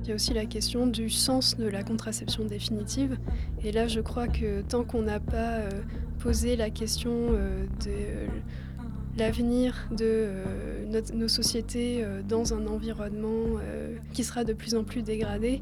Il 0.03 0.09
y 0.09 0.11
a 0.11 0.15
aussi 0.15 0.33
la 0.33 0.45
question 0.45 0.87
du 0.87 1.09
sens 1.09 1.57
de 1.57 1.67
la 1.67 1.83
contraception 1.83 2.45
définitive. 2.45 3.17
Et 3.63 3.73
là, 3.73 3.87
je 3.87 3.99
crois 3.99 4.29
que 4.29 4.61
tant 4.61 4.85
qu'on 4.85 5.01
n'a 5.01 5.19
pas 5.19 5.67
posé 6.19 6.55
la 6.55 6.69
question 6.69 7.33
de 7.33 8.29
l'avenir 9.17 9.87
de 9.91 10.05
euh, 10.05 11.01
nos 11.13 11.27
sociétés 11.27 12.03
euh, 12.03 12.21
dans 12.21 12.53
un 12.53 12.67
environnement 12.67 13.59
euh, 13.59 13.97
qui 14.13 14.23
sera 14.23 14.43
de 14.43 14.53
plus 14.53 14.75
en 14.75 14.83
plus 14.83 15.01
dégradé, 15.01 15.61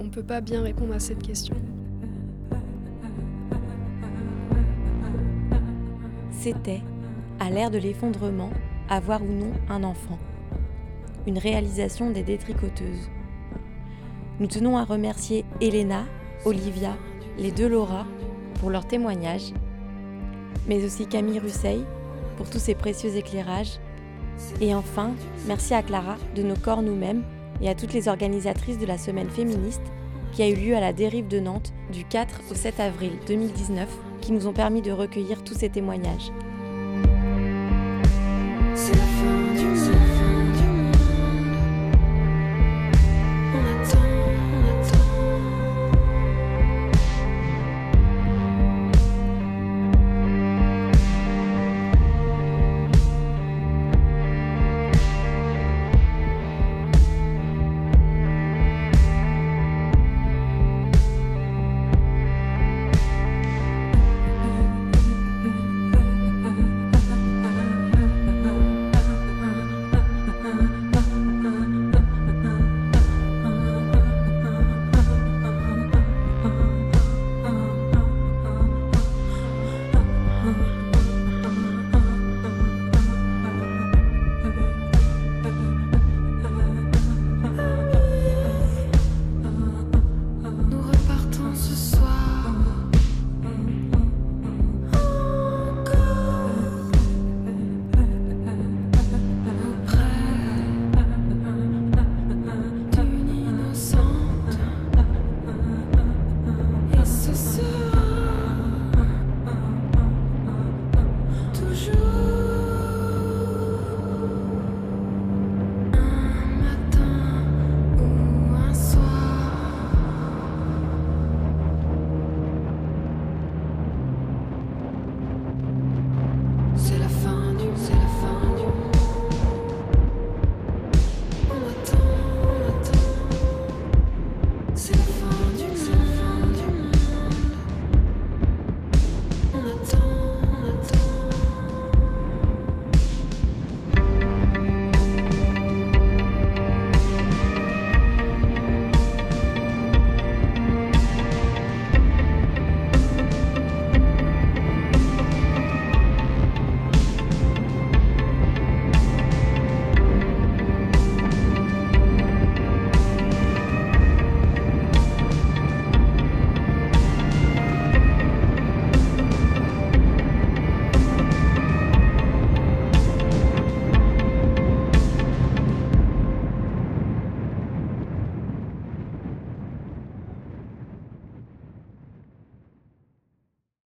on 0.00 0.02
ne 0.02 0.08
peut 0.08 0.24
pas 0.24 0.40
bien 0.40 0.60
répondre 0.60 0.92
à 0.92 0.98
cette 0.98 1.22
question. 1.22 1.54
C'était, 6.32 6.80
à 7.38 7.48
l'ère 7.48 7.70
de 7.70 7.78
l'effondrement, 7.78 8.50
avoir 8.88 9.22
ou 9.22 9.32
non 9.32 9.52
un 9.68 9.84
enfant. 9.84 10.18
Une 11.28 11.38
réalisation 11.38 12.10
des 12.10 12.24
détricoteuses. 12.24 13.08
Nous 14.40 14.48
tenons 14.48 14.76
à 14.76 14.82
remercier 14.82 15.44
Elena, 15.60 16.06
Olivia, 16.44 16.96
les 17.38 17.52
deux 17.52 17.68
Laura 17.68 18.04
pour 18.58 18.68
leur 18.70 18.84
témoignage, 18.88 19.52
mais 20.66 20.84
aussi 20.84 21.06
Camille 21.06 21.38
Russeil 21.38 21.84
pour 22.42 22.50
tous 22.50 22.58
ces 22.58 22.74
précieux 22.74 23.14
éclairages. 23.14 23.78
Et 24.60 24.74
enfin, 24.74 25.12
merci 25.46 25.74
à 25.74 25.82
Clara 25.82 26.16
de 26.34 26.42
nos 26.42 26.56
corps 26.56 26.82
nous-mêmes 26.82 27.22
et 27.60 27.68
à 27.68 27.76
toutes 27.76 27.92
les 27.92 28.08
organisatrices 28.08 28.78
de 28.78 28.86
la 28.86 28.98
semaine 28.98 29.30
féministe 29.30 29.82
qui 30.32 30.42
a 30.42 30.48
eu 30.48 30.56
lieu 30.56 30.74
à 30.74 30.80
la 30.80 30.92
dérive 30.92 31.28
de 31.28 31.38
Nantes 31.38 31.72
du 31.92 32.04
4 32.04 32.40
au 32.50 32.54
7 32.56 32.80
avril 32.80 33.12
2019 33.28 33.88
qui 34.20 34.32
nous 34.32 34.48
ont 34.48 34.52
permis 34.52 34.82
de 34.82 34.90
recueillir 34.90 35.44
tous 35.44 35.54
ces 35.54 35.68
témoignages. 35.68 36.32